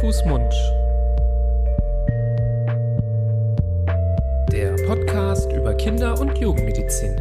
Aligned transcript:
Fuß, 0.00 0.24
Mund. 0.24 0.50
Der 4.50 4.74
Podcast 4.86 5.52
über 5.52 5.74
Kinder- 5.74 6.18
und 6.18 6.38
Jugendmedizin. 6.38 7.20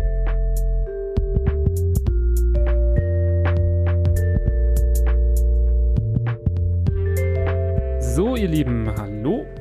So, 7.99 8.37
ihr 8.37 8.47
Lieben, 8.47 8.87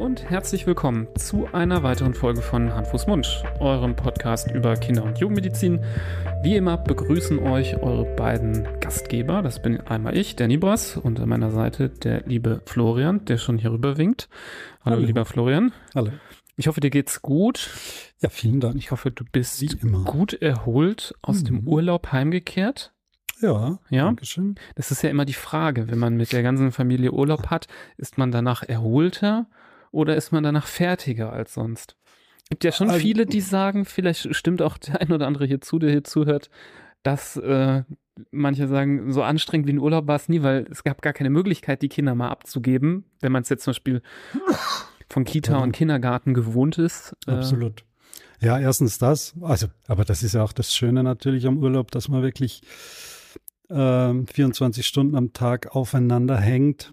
und 0.09 0.31
herzlich 0.31 0.67
willkommen 0.67 1.07
zu 1.19 1.49
einer 1.53 1.83
weiteren 1.83 2.15
Folge 2.15 2.41
von 2.41 2.73
Hand, 2.73 2.87
Fuß, 2.87 3.07
Mund, 3.09 3.45
eurem 3.61 3.95
Podcast 3.95 4.51
über 4.51 4.75
Kinder- 4.75 5.05
und 5.05 5.19
Jugendmedizin. 5.19 5.85
Wie 6.43 6.57
immer 6.57 6.79
begrüßen 6.79 7.39
euch 7.41 7.77
eure 7.83 8.07
beiden 8.17 8.67
Gastgeber. 8.81 9.43
Das 9.43 9.61
bin 9.61 9.79
einmal 9.83 10.17
ich, 10.17 10.35
der 10.35 10.49
Nibras, 10.49 10.97
und 10.97 11.21
an 11.21 11.29
meiner 11.29 11.51
Seite 11.51 11.91
der 11.91 12.23
liebe 12.23 12.63
Florian, 12.65 13.27
der 13.27 13.37
schon 13.37 13.59
hier 13.59 13.71
rüber 13.71 13.99
winkt. 13.99 14.31
Hallo, 14.83 14.97
Hallo. 14.97 15.07
lieber 15.07 15.27
Florian. 15.27 15.73
Hallo. 15.95 16.11
Ich 16.57 16.69
hoffe, 16.69 16.81
dir 16.81 16.89
geht's 16.91 17.21
gut. 17.21 17.69
Ja, 18.23 18.31
vielen 18.31 18.61
Dank. 18.61 18.77
Ich 18.77 18.91
hoffe, 18.91 19.11
du 19.11 19.25
bist 19.31 19.63
gut 20.07 20.33
erholt 20.33 21.15
aus 21.21 21.45
dem 21.45 21.57
Mhm. 21.63 21.69
Urlaub 21.69 22.13
heimgekehrt. 22.13 22.95
Ja, 23.43 23.79
Ja? 23.91 24.05
Dankeschön. 24.07 24.55
Das 24.75 24.91
ist 24.91 25.03
ja 25.03 25.11
immer 25.11 25.27
die 25.27 25.35
Frage, 25.35 25.89
wenn 25.91 25.99
man 25.99 26.17
mit 26.17 26.33
der 26.33 26.43
ganzen 26.43 26.73
Familie 26.73 27.13
Urlaub 27.13 27.49
hat, 27.51 27.67
ist 27.99 28.17
man 28.17 28.33
danach 28.33 28.63
erholter 28.63 29.47
oder 29.91 30.17
ist 30.17 30.33
man 30.33 30.43
danach 30.43 30.67
fertiger 30.67 31.33
als 31.33 31.55
sonst? 31.55 31.97
Gibt 32.51 32.65
ja 32.65 32.73
schon 32.73 32.89
Also- 32.89 33.01
viele, 33.01 33.27
die 33.27 33.41
sagen, 33.41 33.85
vielleicht 33.85 34.35
stimmt 34.35 34.63
auch 34.63 34.79
der 34.79 35.01
ein 35.01 35.13
oder 35.13 35.27
andere 35.27 35.45
hier 35.47 35.61
zu, 35.61 35.79
der 35.79 35.91
hier 35.91 36.05
zuhört, 36.05 36.49
dass 37.03 37.37
äh, 37.37 37.83
manche 38.33 38.67
sagen, 38.67 39.13
so 39.13 39.23
anstrengend 39.23 39.67
wie 39.69 39.73
ein 39.73 39.79
Urlaub 39.79 40.07
war 40.09 40.17
es 40.17 40.29
nie, 40.29 40.43
weil 40.43 40.67
es 40.71 40.83
gab 40.83 41.03
gar 41.03 41.13
keine 41.13 41.31
Möglichkeit, 41.31 41.83
die 41.83 41.89
Kinder 41.89 42.15
mal 42.15 42.29
abzugeben, 42.31 43.05
wenn 43.21 43.31
man 43.33 43.43
es 43.43 43.49
jetzt 43.49 43.65
zum 43.65 43.73
Beispiel 43.73 44.03
von 45.09 45.25
Kita 45.25 45.53
Ja. 45.53 45.59
und 45.59 45.73
Kindergarten 45.73 46.35
gewohnt 46.35 46.79
ist. 46.79 47.15
Äh, 47.27 47.33
Absolut. 47.33 47.85
Ja, 48.41 48.59
erstens 48.59 48.99
das. 48.99 49.35
Also, 49.41 49.67
aber 49.87 50.05
das 50.05 50.23
ist 50.23 50.35
ja 50.35 50.43
auch 50.43 50.53
das 50.53 50.75
Schöne 50.75 51.03
natürlich 51.03 51.47
am 51.47 51.59
Urlaub, 51.59 51.91
dass 51.91 52.09
man 52.09 52.23
wirklich 52.23 52.63
ähm, 53.71 54.27
24 54.27 54.87
Stunden 54.87 55.15
am 55.17 55.33
Tag 55.33 55.75
aufeinander 55.77 56.37
hängt. 56.39 56.93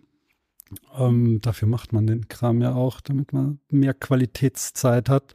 Ähm, 0.97 1.41
dafür 1.41 1.67
macht 1.67 1.93
man 1.93 2.07
den 2.07 2.27
Kram 2.27 2.61
ja 2.61 2.73
auch, 2.73 3.01
damit 3.01 3.33
man 3.33 3.59
mehr 3.69 3.93
Qualitätszeit 3.93 5.09
hat. 5.09 5.33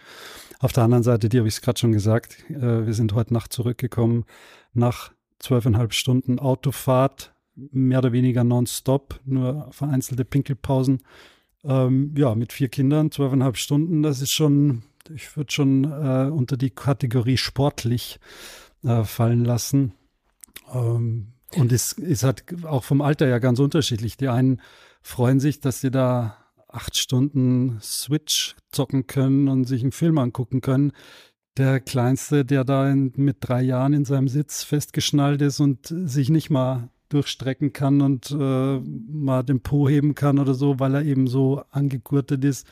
Auf 0.58 0.72
der 0.72 0.84
anderen 0.84 1.02
Seite, 1.02 1.28
die 1.28 1.38
habe 1.38 1.48
ich 1.48 1.54
es 1.54 1.60
gerade 1.60 1.78
schon 1.78 1.92
gesagt, 1.92 2.44
äh, 2.50 2.86
wir 2.86 2.94
sind 2.94 3.14
heute 3.14 3.34
Nacht 3.34 3.52
zurückgekommen 3.52 4.24
nach 4.72 5.12
zwölfeinhalb 5.38 5.94
Stunden 5.94 6.38
Autofahrt, 6.38 7.34
mehr 7.54 7.98
oder 7.98 8.12
weniger 8.12 8.44
nonstop, 8.44 9.20
nur 9.24 9.68
vereinzelte 9.72 10.24
Pinkelpausen. 10.24 11.02
Ähm, 11.64 12.14
ja, 12.16 12.34
mit 12.34 12.52
vier 12.52 12.68
Kindern, 12.68 13.10
zwölfeinhalb 13.10 13.56
Stunden, 13.56 14.02
das 14.02 14.22
ist 14.22 14.30
schon, 14.32 14.82
ich 15.12 15.36
würde 15.36 15.52
schon 15.52 15.84
äh, 15.84 16.30
unter 16.30 16.56
die 16.56 16.70
Kategorie 16.70 17.36
sportlich 17.36 18.18
äh, 18.82 19.04
fallen 19.04 19.44
lassen. 19.44 19.92
Ähm, 20.72 21.32
und 21.56 21.72
es 21.72 21.92
ist 21.92 22.22
halt 22.22 22.44
auch 22.64 22.84
vom 22.84 23.00
Alter 23.00 23.26
ja 23.26 23.38
ganz 23.38 23.58
unterschiedlich. 23.58 24.16
Die 24.16 24.28
einen 24.28 24.60
freuen 25.02 25.40
sich, 25.40 25.60
dass 25.60 25.80
sie 25.80 25.90
da 25.90 26.36
acht 26.68 26.96
Stunden 26.96 27.78
Switch 27.82 28.56
zocken 28.70 29.06
können 29.06 29.48
und 29.48 29.64
sich 29.64 29.82
einen 29.82 29.92
Film 29.92 30.18
angucken 30.18 30.60
können. 30.60 30.92
Der 31.56 31.80
Kleinste, 31.80 32.44
der 32.44 32.64
da 32.64 32.88
in, 32.90 33.12
mit 33.16 33.38
drei 33.40 33.62
Jahren 33.62 33.92
in 33.92 34.04
seinem 34.04 34.28
Sitz 34.28 34.62
festgeschnallt 34.62 35.42
ist 35.42 35.60
und 35.60 35.86
sich 35.88 36.30
nicht 36.30 36.48
mal 36.48 36.90
durchstrecken 37.08 37.72
kann 37.72 38.00
und 38.00 38.30
äh, 38.30 38.78
mal 38.78 39.42
den 39.42 39.60
Po 39.60 39.88
heben 39.88 40.14
kann 40.14 40.38
oder 40.38 40.54
so, 40.54 40.78
weil 40.78 40.94
er 40.94 41.02
eben 41.02 41.26
so 41.26 41.62
angegurtet 41.70 42.44
ist, 42.44 42.66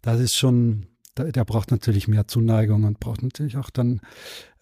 das 0.00 0.20
ist 0.20 0.34
schon, 0.34 0.86
der, 1.16 1.32
der 1.32 1.44
braucht 1.44 1.70
natürlich 1.70 2.08
mehr 2.08 2.26
Zuneigung 2.26 2.84
und 2.84 2.98
braucht 2.98 3.22
natürlich 3.22 3.58
auch 3.58 3.70
dann 3.70 4.00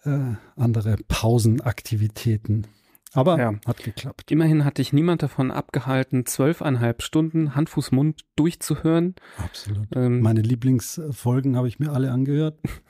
äh, 0.03 0.35
andere 0.55 0.97
Pausenaktivitäten. 1.07 2.67
Aber 3.13 3.37
Ja. 3.39 3.53
hat 3.65 3.83
geklappt. 3.83 4.31
Immerhin 4.31 4.65
hat 4.65 4.77
dich 4.77 4.93
niemand 4.93 5.21
davon 5.23 5.51
abgehalten, 5.51 6.25
zwölfeinhalb 6.25 7.01
Stunden 7.03 7.55
Hand, 7.55 7.69
Fuß, 7.69 7.91
Mund 7.91 8.21
durchzuhören. 8.35 9.15
Absolut. 9.37 9.87
Ähm, 9.95 10.21
Meine 10.21 10.41
Lieblingsfolgen 10.41 11.55
habe 11.55 11.67
ich 11.67 11.79
mir 11.79 11.91
alle 11.91 12.11
angehört. 12.11 12.57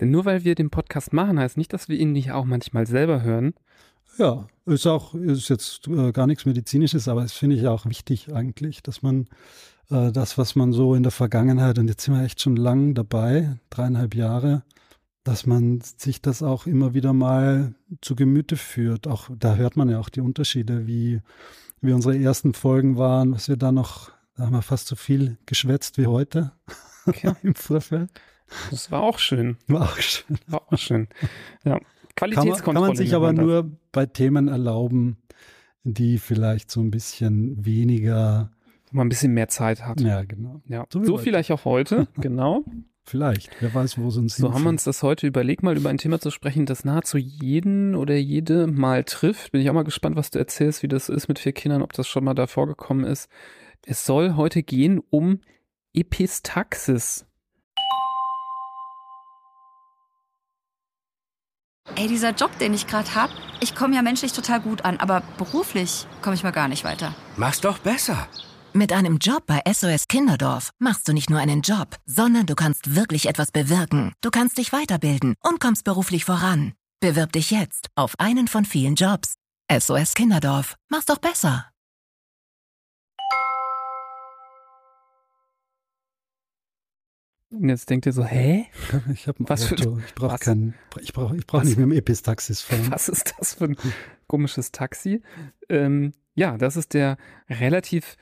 Denn 0.00 0.10
nur 0.10 0.24
weil 0.24 0.44
wir 0.44 0.54
den 0.54 0.70
Podcast 0.70 1.12
machen, 1.12 1.38
heißt 1.38 1.56
nicht, 1.56 1.72
dass 1.72 1.88
wir 1.88 1.98
ihn 1.98 2.12
nicht 2.12 2.32
auch 2.32 2.44
manchmal 2.44 2.86
selber 2.86 3.22
hören. 3.22 3.54
Ja, 4.18 4.46
ist 4.66 4.86
auch, 4.86 5.14
ist 5.14 5.48
jetzt 5.48 5.88
äh, 5.88 6.12
gar 6.12 6.26
nichts 6.26 6.44
Medizinisches, 6.44 7.08
aber 7.08 7.22
das 7.22 7.32
finde 7.32 7.56
ich 7.56 7.66
auch 7.66 7.86
wichtig 7.86 8.34
eigentlich, 8.34 8.82
dass 8.82 9.02
man 9.02 9.26
äh, 9.90 10.12
das, 10.12 10.36
was 10.38 10.54
man 10.54 10.72
so 10.72 10.94
in 10.94 11.02
der 11.02 11.12
Vergangenheit, 11.12 11.78
und 11.78 11.88
jetzt 11.88 12.04
sind 12.04 12.14
wir 12.14 12.22
echt 12.22 12.40
schon 12.40 12.56
lang 12.56 12.94
dabei, 12.94 13.58
dreieinhalb 13.70 14.14
Jahre, 14.14 14.64
dass 15.24 15.46
man 15.46 15.80
sich 15.80 16.20
das 16.22 16.42
auch 16.42 16.66
immer 16.66 16.94
wieder 16.94 17.12
mal 17.12 17.74
zu 18.00 18.16
Gemüte 18.16 18.56
führt. 18.56 19.06
Auch 19.06 19.30
da 19.38 19.54
hört 19.56 19.76
man 19.76 19.88
ja 19.88 19.98
auch 20.00 20.08
die 20.08 20.20
Unterschiede, 20.20 20.86
wie, 20.86 21.20
wie 21.80 21.92
unsere 21.92 22.18
ersten 22.18 22.54
Folgen 22.54 22.96
waren, 22.96 23.32
was 23.32 23.48
wir 23.48 23.56
da 23.56 23.70
noch, 23.72 24.10
da 24.36 24.44
haben 24.46 24.52
wir 24.52 24.62
fast 24.62 24.88
so 24.88 24.96
viel 24.96 25.38
geschwätzt 25.46 25.98
wie 25.98 26.06
heute 26.06 26.52
Okay. 27.06 27.32
im 27.42 27.54
Vorfeld. 27.54 28.10
Das 28.70 28.90
war 28.90 29.00
auch 29.02 29.18
schön. 29.18 29.56
War 29.66 29.82
auch 29.82 29.96
schön. 29.98 30.38
War 30.46 30.62
auch 30.72 30.78
schön. 30.78 31.08
Ja. 31.64 31.78
Kann 32.14 32.30
man, 32.30 32.34
Qualitätskontrolle. 32.34 32.74
kann 32.74 32.88
man 32.88 32.96
sich 32.96 33.14
aber 33.14 33.32
nur 33.32 33.70
bei 33.92 34.06
Themen 34.06 34.48
erlauben, 34.48 35.16
die 35.84 36.18
vielleicht 36.18 36.70
so 36.70 36.80
ein 36.80 36.90
bisschen 36.90 37.64
weniger, 37.64 38.50
Wo 38.90 38.98
man 38.98 39.06
ein 39.06 39.08
bisschen 39.08 39.32
mehr 39.32 39.48
Zeit 39.48 39.84
hat. 39.86 40.00
ja 40.00 40.22
genau, 40.24 40.60
Ja. 40.66 40.84
So 40.92 41.02
So 41.04 41.16
vielleicht 41.18 41.50
auch 41.50 41.64
heute, 41.64 42.06
genau. 42.16 42.64
Vielleicht, 43.04 43.50
wer 43.60 43.74
weiß, 43.74 43.98
wo 43.98 44.08
es 44.08 44.16
uns 44.16 44.36
So 44.36 44.52
haben 44.52 44.62
wir 44.62 44.70
uns 44.70 44.84
das 44.84 45.02
heute 45.02 45.26
überlegt, 45.26 45.62
mal 45.62 45.76
über 45.76 45.90
ein 45.90 45.98
Thema 45.98 46.20
zu 46.20 46.30
sprechen, 46.30 46.66
das 46.66 46.84
nahezu 46.84 47.18
jeden 47.18 47.94
oder 47.94 48.14
jede 48.16 48.66
mal 48.66 49.04
trifft. 49.04 49.52
Bin 49.52 49.60
ich 49.60 49.70
auch 49.70 49.74
mal 49.74 49.84
gespannt, 49.84 50.16
was 50.16 50.30
du 50.30 50.38
erzählst, 50.38 50.82
wie 50.82 50.88
das 50.88 51.08
ist 51.08 51.28
mit 51.28 51.38
vier 51.38 51.52
Kindern, 51.52 51.82
ob 51.82 51.92
das 51.92 52.06
schon 52.06 52.24
mal 52.24 52.34
da 52.34 52.46
vorgekommen 52.46 53.04
ist. 53.04 53.28
Es 53.84 54.04
soll 54.04 54.36
heute 54.36 54.62
gehen 54.62 55.00
um 55.10 55.40
Epistaxis. 55.94 57.26
Ey, 61.96 62.06
dieser 62.08 62.30
Job, 62.30 62.56
den 62.58 62.72
ich 62.72 62.86
gerade 62.86 63.14
hab, 63.14 63.30
ich 63.60 63.74
komme 63.74 63.94
ja 63.94 64.02
menschlich 64.02 64.32
total 64.32 64.60
gut 64.60 64.84
an, 64.84 64.96
aber 64.98 65.22
beruflich 65.36 66.06
komme 66.22 66.34
ich 66.34 66.42
mal 66.42 66.52
gar 66.52 66.68
nicht 66.68 66.84
weiter. 66.84 67.14
Mach's 67.36 67.60
doch 67.60 67.78
besser. 67.78 68.28
Mit 68.74 68.92
einem 68.92 69.18
Job 69.18 69.44
bei 69.46 69.60
SOS 69.70 70.08
Kinderdorf 70.08 70.70
machst 70.78 71.06
du 71.06 71.12
nicht 71.12 71.28
nur 71.28 71.38
einen 71.38 71.60
Job, 71.60 71.96
sondern 72.06 72.46
du 72.46 72.54
kannst 72.54 72.94
wirklich 72.94 73.26
etwas 73.28 73.50
bewirken. 73.52 74.12
Du 74.22 74.30
kannst 74.30 74.56
dich 74.58 74.72
weiterbilden 74.72 75.34
und 75.42 75.60
kommst 75.60 75.84
beruflich 75.84 76.24
voran. 76.24 76.72
Bewirb 77.00 77.32
dich 77.32 77.50
jetzt 77.50 77.88
auf 77.96 78.18
einen 78.18 78.48
von 78.48 78.64
vielen 78.64 78.94
Jobs. 78.94 79.34
SOS 79.70 80.14
Kinderdorf. 80.14 80.76
Mach's 80.88 81.06
doch 81.06 81.18
besser. 81.18 81.66
Und 87.50 87.68
jetzt 87.68 87.90
denkt 87.90 88.06
ihr 88.06 88.12
so, 88.12 88.24
hä? 88.24 88.66
Ich 89.12 89.28
habe 89.28 89.42
ein 89.42 89.48
Was 89.48 89.64
für- 89.64 89.74
Auto, 89.74 89.98
ich 90.06 90.14
brauche 90.14 90.38
keinen, 90.38 90.74
ich 91.00 91.12
brauche 91.12 91.36
ich 91.36 91.46
brauch 91.46 91.62
nicht 91.62 91.76
mit 91.76 91.84
dem 91.84 91.92
Epistaxis 91.92 92.62
fahren. 92.62 92.90
Was 92.90 93.08
ist 93.08 93.34
das 93.38 93.54
für 93.54 93.64
ein 93.64 93.76
komisches 94.26 94.72
Taxi? 94.72 95.22
Ähm, 95.68 96.12
ja, 96.34 96.56
das 96.56 96.76
ist 96.76 96.94
der 96.94 97.18
relativ 97.50 98.16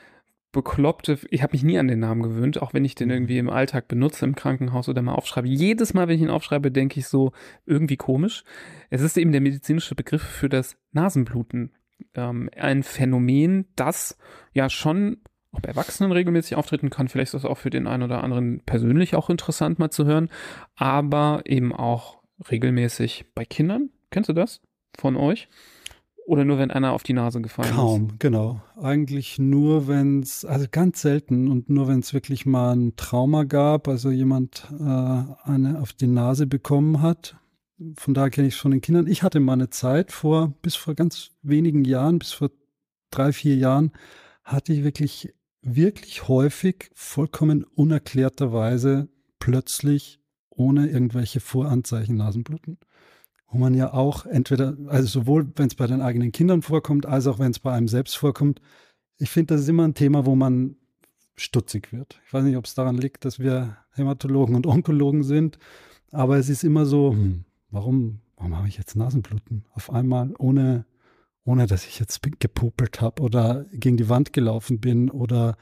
bekloppte, 0.53 1.19
ich 1.31 1.43
habe 1.43 1.53
mich 1.53 1.63
nie 1.63 1.79
an 1.79 1.89
den 1.89 2.01
Namen 2.01 2.23
gewöhnt, 2.23 2.61
auch 2.61 2.75
wenn 2.75 2.85
ich 2.85 2.95
den 2.95 3.09
Mhm. 3.09 3.15
irgendwie 3.15 3.39
im 3.39 3.51
Alltag 3.51 3.89
benutze, 3.89 4.25
im 4.25 4.35
Krankenhaus 4.35 4.89
oder 4.89 5.03
mal 5.03 5.15
aufschreibe. 5.15 5.49
Jedes 5.49 5.95
Mal, 5.95 6.09
wenn 6.09 6.17
ich 6.17 6.23
ihn 6.23 6.31
aufschreibe, 6.31 6.71
denke 6.71 6.99
ich 6.99 7.07
so 7.07 7.33
irgendwie 7.67 7.97
komisch. 7.97 8.45
Es 8.89 9.03
ist 9.03 9.17
eben 9.17 9.33
der 9.33 9.41
medizinische 9.41 9.95
Begriff 9.95 10.23
für 10.23 10.49
das 10.49 10.77
Nasenbluten. 10.93 11.73
Ähm, 12.15 12.51
ein 12.57 12.83
Phänomen, 12.83 13.67
das 13.77 14.19
ja 14.53 14.69
schon 14.71 15.19
auch 15.53 15.61
bei 15.61 15.69
Erwachsenen 15.69 16.13
regelmäßig 16.13 16.57
auftreten 16.57 16.91
kann. 16.91 17.09
Vielleicht 17.09 17.35
ist 17.35 17.45
das 17.45 17.51
auch 17.51 17.59
für 17.59 17.71
den 17.71 17.87
einen 17.87 18.05
oder 18.05 18.23
anderen 18.23 18.61
persönlich 18.65 19.15
auch 19.15 19.31
interessant 19.31 19.79
mal 19.79 19.91
zu 19.91 20.05
hören, 20.07 20.31
aber 20.77 21.43
eben 21.45 21.73
auch 21.73 22.23
regelmäßig 22.51 23.27
bei 23.35 23.45
Kindern. 23.45 23.91
Kennst 24.11 24.29
du 24.29 24.33
das 24.33 24.63
von 24.97 25.17
euch? 25.17 25.49
Oder 26.31 26.45
nur 26.45 26.59
wenn 26.59 26.71
einer 26.71 26.93
auf 26.93 27.03
die 27.03 27.13
Nase 27.13 27.41
gefallen 27.41 27.71
ist? 27.71 27.75
Kaum, 27.75 28.13
genau. 28.21 28.63
Eigentlich 28.81 29.41
nur, 29.41 29.89
wenn 29.89 30.21
es, 30.21 30.45
also 30.45 30.67
ganz 30.71 31.01
selten 31.03 31.49
und 31.49 31.69
nur 31.69 31.89
wenn 31.89 31.99
es 31.99 32.15
wirklich 32.15 32.47
mal 32.47 32.77
ein 32.77 32.95
Trauma 32.95 33.43
gab, 33.43 33.89
also 33.89 34.13
jemand 34.13 34.69
äh, 34.71 34.85
eine 34.85 35.81
auf 35.83 35.93
die 35.93 36.07
Nase 36.07 36.47
bekommen 36.47 37.03
hat. 37.03 37.37
Von 37.97 38.15
daher 38.15 38.31
kenne 38.31 38.47
ich 38.47 38.55
es 38.55 38.61
von 38.61 38.71
den 38.71 38.81
Kindern. 38.81 39.09
Ich 39.09 39.25
hatte 39.25 39.41
mal 39.41 39.55
eine 39.55 39.71
Zeit 39.71 40.13
vor, 40.13 40.55
bis 40.63 40.77
vor 40.77 40.95
ganz 40.95 41.33
wenigen 41.43 41.85
Jahren, 41.85 42.21
bis 42.21 42.31
vor 42.31 42.53
drei, 43.11 43.33
vier 43.33 43.57
Jahren, 43.57 43.91
hatte 44.45 44.73
ich 44.73 44.85
wirklich, 44.85 45.35
wirklich 45.63 46.29
häufig, 46.29 46.93
vollkommen 46.95 47.65
unerklärterweise, 47.65 49.09
plötzlich, 49.41 50.21
ohne 50.49 50.91
irgendwelche 50.91 51.41
Voranzeichen 51.41 52.17
Nasenbluten 52.17 52.79
wo 53.51 53.59
man 53.59 53.75
ja 53.75 53.93
auch 53.93 54.27
entweder, 54.27 54.77
also 54.87 55.07
sowohl 55.07 55.51
wenn 55.57 55.67
es 55.67 55.75
bei 55.75 55.87
den 55.87 56.01
eigenen 56.01 56.33
Kindern 56.33 56.63
vorkommt, 56.63 57.07
als 57.07 57.27
auch 57.27 57.39
wenn 57.39 57.51
es 57.51 57.59
bei 57.59 57.73
einem 57.73 57.89
selbst 57.89 58.17
vorkommt. 58.17 58.61
Ich 59.19 59.31
finde, 59.31 59.55
das 59.55 59.63
ist 59.63 59.69
immer 59.69 59.85
ein 59.85 59.95
Thema, 59.95 60.25
wo 60.25 60.37
man 60.37 60.77
stutzig 61.37 61.93
wird. 61.93 62.21
Ich 62.27 62.33
weiß 62.33 62.45
nicht, 62.45 62.57
ob 62.57 62.67
es 62.67 62.75
daran 62.75 62.97
liegt, 62.97 63.25
dass 63.25 63.39
wir 63.39 63.77
Hämatologen 63.93 64.55
und 64.55 64.67
Onkologen 64.67 65.25
sind, 65.25 65.59
aber 66.13 66.39
es 66.39 66.49
ist 66.49 66.65
immer 66.65 66.87
so, 66.87 67.13
hm, 67.13 67.45
warum, 67.71 68.21
warum 68.37 68.57
habe 68.57 68.69
ich 68.69 68.79
jetzt 68.79 68.95
Nasenbluten? 68.95 69.65
Auf 69.73 69.91
einmal, 69.91 70.33
ohne, 70.39 70.85
ohne 71.45 71.67
dass 71.67 71.87
ich 71.87 71.99
jetzt 71.99 72.21
gepopelt 72.39 73.01
habe 73.01 73.23
oder 73.23 73.67
gegen 73.73 73.97
die 73.97 74.09
Wand 74.09 74.33
gelaufen 74.33 74.81
bin 74.81 75.11
oder 75.11 75.57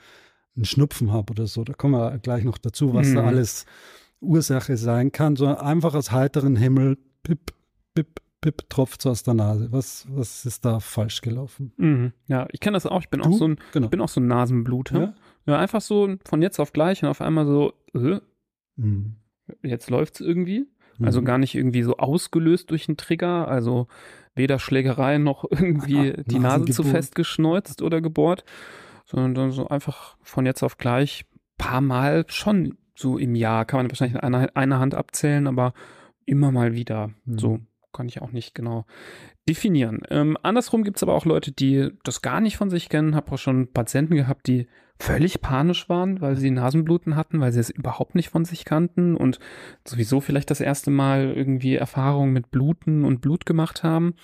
einen 0.56 0.64
Schnupfen 0.64 1.12
habe 1.12 1.30
oder 1.30 1.46
so. 1.46 1.64
Da 1.64 1.72
kommen 1.72 1.94
wir 1.94 2.18
gleich 2.18 2.44
noch 2.44 2.58
dazu, 2.58 2.92
was 2.92 3.08
mhm. 3.08 3.14
da 3.14 3.24
alles 3.24 3.64
Ursache 4.20 4.76
sein 4.76 5.12
kann, 5.12 5.36
sondern 5.36 5.58
einfach 5.58 5.94
aus 5.94 6.10
heiteren 6.10 6.56
Himmel, 6.56 6.98
pip, 7.22 7.52
pip, 7.98 8.20
pip, 8.40 8.70
tropft 8.70 9.06
aus 9.06 9.22
der 9.22 9.34
Nase. 9.34 9.72
Was, 9.72 10.06
was 10.10 10.46
ist 10.46 10.64
da 10.64 10.80
falsch 10.80 11.20
gelaufen? 11.20 11.72
Mhm. 11.76 12.12
Ja, 12.26 12.46
ich 12.52 12.60
kenne 12.60 12.76
das 12.76 12.86
auch. 12.86 13.00
Ich 13.00 13.08
bin 13.08 13.20
du? 13.20 13.28
auch 13.28 13.32
so 13.32 13.48
ein, 13.48 13.56
genau. 13.72 13.86
ich 13.86 13.90
bin 13.90 14.00
auch 14.00 14.08
so 14.08 14.20
ein 14.20 14.26
Nasenbluter. 14.26 15.00
Ja? 15.00 15.14
ja? 15.46 15.58
einfach 15.58 15.80
so 15.80 16.16
von 16.24 16.42
jetzt 16.42 16.60
auf 16.60 16.72
gleich 16.72 17.02
und 17.02 17.08
auf 17.08 17.20
einmal 17.20 17.46
so, 17.46 17.72
äh, 17.94 18.20
mhm. 18.76 19.16
jetzt 19.62 19.90
läuft's 19.90 20.20
irgendwie. 20.20 20.66
Also 21.00 21.20
mhm. 21.20 21.26
gar 21.26 21.38
nicht 21.38 21.54
irgendwie 21.54 21.84
so 21.84 21.96
ausgelöst 21.98 22.70
durch 22.70 22.88
einen 22.88 22.96
Trigger, 22.96 23.46
also 23.46 23.86
weder 24.34 24.58
Schlägerei 24.58 25.18
noch 25.18 25.44
irgendwie 25.48 26.12
ah, 26.12 26.22
die 26.26 26.40
Nase 26.40 26.64
zu 26.66 26.82
fest 26.82 27.14
geschneuzt 27.14 27.82
oder 27.82 28.00
gebohrt, 28.00 28.44
sondern 29.04 29.34
dann 29.34 29.52
so 29.52 29.68
einfach 29.68 30.16
von 30.22 30.44
jetzt 30.44 30.64
auf 30.64 30.76
gleich 30.76 31.24
paar 31.56 31.80
Mal 31.80 32.24
schon 32.28 32.78
so 32.96 33.16
im 33.16 33.36
Jahr, 33.36 33.64
kann 33.64 33.78
man 33.78 33.90
wahrscheinlich 33.90 34.16
in 34.16 34.20
einer, 34.20 34.56
einer 34.56 34.80
Hand 34.80 34.96
abzählen, 34.96 35.46
aber 35.46 35.72
immer 36.24 36.50
mal 36.50 36.74
wieder. 36.74 37.10
Mhm. 37.24 37.38
So 37.38 37.60
kann 37.98 38.08
ich 38.08 38.22
auch 38.22 38.30
nicht 38.30 38.54
genau 38.54 38.86
definieren. 39.48 40.02
Ähm, 40.08 40.38
andersrum 40.44 40.84
gibt 40.84 40.98
es 40.98 41.02
aber 41.02 41.14
auch 41.14 41.24
Leute, 41.24 41.50
die 41.50 41.90
das 42.04 42.22
gar 42.22 42.40
nicht 42.40 42.56
von 42.56 42.70
sich 42.70 42.88
kennen. 42.88 43.16
Habe 43.16 43.32
auch 43.32 43.38
schon 43.38 43.72
Patienten 43.72 44.14
gehabt, 44.14 44.46
die 44.46 44.68
völlig 45.00 45.40
panisch 45.40 45.88
waren, 45.88 46.20
weil 46.20 46.36
sie 46.36 46.50
Nasenbluten 46.50 47.14
hatten, 47.14 47.40
weil 47.40 47.52
sie 47.52 47.60
es 47.60 47.70
überhaupt 47.70 48.14
nicht 48.14 48.30
von 48.30 48.44
sich 48.44 48.64
kannten 48.64 49.16
und 49.16 49.38
sowieso 49.86 50.20
vielleicht 50.20 50.50
das 50.50 50.60
erste 50.60 50.90
Mal 50.90 51.32
irgendwie 51.34 51.76
Erfahrungen 51.76 52.32
mit 52.32 52.50
Bluten 52.50 53.04
und 53.04 53.20
Blut 53.20 53.46
gemacht 53.46 53.84
haben. 53.84 54.14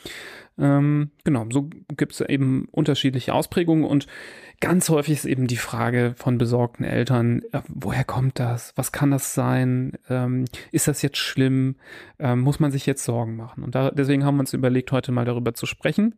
Ähm, 0.59 1.11
genau, 1.23 1.47
so 1.50 1.71
gibt 1.97 2.12
es 2.12 2.21
eben 2.21 2.67
unterschiedliche 2.73 3.35
Ausprägungen 3.35 3.85
und 3.85 4.06
ganz 4.61 4.88
häufig 4.88 5.15
ist 5.15 5.25
eben 5.26 5.47
die 5.47 5.56
Frage 5.56 6.15
von 6.17 6.38
besorgten 6.38 6.85
Eltern, 6.85 7.43
äh, 7.53 7.61
woher 7.69 8.05
kommt 8.05 8.38
das? 8.41 8.73
Was 8.76 8.91
kann 8.91 9.12
das 9.12 9.35
sein? 9.35 9.93
Ähm, 10.09 10.44
ist 10.73 10.88
das 10.88 11.03
jetzt 11.03 11.19
schlimm? 11.19 11.76
Ähm, 12.19 12.41
muss 12.41 12.61
man 12.61 12.73
sich 12.73 12.87
jetzt 12.87 13.05
Sorgen 13.05 13.37
machen? 13.37 13.62
Und 13.62 13.75
da, 13.75 13.91
deswegen 13.91 14.25
haben 14.25 14.37
wir 14.37 14.41
uns 14.41 14.53
überlegt, 14.53 14.91
heute 14.91 15.12
mal 15.12 15.25
darüber 15.25 15.55
zu 15.55 15.67
sprechen. 15.67 16.15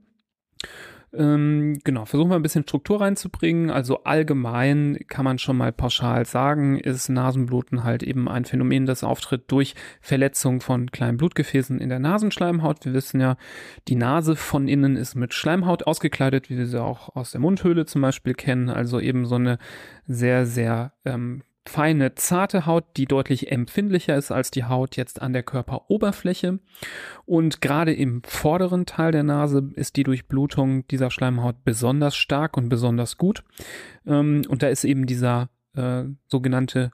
Ähm, 1.13 1.79
genau, 1.85 2.05
versuchen 2.05 2.31
wir 2.31 2.37
ein 2.37 2.43
bisschen 2.43 2.65
Struktur 2.65 3.01
reinzubringen. 3.01 3.71
Also 3.71 4.05
allgemein 4.05 4.99
kann 5.09 5.25
man 5.25 5.39
schon 5.39 5.57
mal 5.57 5.73
pauschal 5.73 6.27
sagen, 6.27 6.79
ist 6.79 7.09
Nasenbluten 7.09 7.85
halt 7.85 8.03
eben 8.03 8.29
ein 8.29 8.45
Phänomen, 8.45 8.87
das 8.87 9.05
auftritt 9.05 9.45
durch 9.51 9.75
Verletzung 10.01 10.61
von 10.61 10.91
kleinen 10.91 11.17
Blutgefäßen 11.17 11.81
in 11.81 11.89
der 11.89 12.01
Nasenschleimhaut. 12.01 12.85
Wir 12.85 12.93
wissen 12.93 13.21
ja, 13.21 13.37
die 13.89 13.97
Nase 13.97 14.37
von 14.37 14.69
innen 14.69 14.97
ist 14.97 15.15
mit 15.15 15.33
Schleimhaut 15.33 15.87
ausgekleidet, 15.87 16.51
wie 16.51 16.59
wir 16.59 16.67
sie 16.67 16.83
auch 16.83 17.15
aus 17.15 17.31
der 17.31 17.41
Mundhöhle 17.41 17.87
zum 17.87 18.03
Beispiel 18.03 18.35
kennen. 18.35 18.69
Also 18.69 19.01
eben 19.01 19.27
so 19.27 19.37
eine 19.37 19.59
sehr, 20.07 20.45
sehr 20.47 20.93
ähm, 21.05 21.43
feine, 21.69 22.15
zarte 22.15 22.67
Haut, 22.67 22.85
die 22.97 23.07
deutlich 23.07 23.51
empfindlicher 23.51 24.17
ist 24.17 24.31
als 24.31 24.51
die 24.51 24.65
Haut 24.65 24.97
jetzt 24.97 25.23
an 25.23 25.33
der 25.33 25.43
Körperoberfläche. 25.43 26.61
Und 27.25 27.61
gerade 27.61 27.93
im 27.93 28.23
vorderen 28.25 28.87
Teil 28.87 29.13
der 29.13 29.23
Nase 29.23 29.71
ist 29.75 29.97
die 29.97 30.03
Durchblutung 30.03 30.87
dieser 30.89 31.11
Schleimhaut 31.11 31.65
besonders 31.65 32.17
stark 32.17 32.57
und 32.57 32.69
besonders 32.69 33.17
gut. 33.17 33.45
Ähm, 34.07 34.43
und 34.49 34.63
da 34.63 34.69
ist 34.69 34.85
eben 34.85 35.07
dieser 35.07 35.49
äh, 35.75 36.05
sogenannte 36.27 36.91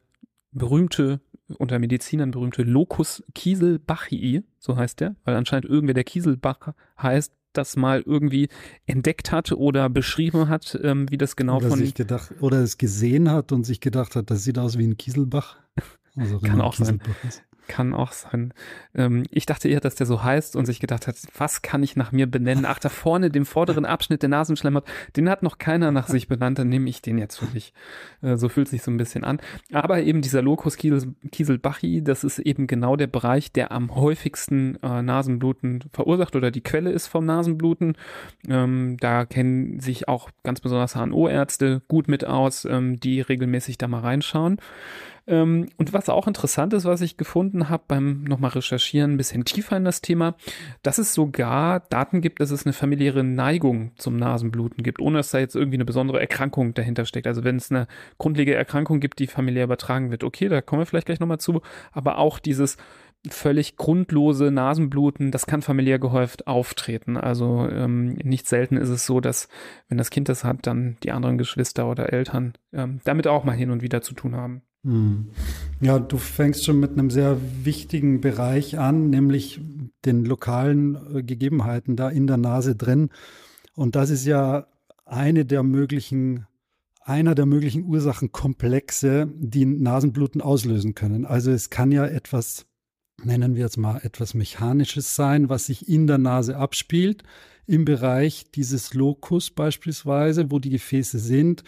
berühmte 0.53 1.21
unter 1.59 1.79
Medizinern 1.79 2.31
berühmte 2.31 2.63
Locus 2.63 3.23
Kieselbachii, 3.35 4.43
so 4.59 4.77
heißt 4.77 5.01
der, 5.01 5.17
weil 5.25 5.37
anscheinend 5.37 5.67
irgendwer 5.67 5.95
der 5.95 6.05
Kieselbach 6.05 6.75
heißt, 7.01 7.35
das 7.53 7.77
mal 7.77 8.03
irgendwie 8.05 8.49
entdeckt 8.87 9.33
hat 9.33 9.53
oder 9.53 9.89
beschrieben 9.89 10.49
hat, 10.49 10.79
ähm, 10.83 11.11
wie 11.11 11.19
das 11.19 11.37
genau 11.37 11.59
oder 11.59 11.69
von. 11.69 11.79
Sich 11.79 11.95
gedacht, 11.95 12.33
oder 12.41 12.59
es 12.59 12.79
gesehen 12.79 13.31
hat 13.31 13.53
und 13.53 13.65
sich 13.65 13.81
gedacht 13.81 14.17
hat, 14.17 14.31
das 14.31 14.45
sieht 14.45 14.59
aus 14.59 14.79
wie 14.79 14.87
ein 14.87 14.97
Kieselbach. 14.97 15.57
Also 16.15 16.41
Kann 16.41 16.61
auch 16.61 16.75
sein. 16.75 17.01
Ist. 17.27 17.43
Kann 17.73 17.95
auch 17.95 18.13
sein. 18.13 18.53
Ähm, 18.95 19.23
ich 19.31 19.47
dachte 19.47 19.67
eher, 19.67 19.81
dass 19.81 19.95
der 19.95 20.07
so 20.07 20.23
heißt 20.23 20.57
und 20.57 20.67
sich 20.67 20.79
gedacht 20.79 21.07
hat, 21.07 21.17
was 21.39 21.63
kann 21.63 21.83
ich 21.83 21.97
nach 21.97 22.13
mir 22.13 22.31
benennen? 22.31 22.67
Ach, 22.67 22.79
da 22.79 22.91
vorne, 22.91 23.31
dem 23.31 23.47
vorderen 23.47 23.87
Abschnitt 23.87 24.21
der 24.21 24.29
Nasenschleimhaut, 24.29 24.85
den 25.17 25.31
hat 25.31 25.43
noch 25.43 25.57
keiner 25.57 25.91
nach 25.91 26.07
sich 26.07 26.29
benannt, 26.29 26.59
dann 26.59 26.69
nehme 26.69 26.91
ich 26.91 27.01
den 27.01 27.17
jetzt 27.17 27.39
für 27.39 27.47
dich. 27.47 27.73
Äh, 28.21 28.37
so 28.37 28.51
fühlt 28.51 28.69
sich 28.69 28.83
so 28.83 28.91
ein 28.91 28.99
bisschen 28.99 29.25
an. 29.25 29.41
Aber 29.73 30.03
eben 30.03 30.21
dieser 30.21 30.43
Locus 30.43 30.77
Kieselbachi, 30.77 32.05
das 32.05 32.25
ist 32.25 32.41
eben 32.41 32.67
genau 32.67 32.97
der 32.97 33.07
Bereich, 33.07 33.53
der 33.53 33.73
am 33.73 33.95
häufigsten 33.95 34.77
äh, 34.83 35.01
Nasenbluten 35.01 35.85
verursacht 35.95 36.37
oder 36.37 36.51
die 36.51 36.61
Quelle 36.61 36.91
ist 36.91 37.07
vom 37.07 37.25
Nasenbluten. 37.25 37.97
Ähm, 38.51 38.99
da 39.01 39.25
kennen 39.25 39.81
sich 39.81 40.09
auch 40.09 40.29
ganz 40.43 40.61
besonders 40.61 40.95
HNO-Ärzte 40.95 41.81
gut 41.89 42.07
mit 42.07 42.27
aus, 42.27 42.67
ähm, 42.67 43.01
die 43.01 43.23
regelmäßig 43.23 43.79
da 43.79 43.89
mal 43.89 44.01
reinschauen. 44.01 44.59
Ähm, 45.27 45.69
und 45.77 45.93
was 45.93 46.09
auch 46.09 46.27
interessant 46.27 46.73
ist, 46.73 46.85
was 46.85 47.01
ich 47.01 47.17
gefunden 47.17 47.69
habe 47.69 47.85
beim 47.87 48.25
nochmal 48.25 48.51
recherchieren, 48.51 49.13
ein 49.13 49.17
bisschen 49.17 49.45
tiefer 49.45 49.77
in 49.77 49.85
das 49.85 50.01
Thema, 50.01 50.35
dass 50.83 50.99
es 50.99 51.15
sogar 51.15 51.81
Daten 51.81 52.21
gibt, 52.21 52.41
dass 52.41 52.51
es 52.51 52.67
eine 52.67 52.73
familiäre 52.73 53.23
Neigung 53.23 53.93
zum 53.97 54.17
Nasenbluten 54.17 54.83
gibt, 54.83 55.01
ohne 55.01 55.19
dass 55.19 55.31
da 55.31 55.39
jetzt 55.39 55.55
irgendwie 55.55 55.77
eine 55.77 55.85
besondere 55.85 56.21
Erkrankung 56.21 56.75
dahinter 56.75 57.05
steckt. 57.05 57.27
Also 57.27 57.45
wenn 57.45 57.57
es 57.57 57.71
eine 57.71 57.87
grundlegende 58.19 58.59
Erkrankung 58.59 59.01
gibt, 59.01 59.19
die 59.19 59.27
familiär 59.27 59.65
übertragen 59.65 60.11
wird, 60.11 60.25
okay, 60.25 60.49
da 60.49 60.61
kommen 60.61 60.83
wir 60.83 60.87
vielleicht 60.87 61.07
gleich 61.07 61.21
nochmal 61.21 61.39
zu, 61.39 61.63
aber 61.93 62.19
auch 62.19 62.39
dieses 62.39 62.77
völlig 63.31 63.77
grundlose 63.77 64.51
Nasenbluten, 64.51 65.31
das 65.31 65.47
kann 65.47 65.63
familiär 65.63 65.99
gehäuft 65.99 66.49
auftreten. 66.49 67.17
Also 67.17 67.69
ähm, 67.69 68.15
nicht 68.15 68.49
selten 68.49 68.77
ist 68.77 68.89
es 68.89 69.07
so, 69.07 69.21
dass 69.21 69.49
wenn 69.89 69.99
das 69.99 70.11
Kind 70.11 70.29
das 70.29 70.43
hat, 70.43 70.67
dann 70.67 70.97
die 71.05 71.13
anderen 71.13 71.39
Geschwister 71.39 71.89
oder 71.89 72.13
Eltern 72.13 72.55
ähm, 72.73 73.01
damit 73.05 73.29
auch 73.29 73.45
mal 73.45 73.53
hin 73.53 73.71
und 73.71 73.83
wieder 73.83 74.03
zu 74.03 74.15
tun 74.15 74.35
haben. 74.35 74.63
Hm. 74.85 75.29
Ja, 75.81 75.99
du 75.99 76.17
fängst 76.17 76.65
schon 76.65 76.81
mit 76.81 76.93
einem 76.93 77.11
sehr 77.11 77.39
wichtigen 77.65 78.21
Bereich 78.21 78.79
an, 78.79 79.11
nämlich 79.11 79.61
den 80.05 80.25
lokalen 80.25 81.17
äh, 81.17 81.23
Gegebenheiten 81.23 81.97
da 81.97 82.09
in 82.09 82.27
der 82.27 82.37
Nase 82.37 82.75
drin. 82.75 83.11
Und 83.75 83.95
das 83.95 84.11
ist 84.11 84.27
ja 84.27 84.67
eine 85.05 85.45
der 85.45 85.63
möglichen, 85.63 86.47
einer 87.01 87.35
der 87.35 87.47
möglichen 87.47 87.85
Ursachenkomplexe, 87.85 89.29
die 89.35 89.67
Nasenbluten 89.67 90.41
auslösen 90.41 90.95
können. 90.95 91.27
Also 91.27 91.53
es 91.53 91.71
kann 91.71 91.93
ja 91.93 92.05
etwas, 92.05 92.67
nennen 93.23 93.55
wir 93.55 93.63
jetzt 93.63 93.79
mal 93.79 94.01
etwas 94.03 94.35
Mechanisches 94.35 95.15
sein, 95.15 95.49
was 95.49 95.67
sich 95.67 95.89
in 95.89 96.09
der 96.09 96.19
Nase 96.19 96.57
abspielt, 96.57 97.23
im 97.67 97.85
Bereich 97.85 98.51
dieses 98.51 98.95
Locus 98.95 99.51
beispielsweise, 99.51 100.51
wo 100.51 100.59
die 100.59 100.71
Gefäße 100.71 101.21
sind 101.21 101.63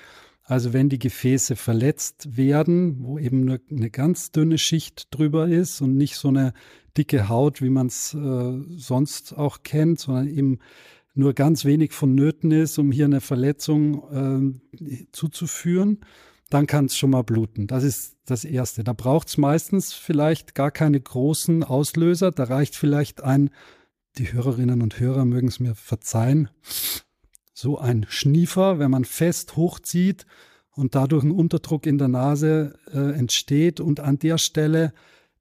also 0.45 0.75
wenn 0.75 0.91
die 0.91 0.99
Gefäße 0.99 1.57
verletzt 1.57 2.37
werden, 2.37 3.03
wo 3.03 3.19
eben 3.19 3.45
nur 3.45 3.61
eine 3.71 3.91
ganz 3.91 4.31
dünne 4.31 4.59
Schicht 4.59 5.09
drüber 5.11 5.49
ist 5.49 5.81
und 5.81 5.97
nicht 5.97 6.17
so 6.17 6.29
eine 6.29 6.53
dicke 6.97 7.29
Haut, 7.29 7.63
wie 7.63 7.71
man 7.71 7.87
es 7.87 8.15
äh, 8.15 8.63
sonst 8.77 9.37
auch 9.37 9.63
kennt, 9.63 10.01
sondern 10.01 10.29
eben 10.29 10.59
nur 11.15 11.33
ganz 11.33 11.65
wenig 11.65 11.93
vonnöten 11.93 12.51
ist, 12.51 12.79
um 12.79 12.93
hier 12.93 13.07
eine 13.07 13.21
Verletzung 13.21 14.63
äh, 14.79 15.07
zuzuführen, 15.13 16.01
dann 16.51 16.67
kann 16.67 16.87
es 16.87 16.97
schon 16.97 17.11
mal 17.11 17.23
bluten. 17.23 17.67
Das 17.67 17.83
ist 17.83 18.17
das 18.27 18.45
Erste. 18.45 18.85
Da 18.85 18.93
braucht 18.93 19.29
es 19.29 19.39
meistens 19.39 19.93
vielleicht 19.95 20.55
gar 20.55 20.71
keine 20.71 21.01
großen 21.01 21.65
Auslöser. 21.65 22.33
Da 22.33 22.45
reicht 22.45 22.77
vielleicht 22.77 23.23
ein, 23.23 23.51
die 24.19 24.33
Hörerinnen 24.33 24.83
und 24.83 25.01
Hörer 25.01 25.25
mögen 25.25 25.49
es 25.49 25.59
mir 25.59 25.75
verzeihen, 25.75 26.51
so 27.55 27.79
ein 27.79 28.05
Schniefer, 28.09 28.79
wenn 28.79 28.91
man 28.91 29.05
fest 29.05 29.57
hochzieht 29.57 30.27
und 30.73 30.95
dadurch 30.95 31.23
ein 31.25 31.31
Unterdruck 31.31 31.87
in 31.87 31.99
der 31.99 32.09
Nase 32.09 32.79
äh, 32.93 33.13
entsteht 33.13 33.81
und 33.81 34.01
an 34.01 34.19
der 34.19 34.39
Stelle 34.39 34.93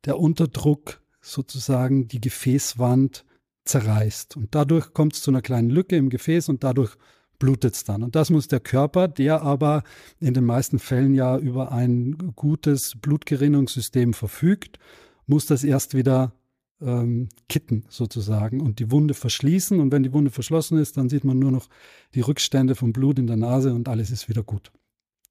der 0.05 0.19
Unterdruck 0.19 1.01
sozusagen 1.21 2.07
die 2.07 2.21
Gefäßwand 2.21 3.25
zerreißt. 3.65 4.37
Und 4.37 4.53
dadurch 4.53 4.93
kommt 4.93 5.13
es 5.13 5.21
zu 5.21 5.31
einer 5.31 5.41
kleinen 5.41 5.69
Lücke 5.69 5.95
im 5.95 6.09
Gefäß 6.09 6.49
und 6.49 6.63
dadurch 6.63 6.95
blutet 7.39 7.73
es 7.73 7.83
dann. 7.83 8.03
Und 8.03 8.15
das 8.15 8.29
muss 8.29 8.47
der 8.47 8.59
Körper, 8.59 9.07
der 9.07 9.41
aber 9.41 9.83
in 10.19 10.33
den 10.33 10.45
meisten 10.45 10.79
Fällen 10.79 11.15
ja 11.15 11.37
über 11.37 11.71
ein 11.71 12.33
gutes 12.35 12.95
Blutgerinnungssystem 13.01 14.13
verfügt, 14.13 14.77
muss 15.25 15.45
das 15.45 15.63
erst 15.63 15.95
wieder 15.95 16.33
ähm, 16.81 17.29
kitten 17.49 17.85
sozusagen 17.89 18.61
und 18.61 18.79
die 18.79 18.91
Wunde 18.91 19.13
verschließen. 19.13 19.79
Und 19.79 19.91
wenn 19.91 20.03
die 20.03 20.13
Wunde 20.13 20.31
verschlossen 20.31 20.77
ist, 20.77 20.97
dann 20.97 21.09
sieht 21.09 21.23
man 21.23 21.39
nur 21.39 21.51
noch 21.51 21.67
die 22.15 22.21
Rückstände 22.21 22.75
vom 22.75 22.93
Blut 22.93 23.19
in 23.19 23.27
der 23.27 23.37
Nase 23.37 23.73
und 23.73 23.87
alles 23.87 24.11
ist 24.11 24.29
wieder 24.29 24.43
gut. 24.43 24.71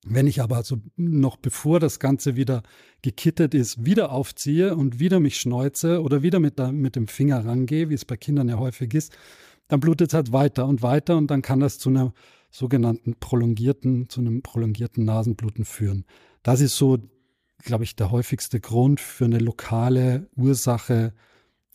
Wenn 0.04 0.26
ich 0.26 0.40
aber 0.40 0.56
also 0.56 0.78
noch 0.96 1.36
bevor 1.36 1.78
das 1.78 2.00
Ganze 2.00 2.34
wieder 2.34 2.62
gekittet 3.02 3.54
ist, 3.54 3.84
wieder 3.84 4.10
aufziehe 4.10 4.74
und 4.74 4.98
wieder 4.98 5.20
mich 5.20 5.36
schneuze 5.36 6.02
oder 6.02 6.22
wieder 6.22 6.40
mit, 6.40 6.58
der, 6.58 6.72
mit 6.72 6.96
dem 6.96 7.06
Finger 7.06 7.44
rangehe, 7.46 7.88
wie 7.88 7.94
es 7.94 8.04
bei 8.04 8.16
Kindern 8.16 8.48
ja 8.48 8.58
häufig 8.58 8.94
ist, 8.94 9.12
dann 9.68 9.78
blutet 9.78 10.08
es 10.08 10.14
halt 10.14 10.32
weiter 10.32 10.66
und 10.66 10.82
weiter 10.82 11.16
und 11.16 11.30
dann 11.30 11.40
kann 11.40 11.60
das 11.60 11.78
zu 11.78 11.88
einer 11.88 12.12
sogenannten 12.50 13.14
prolongierten, 13.14 14.08
zu 14.08 14.20
einem 14.20 14.42
prolongierten 14.42 15.04
Nasenbluten 15.04 15.64
führen. 15.64 16.04
Das 16.42 16.60
ist 16.60 16.76
so, 16.76 16.98
glaube 17.58 17.84
ich, 17.84 17.94
der 17.94 18.10
häufigste 18.10 18.58
Grund 18.58 19.00
für 19.00 19.24
eine 19.24 19.38
lokale 19.38 20.28
Ursache 20.36 21.14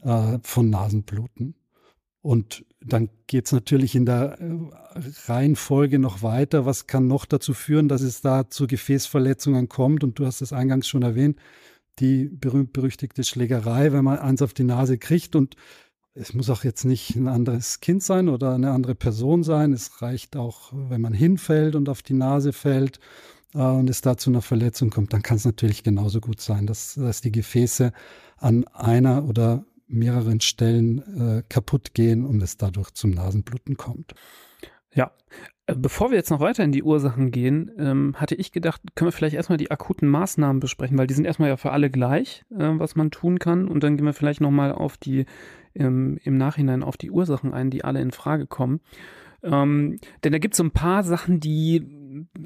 äh, 0.01 0.39
von 0.42 0.70
Nasenbluten. 0.70 1.56
Und 2.22 2.66
dann 2.82 3.10
geht 3.27 3.46
es 3.46 3.51
natürlich 3.51 3.96
in 3.96 4.06
der 4.06 4.39
äh, 4.39 4.58
Reihenfolge 5.25 6.00
noch 6.00 6.24
weiter. 6.24 6.66
Was 6.66 6.88
kann 6.88 7.08
noch 7.08 7.25
dazu 7.25 7.54
führen, 7.54 7.88
dass 7.88 8.01
es 8.01 8.22
da 8.22 8.50
zu 8.50 8.68
Gefäßverletzungen 8.68 9.70
kommt? 9.70 10.04
Und 10.04 10.20
du 10.20 10.25
hast 10.25 10.42
es 10.42 10.54
eingangs 10.54 10.88
schon 10.88 11.04
erwähnt, 11.04 11.39
die 12.00 12.25
berühmt-berüchtigte 12.25 13.24
Schlägerei, 13.24 13.92
wenn 13.92 14.04
man 14.04 14.20
eins 14.20 14.42
auf 14.42 14.54
die 14.54 14.63
Nase 14.63 14.98
kriegt 14.98 15.36
und 15.36 15.56
es 16.13 16.34
muss 16.34 16.50
auch 16.50 16.63
jetzt 16.63 16.84
nicht 16.84 17.16
ein 17.16 17.27
anderes 17.27 17.80
Kind 17.80 18.01
sein 18.01 18.27
oder 18.27 18.54
eine 18.54 18.72
andere 18.72 18.96
Person 18.96 19.44
sein. 19.44 19.72
Es 19.72 20.01
reicht 20.01 20.36
auch, 20.36 20.74
wenn 20.74 21.00
man 21.00 21.13
hinfällt 21.13 21.75
und 21.75 21.89
auf 21.89 22.01
die 22.01 22.13
Nase 22.13 22.54
fällt 22.54 23.00
äh, 23.54 23.60
und 23.60 23.89
es 23.89 24.01
da 24.01 24.18
zu 24.18 24.32
einer 24.32 24.42
Verletzung 24.42 24.89
kommt, 24.89 25.13
dann 25.13 25.22
kann 25.22 25.38
es 25.38 25.46
natürlich 25.46 25.84
genauso 25.84 26.20
gut 26.20 26.42
sein, 26.42 26.66
dass, 26.66 26.96
dass 26.96 27.22
die 27.22 27.32
Gefäße 27.32 27.94
an 28.38 28.66
einer 28.68 29.25
oder 29.25 29.66
mehreren 29.88 30.41
Stellen 30.41 31.00
äh, 31.39 31.44
kaputt 31.50 31.94
gehen 31.94 32.25
und 32.25 32.41
es 32.41 32.58
dadurch 32.58 32.91
zum 32.91 33.12
Nasenbluten 33.12 33.77
kommt. 33.77 34.13
Ja, 34.94 35.12
äh, 35.67 35.75
Bevor 35.75 36.10
wir 36.10 36.17
jetzt 36.17 36.32
noch 36.32 36.39
weiter 36.39 36.63
in 36.63 36.72
die 36.72 36.84
Ursachen 36.84 37.32
gehen, 37.32 37.72
ähm, 37.77 38.15
hatte 38.15 38.36
ich 38.36 38.51
gedacht, 38.51 38.82
können 38.96 39.08
wir 39.08 39.12
vielleicht 39.12 39.36
erstmal 39.36 39.58
die 39.58 39.72
akuten 39.72 40.08
Maßnahmen 40.08 40.60
besprechen, 40.60 40.98
weil 40.98 41.08
die 41.08 41.13
sind 41.13 41.25
erstmal 41.25 41.50
ja 41.50 41.58
für 41.58 41.72
alle 41.72 41.89
gleich, 41.89 42.44
äh, 42.51 42.72
was 42.77 42.96
man 42.96 43.12
tun 43.12 43.39
kann. 43.39 43.67
Und 43.67 43.84
dann 43.84 43.98
gehen 43.98 44.06
wir 44.06 44.13
vielleicht 44.13 44.41
nochmal 44.41 44.72
auf 44.72 44.98
die, 44.98 45.25
ähm, 45.75 46.17
im 46.24 46.38
Nachhinein 46.38 46.84
auf 46.84 46.98
die 46.98 47.12
Ursachen 47.12 47.53
ein, 47.53 47.70
die 47.70 47.84
alle 47.84 48.01
in 48.01 48.12
Frage 48.12 48.48
kommen. 48.48 48.79
Ähm, 49.44 50.00
denn 50.24 50.32
da 50.32 50.39
gibt 50.39 50.56
es 50.56 50.58
so 50.58 50.63
ein 50.63 50.72
paar 50.72 51.03
Sachen, 51.03 51.39
die 51.39 51.86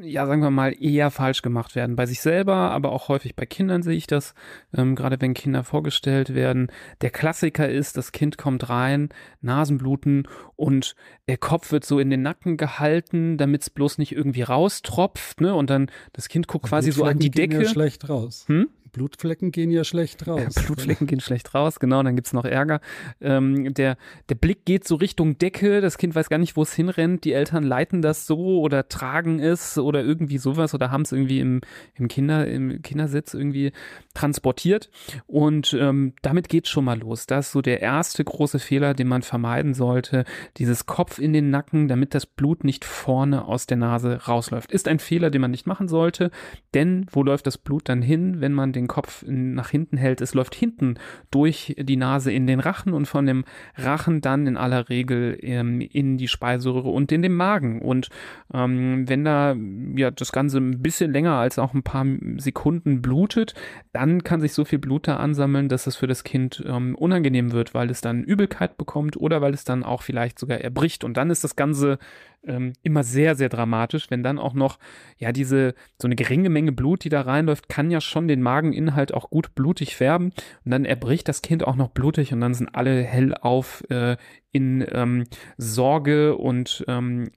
ja, 0.02 0.26
sagen 0.26 0.42
wir 0.42 0.52
mal, 0.52 0.76
eher 0.80 1.12
falsch 1.12 1.42
gemacht 1.42 1.76
werden. 1.76 1.96
Bei 1.96 2.06
sich 2.06 2.22
selber, 2.22 2.56
aber 2.72 2.92
auch 2.92 3.08
häufig 3.08 3.36
bei 3.36 3.46
Kindern 3.46 3.84
sehe 3.84 3.96
ich 3.96 4.08
das, 4.08 4.34
ähm, 4.76 4.96
gerade 4.96 5.20
wenn 5.20 5.34
Kinder 5.34 5.64
vorgestellt 5.64 6.34
werden. 6.34 6.72
Der 7.02 7.10
Klassiker 7.10 7.70
ist, 7.70 7.98
das 7.98 8.12
Kind 8.12 8.38
kommt 8.38 8.70
rein, 8.70 9.10
Nasenbluten 9.42 10.28
und 10.56 10.96
der 11.28 11.38
Kopf 11.38 11.72
wird 11.72 11.86
so 11.86 12.00
in 12.00 12.10
den 12.10 12.22
Nacken 12.22 12.58
gehalten, 12.58 13.38
damit 13.38 13.62
es 13.62 13.70
bloß 13.70 13.98
nicht 13.98 14.14
irgendwie 14.14 14.44
raustropft, 14.44 15.42
ne? 15.42 15.56
Und 15.56 15.70
dann 15.70 15.90
das 16.14 16.30
Kind 16.30 16.48
guckt 16.48 16.66
quasi 16.66 16.92
so 16.92 17.04
an 17.04 17.20
die 17.20 17.32
Decke. 17.32 17.64
Ja 17.64 17.70
schlecht 17.70 18.10
raus. 18.10 18.46
Hm? 18.48 18.70
Blutflecken 18.92 19.52
gehen 19.52 19.72
ja 19.72 19.84
schlecht 19.84 20.28
raus. 20.28 20.56
Ja, 20.56 20.62
Blutflecken 20.66 21.08
gehen 21.08 21.20
schlecht 21.20 21.54
raus, 21.54 21.80
genau, 21.80 22.04
dann 22.04 22.16
gibt's 22.16 22.34
noch 22.34 22.46
Ärger. 22.46 22.82
Ähm, 23.20 23.74
der, 23.74 23.98
der 24.30 24.36
Blick 24.36 24.66
geht 24.66 24.88
so 24.88 24.96
Richtung 24.96 25.38
Decke, 25.38 25.82
das 25.82 25.98
Kind 25.98 26.16
weiß 26.16 26.30
gar 26.30 26.38
nicht, 26.38 26.56
wo 26.56 26.64
es 26.64 26.74
hinrennt, 26.74 27.24
die 27.24 27.34
Eltern 27.34 27.64
leiten 27.64 28.02
das 28.02 28.28
so 28.28 28.60
oder 28.62 28.88
tragen 28.88 29.40
es 29.40 29.78
oder 29.78 30.04
irgendwie 30.04 30.38
sowas 30.38 30.74
oder 30.74 30.92
haben 30.92 31.02
es 31.02 31.12
irgendwie 31.12 31.40
im, 31.40 31.62
im, 31.96 32.08
Kinder, 32.08 32.48
im 32.48 32.82
Kindersitz 32.82 33.34
irgendwie 33.34 33.72
transportiert. 34.14 34.90
Und 35.28 35.76
ähm, 35.80 36.14
damit 36.22 36.50
geht's 36.50 36.70
schon 36.70 36.86
mal 36.86 37.00
los. 37.00 37.26
Das 37.26 37.48
ist 37.48 37.52
so 37.54 37.62
der 37.62 37.82
erste 37.82 38.24
große 38.24 38.60
Fehler, 38.60 38.94
den 38.94 39.08
man 39.08 39.22
vermeiden 39.22 39.74
sollte. 39.74 40.26
Dieses 40.58 40.86
Kopf 40.86 41.20
in 41.20 41.34
den 41.34 41.50
Nacken, 41.50 41.88
damit 41.88 42.14
das 42.14 42.26
Blut 42.26 42.64
nicht 42.64 42.86
vorne 42.86 43.46
aus 43.46 43.66
der 43.68 43.78
Nase 43.78 44.26
rausläuft. 44.28 44.72
Ist 44.72 44.88
ein 44.88 45.00
Fehler, 45.00 45.30
den 45.30 45.42
man 45.42 45.52
nicht 45.52 45.68
machen 45.68 45.88
sollte, 45.88 46.32
denn 46.74 47.06
wo 47.12 47.24
läuft 47.24 47.48
das 47.48 47.58
Blut 47.58 47.90
dann 47.90 48.02
hin, 48.02 48.42
wenn 48.42 48.54
man 48.54 48.74
den 48.74 48.81
den 48.82 48.88
Kopf 48.88 49.24
nach 49.28 49.70
hinten 49.70 49.98
hält, 49.98 50.22
es 50.22 50.34
läuft 50.34 50.56
hinten 50.56 50.96
durch 51.30 51.76
die 51.78 51.98
Nase 51.98 52.32
in 52.32 52.48
den 52.48 52.60
Rachen 52.60 52.94
und 52.94 53.06
von 53.06 53.26
dem 53.26 53.46
Rachen 53.76 54.22
dann 54.22 54.48
in 54.48 54.58
aller 54.58 54.90
Regel 54.90 55.38
ähm, 55.42 55.82
in 55.82 56.18
die 56.18 56.28
Speiseröhre 56.28 56.90
und 56.90 57.12
in 57.12 57.22
den 57.22 57.34
Magen. 57.34 57.82
Und 57.82 58.10
ähm, 58.54 59.08
wenn 59.08 59.24
da 59.24 59.56
ja 59.96 60.12
das 60.12 60.32
Ganze 60.32 60.58
ein 60.58 60.82
bisschen 60.82 61.12
länger 61.12 61.36
als 61.36 61.60
auch 61.60 61.74
ein 61.74 61.84
paar 61.84 62.06
Sekunden 62.38 63.02
blutet, 63.02 63.54
dann 63.94 64.24
kann 64.24 64.42
sich 64.42 64.54
so 64.54 64.66
viel 64.66 64.80
Blut 64.80 65.08
da 65.08 65.18
ansammeln, 65.18 65.70
dass 65.70 65.88
es 65.88 65.96
für 65.96 66.08
das 66.08 66.24
Kind 66.24 66.64
ähm, 66.68 66.96
unangenehm 66.96 67.52
wird, 67.52 67.74
weil 67.74 67.90
es 67.90 68.02
dann 68.02 68.24
Übelkeit 68.24 68.78
bekommt 68.78 69.18
oder 69.18 69.42
weil 69.42 69.54
es 69.54 69.64
dann 69.64 69.84
auch 69.84 70.02
vielleicht 70.02 70.40
sogar 70.40 70.60
erbricht. 70.60 71.04
Und 71.04 71.18
dann 71.18 71.30
ist 71.30 71.44
das 71.44 71.56
Ganze 71.56 72.00
ähm, 72.46 72.74
immer 72.84 73.04
sehr, 73.04 73.36
sehr 73.36 73.50
dramatisch, 73.50 74.10
wenn 74.10 74.24
dann 74.24 74.40
auch 74.40 74.54
noch, 74.54 74.80
ja, 75.18 75.32
diese, 75.32 75.76
so 76.02 76.08
eine 76.08 76.16
geringe 76.16 76.50
Menge 76.50 76.72
Blut, 76.72 77.04
die 77.04 77.10
da 77.10 77.22
reinläuft, 77.22 77.70
kann 77.70 77.92
ja 77.92 78.02
schon 78.02 78.28
den 78.28 78.42
Mageninhalt 78.42 79.14
auch 79.14 79.30
gut 79.30 79.54
blutig 79.56 79.96
färben. 79.96 80.32
Und 80.66 80.72
dann 80.72 80.86
erbricht 80.86 81.28
das 81.28 81.42
Kind 81.42 81.66
auch 81.66 81.76
noch 81.76 81.90
blutig 81.90 82.34
und 82.34 82.42
dann 82.42 82.54
sind 82.54 82.74
alle 82.74 83.04
hell 83.04 83.34
auf 83.36 83.84
äh, 83.90 84.18
in 84.52 84.86
ähm, 84.92 85.26
Sorge 85.58 86.36
und 86.36 86.84
ähm, 86.88 87.32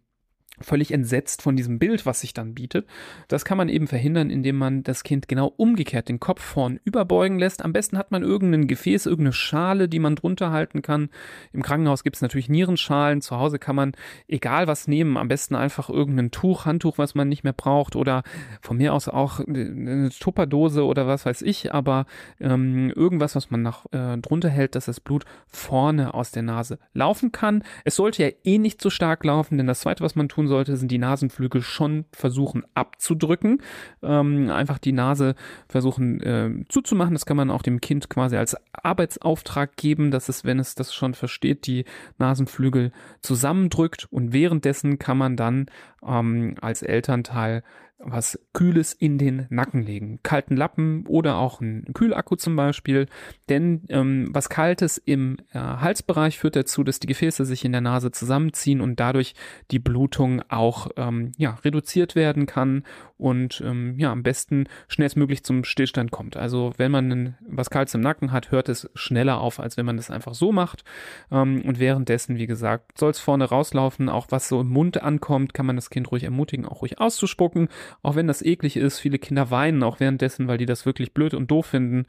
völlig 0.61 0.92
entsetzt 0.92 1.42
von 1.42 1.56
diesem 1.56 1.78
Bild, 1.78 2.06
was 2.06 2.20
sich 2.20 2.32
dann 2.32 2.54
bietet. 2.54 2.87
Das 3.28 3.44
kann 3.44 3.58
man 3.58 3.68
eben 3.68 3.88
verhindern, 3.88 4.30
indem 4.30 4.56
man 4.56 4.84
das 4.84 5.02
Kind 5.02 5.26
genau 5.26 5.52
umgekehrt 5.56 6.08
den 6.08 6.20
Kopf 6.20 6.42
vorn 6.42 6.78
überbeugen 6.84 7.38
lässt. 7.38 7.64
Am 7.64 7.73
besten 7.73 7.99
hat 7.99 8.12
man 8.12 8.23
irgendein 8.23 8.68
Gefäß, 8.68 9.06
irgendeine 9.06 9.32
Schale, 9.32 9.88
die 9.88 9.99
man 9.99 10.14
drunter 10.14 10.52
halten 10.52 10.80
kann. 10.80 11.11
Im 11.52 11.62
Krankenhaus 11.62 12.04
gibt 12.04 12.16
es 12.16 12.23
natürlich 12.23 12.49
Nierenschalen. 12.49 13.20
Zu 13.20 13.37
Hause 13.37 13.58
kann 13.58 13.75
man 13.75 13.92
egal 14.28 14.68
was 14.68 14.87
nehmen. 14.87 15.16
Am 15.16 15.28
besten 15.28 15.56
einfach 15.56 15.90
irgendein 15.90 16.30
Tuch, 16.30 16.66
Handtuch, 16.66 16.99
was 16.99 17.14
man 17.14 17.28
nicht 17.28 17.42
mehr 17.42 17.52
braucht 17.52 17.96
oder 17.96 18.23
von 18.61 18.76
mir 18.76 18.94
aus 18.94 19.08
auch 19.08 19.40
eine 19.40 20.11
Tupperdose 20.11 20.84
oder 20.84 21.06
was 21.06 21.26
weiß 21.26 21.42
ich. 21.42 21.75
Aber 21.75 22.06
ähm, 22.38 22.90
irgendwas, 22.90 23.34
was 23.34 23.50
man 23.50 23.62
nach 23.62 23.87
äh, 23.92 24.16
drunter 24.18 24.50
hält, 24.50 24.76
dass 24.76 24.84
das 24.84 25.00
Blut 25.00 25.25
vorne 25.46 26.14
aus 26.14 26.30
der 26.30 26.42
Nase 26.42 26.78
laufen 26.92 27.32
kann. 27.32 27.64
Es 27.84 27.96
sollte 27.96 28.23
ja 28.23 28.30
eh 28.44 28.58
nicht 28.58 28.80
so 28.80 28.88
stark 28.88 29.25
laufen, 29.25 29.58
denn 29.58 29.66
das 29.66 29.80
zweite, 29.80 30.04
was 30.04 30.14
man 30.14 30.28
tun 30.28 30.43
tun 30.44 30.48
sollte, 30.48 30.76
sind 30.76 30.90
die 30.90 30.98
Nasenflügel 30.98 31.62
schon 31.62 32.04
versuchen 32.12 32.64
abzudrücken. 32.74 33.62
Ähm, 34.02 34.50
einfach 34.50 34.78
die 34.78 34.92
Nase 34.92 35.34
versuchen 35.68 36.20
äh, 36.20 36.50
zuzumachen. 36.68 37.14
Das 37.14 37.26
kann 37.26 37.36
man 37.36 37.50
auch 37.50 37.62
dem 37.62 37.80
Kind 37.80 38.10
quasi 38.10 38.36
als 38.36 38.56
Arbeitsauftrag 38.72 39.76
geben, 39.76 40.10
dass 40.10 40.28
es, 40.28 40.44
wenn 40.44 40.58
es 40.58 40.74
das 40.74 40.94
schon 40.94 41.14
versteht, 41.14 41.66
die 41.66 41.84
Nasenflügel 42.18 42.92
zusammendrückt. 43.20 44.06
Und 44.10 44.32
währenddessen 44.32 44.98
kann 44.98 45.18
man 45.18 45.36
dann 45.36 45.66
ähm, 46.06 46.56
als 46.60 46.82
Elternteil 46.82 47.62
was 48.04 48.38
Kühles 48.52 48.92
in 48.92 49.18
den 49.18 49.46
Nacken 49.50 49.82
legen. 49.82 50.20
Kalten 50.23 50.56
Lappen 50.56 51.06
oder 51.06 51.37
auch 51.37 51.61
ein 51.61 51.87
Kühlakku 51.94 52.37
zum 52.37 52.56
Beispiel. 52.56 53.06
Denn 53.49 53.82
ähm, 53.88 54.28
was 54.30 54.49
Kaltes 54.49 54.99
im 54.99 55.38
äh, 55.52 55.58
Halsbereich 55.58 56.38
führt 56.38 56.56
dazu, 56.56 56.84
dass 56.84 57.00
die 57.00 57.06
Gefäße 57.06 57.44
sich 57.44 57.64
in 57.64 57.73
der 57.73 57.80
Nase 57.80 58.11
zusammenziehen 58.11 58.80
und 58.80 59.00
dadurch 59.00 59.34
die 59.70 59.78
Blutung 59.78 60.42
auch 60.49 60.88
ähm, 60.96 61.32
ja, 61.37 61.58
reduziert 61.64 62.14
werden 62.14 62.46
kann 62.46 62.84
und 63.16 63.62
ähm, 63.64 63.99
ja, 63.99 64.12
am 64.12 64.23
besten 64.23 64.66
schnellstmöglich 64.88 65.44
zum 65.44 65.64
Stillstand 65.64 66.11
kommt. 66.11 66.37
Also 66.37 66.73
wenn 66.76 66.90
man 66.90 67.11
einen, 67.11 67.38
was 67.49 67.70
Kaltes 67.70 67.94
im 67.94 68.00
Nacken 68.00 68.32
hat, 68.32 68.50
hört 68.50 68.68
es 68.68 68.90
schneller 68.94 69.40
auf, 69.40 69.61
als 69.61 69.76
wenn 69.76 69.87
man 69.87 69.96
das 69.96 70.11
einfach 70.11 70.34
so 70.34 70.52
macht. 70.52 70.84
Ähm, 71.30 71.62
und 71.62 71.78
währenddessen, 71.78 72.37
wie 72.37 72.46
gesagt, 72.46 72.99
soll 72.99 73.11
es 73.11 73.20
vorne 73.20 73.44
rauslaufen. 73.44 74.08
Auch 74.08 74.26
was 74.30 74.49
so 74.49 74.61
im 74.61 74.68
Mund 74.68 75.02
ankommt, 75.02 75.54
kann 75.54 75.66
man 75.66 75.76
das 75.76 75.90
Kind 75.90 76.11
ruhig 76.11 76.25
ermutigen, 76.25 76.66
auch 76.66 76.82
ruhig 76.82 77.00
auszuspucken 77.00 77.68
auch 78.02 78.16
wenn 78.16 78.26
das 78.26 78.42
eklig 78.42 78.76
ist, 78.76 78.98
viele 78.98 79.18
Kinder 79.18 79.50
weinen 79.50 79.82
auch 79.82 80.00
währenddessen, 80.00 80.48
weil 80.48 80.58
die 80.58 80.66
das 80.66 80.86
wirklich 80.86 81.14
blöd 81.14 81.34
und 81.34 81.50
doof 81.50 81.66
finden. 81.66 82.06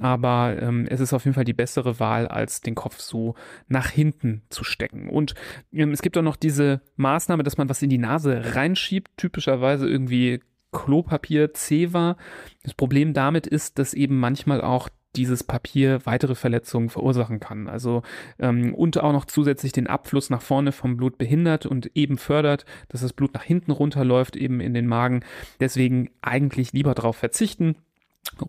Aber 0.00 0.56
ähm, 0.60 0.86
es 0.88 1.00
ist 1.00 1.12
auf 1.12 1.24
jeden 1.24 1.34
Fall 1.34 1.44
die 1.44 1.52
bessere 1.52 2.00
Wahl, 2.00 2.28
als 2.28 2.60
den 2.60 2.74
Kopf 2.74 3.00
so 3.00 3.34
nach 3.68 3.90
hinten 3.90 4.42
zu 4.50 4.64
stecken. 4.64 5.08
Und 5.08 5.34
ähm, 5.72 5.92
es 5.92 6.02
gibt 6.02 6.16
auch 6.18 6.22
noch 6.22 6.36
diese 6.36 6.80
Maßnahme, 6.96 7.42
dass 7.42 7.58
man 7.58 7.68
was 7.68 7.82
in 7.82 7.90
die 7.90 7.98
Nase 7.98 8.54
reinschiebt, 8.54 9.10
typischerweise 9.16 9.88
irgendwie 9.88 10.40
Klopapier, 10.72 11.54
Zewa. 11.54 12.16
Das 12.62 12.74
Problem 12.74 13.14
damit 13.14 13.46
ist, 13.46 13.78
dass 13.78 13.94
eben 13.94 14.18
manchmal 14.18 14.60
auch 14.60 14.88
dieses 15.18 15.44
Papier 15.44 16.00
weitere 16.04 16.34
Verletzungen 16.34 16.88
verursachen 16.88 17.40
kann. 17.40 17.68
Also 17.68 18.02
ähm, 18.38 18.74
und 18.74 18.98
auch 18.98 19.12
noch 19.12 19.24
zusätzlich 19.24 19.72
den 19.72 19.88
Abfluss 19.88 20.30
nach 20.30 20.42
vorne 20.42 20.72
vom 20.72 20.96
Blut 20.96 21.18
behindert 21.18 21.66
und 21.66 21.90
eben 21.94 22.16
fördert, 22.16 22.64
dass 22.88 23.02
das 23.02 23.12
Blut 23.12 23.34
nach 23.34 23.42
hinten 23.42 23.72
runterläuft, 23.72 24.36
eben 24.36 24.60
in 24.60 24.74
den 24.74 24.86
Magen. 24.86 25.24
Deswegen 25.60 26.10
eigentlich 26.22 26.72
lieber 26.72 26.94
darauf 26.94 27.16
verzichten 27.16 27.76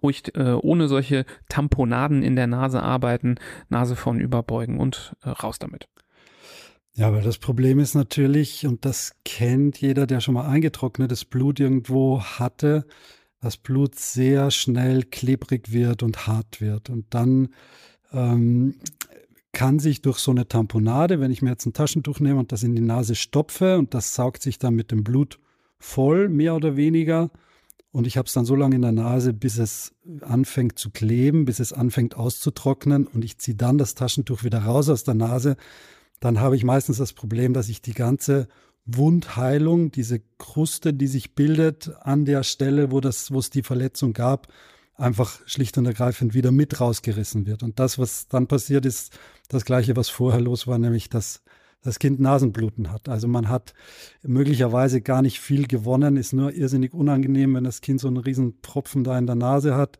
ruhig 0.04 0.36
äh, 0.36 0.54
ohne 0.54 0.88
solche 0.88 1.26
Tamponaden 1.48 2.22
in 2.22 2.36
der 2.36 2.48
Nase 2.48 2.84
arbeiten, 2.84 3.36
Nase 3.70 3.96
vorn 3.96 4.20
überbeugen 4.20 4.80
und 4.80 5.16
äh, 5.24 5.30
raus 5.30 5.58
damit. 5.58 5.88
Ja, 6.94 7.08
aber 7.08 7.22
das 7.22 7.38
Problem 7.38 7.80
ist 7.80 7.96
natürlich, 7.96 8.68
und 8.68 8.84
das 8.84 9.14
kennt 9.24 9.80
jeder, 9.80 10.06
der 10.06 10.20
schon 10.20 10.34
mal 10.34 10.48
eingetrocknetes 10.48 11.24
Blut 11.24 11.60
irgendwo 11.60 12.22
hatte, 12.22 12.86
das 13.41 13.58
Blut 13.58 13.96
sehr 13.96 14.51
schnell 14.51 15.03
klebrig 15.03 15.72
wird 15.72 16.03
und 16.03 16.27
hart 16.27 16.62
wird. 16.62 16.89
Und 16.89 17.05
dann 17.12 17.50
ähm, 18.12 18.75
kann 19.51 19.79
sich 19.79 20.01
durch 20.01 20.17
so 20.17 20.31
eine 20.31 20.48
Tamponade, 20.48 21.19
wenn 21.19 21.31
ich 21.31 21.41
mir 21.41 21.51
jetzt 21.51 21.65
ein 21.65 21.74
Taschentuch 21.74 22.19
nehme 22.19 22.39
und 22.39 22.51
das 22.51 22.63
in 22.63 22.75
die 22.75 22.81
Nase 22.81 23.15
stopfe 23.15 23.77
und 23.77 23.93
das 23.93 24.13
saugt 24.13 24.41
sich 24.41 24.60
dann 24.60 24.75
mit 24.75 24.91
dem 24.91 25.03
Blut 25.03 25.39
voll, 25.79 26.29
mehr 26.29 26.55
oder 26.55 26.75
weniger, 26.75 27.31
und 27.91 28.05
ich 28.05 28.17
habe 28.17 28.27
es 28.27 28.34
dann 28.34 28.46
so 28.46 28.55
lange 28.55 28.75
in 28.75 28.84
der 28.84 28.91
Nase, 28.91 29.34
bis 29.34 29.58
es 29.58 29.96
anfängt 30.22 30.77
zu 30.77 30.91
kleben, 30.91 31.46
bis 31.46 31.60
es 31.60 31.74
anfängt 31.74 32.15
auszutrocknen 32.15 33.08
und 33.08 33.25
ich 33.25 33.39
ziehe 33.39 33.58
dann 33.58 33.77
das 33.77 33.96
Taschentuch 33.96 34.43
wieder 34.43 34.60
raus 34.60 34.89
aus 34.89 35.03
der 35.03 35.15
Nase, 35.15 35.58
dann 36.19 36.39
habe 36.39 36.55
ich 36.55 36.63
meistens 36.63 36.98
das 36.98 37.13
Problem, 37.13 37.53
dass 37.53 37.69
ich 37.69 37.81
die 37.81 37.93
ganze 37.93 38.48
Wundheilung, 38.86 39.91
diese 39.91 40.21
Kruste, 40.38 40.93
die 40.93 41.07
sich 41.07 41.36
bildet 41.36 41.91
an 42.01 42.25
der 42.25 42.43
Stelle, 42.43 42.91
wo 42.91 43.01
das, 43.01 43.31
wo 43.31 43.39
es 43.39 43.50
die 43.50 43.63
Verletzung 43.63 44.13
gab, 44.13 44.48
einfach 44.95 45.39
schlicht 45.45 45.77
und 45.77 45.86
ergreifend 45.86 46.33
wieder 46.33 46.51
mit 46.51 46.79
rausgerissen 46.79 47.45
wird. 47.45 47.63
Und 47.63 47.79
das, 47.79 48.00
was 48.00 48.27
dann 48.27 48.48
passiert, 48.48 48.86
ist 48.86 49.17
das 49.48 49.65
Gleiche, 49.65 49.95
was 49.95 50.09
vorher 50.09 50.41
los 50.41 50.67
war, 50.67 50.77
nämlich 50.77 51.09
dass 51.09 51.41
das 51.81 52.00
Kind 52.00 52.19
Nasenbluten 52.19 52.91
hat. 52.91 53.07
Also 53.07 53.27
man 53.27 53.48
hat 53.48 53.74
möglicherweise 54.21 55.01
gar 55.01 55.21
nicht 55.21 55.39
viel 55.39 55.67
gewonnen, 55.67 56.17
ist 56.17 56.33
nur 56.33 56.51
irrsinnig 56.53 56.93
unangenehm, 56.93 57.55
wenn 57.55 57.63
das 57.63 57.81
Kind 57.81 58.01
so 58.01 58.07
einen 58.07 58.17
riesen 58.17 58.62
Tropfen 58.62 59.03
da 59.03 59.17
in 59.17 59.27
der 59.27 59.36
Nase 59.36 59.75
hat. 59.75 60.00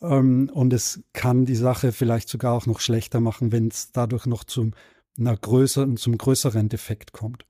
Ähm, 0.00 0.50
und 0.52 0.72
es 0.72 1.02
kann 1.12 1.44
die 1.44 1.56
Sache 1.56 1.92
vielleicht 1.92 2.28
sogar 2.28 2.54
auch 2.54 2.66
noch 2.66 2.80
schlechter 2.80 3.20
machen, 3.20 3.52
wenn 3.52 3.68
es 3.68 3.92
dadurch 3.92 4.26
noch 4.26 4.44
zum, 4.44 4.72
einer 5.18 5.36
größeren, 5.36 5.96
zum 5.96 6.16
größeren 6.16 6.68
Defekt 6.68 7.12
kommt. 7.12 7.44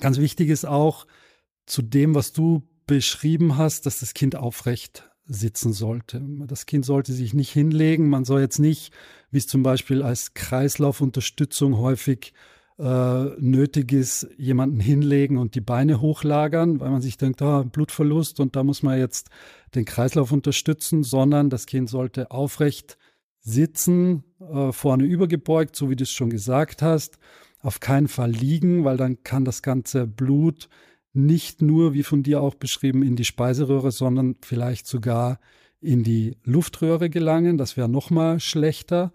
Ganz 0.00 0.18
wichtig 0.18 0.48
ist 0.50 0.66
auch 0.66 1.06
zu 1.66 1.82
dem, 1.82 2.14
was 2.14 2.32
du 2.32 2.62
beschrieben 2.86 3.56
hast, 3.56 3.86
dass 3.86 4.00
das 4.00 4.14
Kind 4.14 4.36
aufrecht 4.36 5.10
sitzen 5.26 5.72
sollte. 5.72 6.22
Das 6.46 6.66
Kind 6.66 6.84
sollte 6.84 7.12
sich 7.12 7.34
nicht 7.34 7.50
hinlegen. 7.50 8.08
Man 8.08 8.24
soll 8.24 8.40
jetzt 8.40 8.58
nicht, 8.58 8.92
wie 9.30 9.38
es 9.38 9.46
zum 9.48 9.62
Beispiel 9.62 10.02
als 10.02 10.34
Kreislaufunterstützung 10.34 11.78
häufig 11.78 12.32
äh, 12.78 13.24
nötig 13.38 13.92
ist, 13.92 14.28
jemanden 14.36 14.80
hinlegen 14.80 15.38
und 15.38 15.54
die 15.54 15.60
Beine 15.60 16.00
hochlagern, 16.00 16.78
weil 16.78 16.90
man 16.90 17.00
sich 17.00 17.16
denkt, 17.16 17.42
ah, 17.42 17.62
Blutverlust 17.62 18.38
und 18.38 18.54
da 18.54 18.62
muss 18.62 18.82
man 18.82 18.98
jetzt 18.98 19.30
den 19.74 19.84
Kreislauf 19.84 20.30
unterstützen, 20.30 21.02
sondern 21.02 21.50
das 21.50 21.66
Kind 21.66 21.88
sollte 21.88 22.30
aufrecht 22.30 22.98
sitzen, 23.40 24.24
äh, 24.40 24.72
vorne 24.72 25.04
übergebeugt, 25.04 25.74
so 25.74 25.88
wie 25.88 25.96
du 25.96 26.02
es 26.04 26.10
schon 26.10 26.30
gesagt 26.30 26.82
hast. 26.82 27.18
Auf 27.62 27.80
keinen 27.80 28.08
Fall 28.08 28.30
liegen, 28.30 28.84
weil 28.84 28.96
dann 28.96 29.22
kann 29.22 29.44
das 29.44 29.62
ganze 29.62 30.06
Blut 30.06 30.68
nicht 31.12 31.62
nur, 31.62 31.94
wie 31.94 32.02
von 32.02 32.22
dir 32.22 32.42
auch 32.42 32.54
beschrieben, 32.54 33.02
in 33.02 33.16
die 33.16 33.24
Speiseröhre, 33.24 33.90
sondern 33.90 34.36
vielleicht 34.42 34.86
sogar 34.86 35.40
in 35.80 36.04
die 36.04 36.36
Luftröhre 36.44 37.08
gelangen. 37.08 37.58
Das 37.58 37.76
wäre 37.76 37.88
noch 37.88 38.10
mal 38.10 38.38
schlechter. 38.38 39.12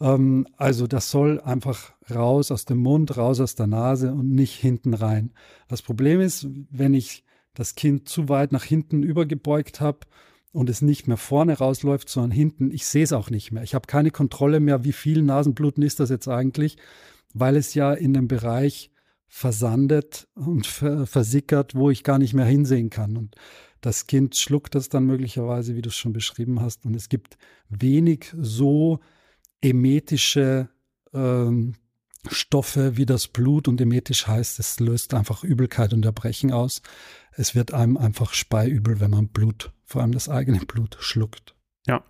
Ähm, 0.00 0.46
also 0.56 0.86
das 0.86 1.10
soll 1.10 1.40
einfach 1.40 1.92
raus 2.10 2.50
aus 2.50 2.64
dem 2.64 2.78
Mund, 2.78 3.16
raus 3.16 3.40
aus 3.40 3.54
der 3.54 3.66
Nase 3.66 4.12
und 4.12 4.30
nicht 4.34 4.54
hinten 4.54 4.94
rein. 4.94 5.32
Das 5.68 5.82
Problem 5.82 6.20
ist, 6.20 6.46
wenn 6.70 6.94
ich 6.94 7.24
das 7.54 7.74
Kind 7.74 8.08
zu 8.08 8.28
weit 8.28 8.52
nach 8.52 8.64
hinten 8.64 9.02
übergebeugt 9.02 9.80
habe 9.80 10.00
und 10.52 10.70
es 10.70 10.82
nicht 10.82 11.06
mehr 11.06 11.16
vorne 11.16 11.58
rausläuft, 11.58 12.08
sondern 12.08 12.30
hinten, 12.30 12.70
ich 12.70 12.86
sehe 12.86 13.04
es 13.04 13.12
auch 13.12 13.30
nicht 13.30 13.52
mehr. 13.52 13.62
Ich 13.62 13.74
habe 13.74 13.86
keine 13.86 14.10
Kontrolle 14.10 14.60
mehr, 14.60 14.84
wie 14.84 14.92
viel 14.92 15.22
Nasenbluten 15.22 15.82
ist 15.82 16.00
das 16.00 16.10
jetzt 16.10 16.28
eigentlich, 16.28 16.76
weil 17.34 17.56
es 17.56 17.74
ja 17.74 17.92
in 17.92 18.14
dem 18.14 18.28
Bereich 18.28 18.90
versandet 19.26 20.28
und 20.34 20.66
versickert, 20.66 21.74
wo 21.74 21.90
ich 21.90 22.04
gar 22.04 22.18
nicht 22.18 22.34
mehr 22.34 22.44
hinsehen 22.44 22.90
kann. 22.90 23.16
Und 23.16 23.34
das 23.80 24.06
Kind 24.06 24.36
schluckt 24.36 24.74
das 24.74 24.88
dann 24.90 25.06
möglicherweise, 25.06 25.74
wie 25.74 25.82
du 25.82 25.88
es 25.88 25.96
schon 25.96 26.12
beschrieben 26.12 26.60
hast. 26.60 26.84
Und 26.84 26.94
es 26.94 27.08
gibt 27.08 27.38
wenig 27.68 28.32
so 28.38 29.00
emetische 29.62 30.68
ähm, 31.14 31.74
Stoffe 32.30 32.96
wie 32.96 33.06
das 33.06 33.28
Blut. 33.28 33.68
Und 33.68 33.80
emetisch 33.80 34.26
heißt, 34.26 34.58
es 34.58 34.78
löst 34.80 35.14
einfach 35.14 35.44
Übelkeit 35.44 35.92
und 35.94 36.04
Erbrechen 36.04 36.52
aus. 36.52 36.82
Es 37.32 37.54
wird 37.54 37.72
einem 37.72 37.96
einfach 37.96 38.34
speiübel, 38.34 39.00
wenn 39.00 39.10
man 39.10 39.28
Blut, 39.28 39.72
vor 39.84 40.02
allem 40.02 40.12
das 40.12 40.28
eigene 40.28 40.60
Blut, 40.60 40.98
schluckt. 41.00 41.54
Ja, 41.88 42.04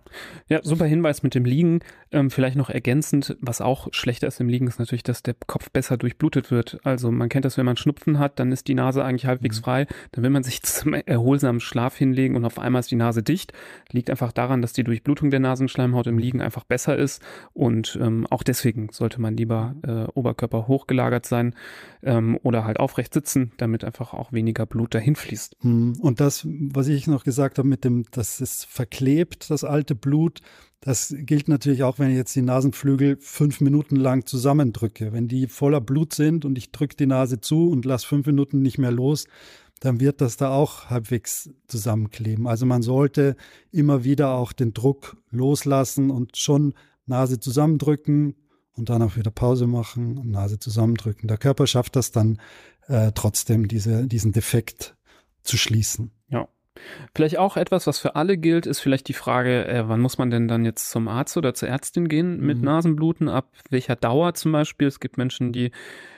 ja, 0.49 0.59
super 0.61 0.85
Hinweis 0.85 1.23
mit 1.23 1.33
dem 1.33 1.45
Liegen. 1.45 1.79
Ähm, 2.11 2.29
vielleicht 2.29 2.55
noch 2.55 2.69
ergänzend, 2.69 3.35
was 3.41 3.59
auch 3.59 3.87
schlechter 3.91 4.27
ist 4.27 4.39
im 4.39 4.47
Liegen, 4.47 4.67
ist 4.67 4.77
natürlich, 4.77 5.01
dass 5.01 5.23
der 5.23 5.33
Kopf 5.47 5.71
besser 5.71 5.97
durchblutet 5.97 6.51
wird. 6.51 6.79
Also 6.83 7.11
man 7.11 7.27
kennt 7.27 7.43
das, 7.43 7.57
wenn 7.57 7.65
man 7.65 7.75
Schnupfen 7.75 8.19
hat, 8.19 8.39
dann 8.39 8.51
ist 8.51 8.67
die 8.67 8.75
Nase 8.75 9.03
eigentlich 9.03 9.25
halbwegs 9.25 9.59
mhm. 9.59 9.63
frei. 9.63 9.87
Dann 10.11 10.23
will 10.23 10.29
man 10.29 10.43
sich 10.43 10.61
zum 10.61 10.93
erholsamen 10.93 11.59
Schlaf 11.59 11.97
hinlegen 11.97 12.35
und 12.35 12.45
auf 12.45 12.59
einmal 12.59 12.81
ist 12.81 12.91
die 12.91 12.95
Nase 12.95 13.23
dicht. 13.23 13.51
Liegt 13.91 14.11
einfach 14.11 14.31
daran, 14.31 14.61
dass 14.61 14.73
die 14.73 14.83
Durchblutung 14.83 15.31
der 15.31 15.39
Nasenschleimhaut 15.39 16.05
im 16.05 16.19
Liegen 16.19 16.39
einfach 16.39 16.65
besser 16.65 16.95
ist. 16.95 17.23
Und 17.53 17.97
ähm, 17.99 18.27
auch 18.29 18.43
deswegen 18.43 18.89
sollte 18.91 19.19
man 19.19 19.35
lieber 19.35 19.75
äh, 19.87 20.03
Oberkörper 20.13 20.67
hochgelagert 20.67 21.25
sein 21.25 21.55
ähm, 22.03 22.37
oder 22.43 22.63
halt 22.65 22.79
aufrecht 22.79 23.11
sitzen, 23.11 23.53
damit 23.57 23.83
einfach 23.83 24.13
auch 24.13 24.31
weniger 24.31 24.67
Blut 24.67 24.93
dahin 24.93 25.15
fließt. 25.15 25.63
Mhm. 25.63 25.95
Und 25.99 26.19
das, 26.19 26.45
was 26.47 26.87
ich 26.89 27.07
noch 27.07 27.23
gesagt 27.23 27.57
habe 27.57 27.67
mit 27.67 27.83
dem, 27.83 28.05
dass 28.11 28.39
es 28.39 28.65
verklebt, 28.65 29.49
das 29.49 29.62
alte 29.63 29.95
Blut, 29.95 30.41
das 30.81 31.15
gilt 31.17 31.47
natürlich 31.47 31.83
auch, 31.83 31.97
wenn 31.97 32.09
ich 32.09 32.17
jetzt 32.17 32.35
die 32.35 32.41
Nasenflügel 32.41 33.15
fünf 33.21 33.61
Minuten 33.61 33.95
lang 33.95 34.25
zusammendrücke. 34.25 35.13
Wenn 35.13 35.29
die 35.29 35.47
voller 35.47 35.79
Blut 35.79 36.13
sind 36.13 36.43
und 36.43 36.57
ich 36.57 36.73
drücke 36.73 36.97
die 36.97 37.05
Nase 37.05 37.39
zu 37.39 37.69
und 37.69 37.85
lasse 37.85 38.05
fünf 38.05 38.27
Minuten 38.27 38.61
nicht 38.61 38.77
mehr 38.77 38.91
los, 38.91 39.25
dann 39.79 40.01
wird 40.01 40.19
das 40.19 40.35
da 40.35 40.51
auch 40.51 40.89
halbwegs 40.89 41.49
zusammenkleben. 41.67 42.47
Also 42.47 42.65
man 42.65 42.81
sollte 42.81 43.37
immer 43.71 44.03
wieder 44.03 44.33
auch 44.33 44.51
den 44.51 44.73
Druck 44.73 45.15
loslassen 45.29 46.11
und 46.11 46.35
schon 46.37 46.73
Nase 47.05 47.39
zusammendrücken 47.39 48.35
und 48.73 48.89
dann 48.89 49.01
auch 49.01 49.15
wieder 49.15 49.31
Pause 49.31 49.67
machen 49.67 50.17
und 50.17 50.31
Nase 50.31 50.59
zusammendrücken. 50.59 51.27
Der 51.27 51.37
Körper 51.37 51.65
schafft 51.65 51.95
das 51.95 52.11
dann 52.11 52.39
äh, 52.87 53.11
trotzdem, 53.13 53.67
diese, 53.67 54.07
diesen 54.07 54.31
Defekt 54.31 54.95
zu 55.43 55.57
schließen. 55.57 56.11
Ja. 56.29 56.47
Vielleicht 57.15 57.37
auch 57.37 57.55
etwas, 57.55 57.85
was 57.85 57.99
für 57.99 58.15
alle 58.15 58.37
gilt, 58.37 58.65
ist 58.65 58.79
vielleicht 58.79 59.07
die 59.07 59.13
Frage, 59.13 59.67
äh, 59.67 59.87
wann 59.87 60.01
muss 60.01 60.17
man 60.17 60.31
denn 60.31 60.47
dann 60.47 60.65
jetzt 60.65 60.89
zum 60.89 61.07
Arzt 61.07 61.37
oder 61.37 61.53
zur 61.53 61.69
Ärztin 61.69 62.07
gehen 62.07 62.39
mit 62.39 62.57
mhm. 62.57 62.65
Nasenbluten? 62.65 63.29
Ab 63.29 63.49
welcher 63.69 63.95
Dauer 63.95 64.33
zum 64.33 64.51
Beispiel? 64.51 64.87
Es 64.87 64.99
gibt 64.99 65.17
Menschen, 65.17 65.51
die 65.51 65.71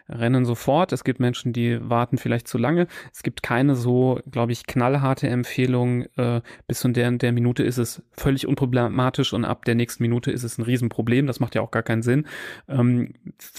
rennen 0.07 0.45
sofort. 0.45 0.91
Es 0.91 1.03
gibt 1.03 1.19
Menschen, 1.19 1.53
die 1.53 1.77
warten 1.81 2.17
vielleicht 2.17 2.47
zu 2.47 2.57
lange. 2.57 2.87
Es 3.13 3.23
gibt 3.23 3.43
keine 3.43 3.75
so, 3.75 4.19
glaube 4.29 4.51
ich, 4.51 4.65
knallharte 4.65 5.27
Empfehlung. 5.27 6.03
Äh, 6.17 6.41
bis 6.67 6.79
zu 6.79 6.89
der, 6.89 7.11
der 7.11 7.31
Minute 7.31 7.63
ist 7.63 7.77
es 7.77 8.03
völlig 8.11 8.47
unproblematisch 8.47 9.33
und 9.33 9.45
ab 9.45 9.65
der 9.65 9.75
nächsten 9.75 10.03
Minute 10.03 10.31
ist 10.31 10.43
es 10.43 10.57
ein 10.57 10.63
Riesenproblem. 10.63 11.27
Das 11.27 11.39
macht 11.39 11.55
ja 11.55 11.61
auch 11.61 11.71
gar 11.71 11.83
keinen 11.83 12.03
Sinn. 12.03 12.25
Ähm, 12.67 13.13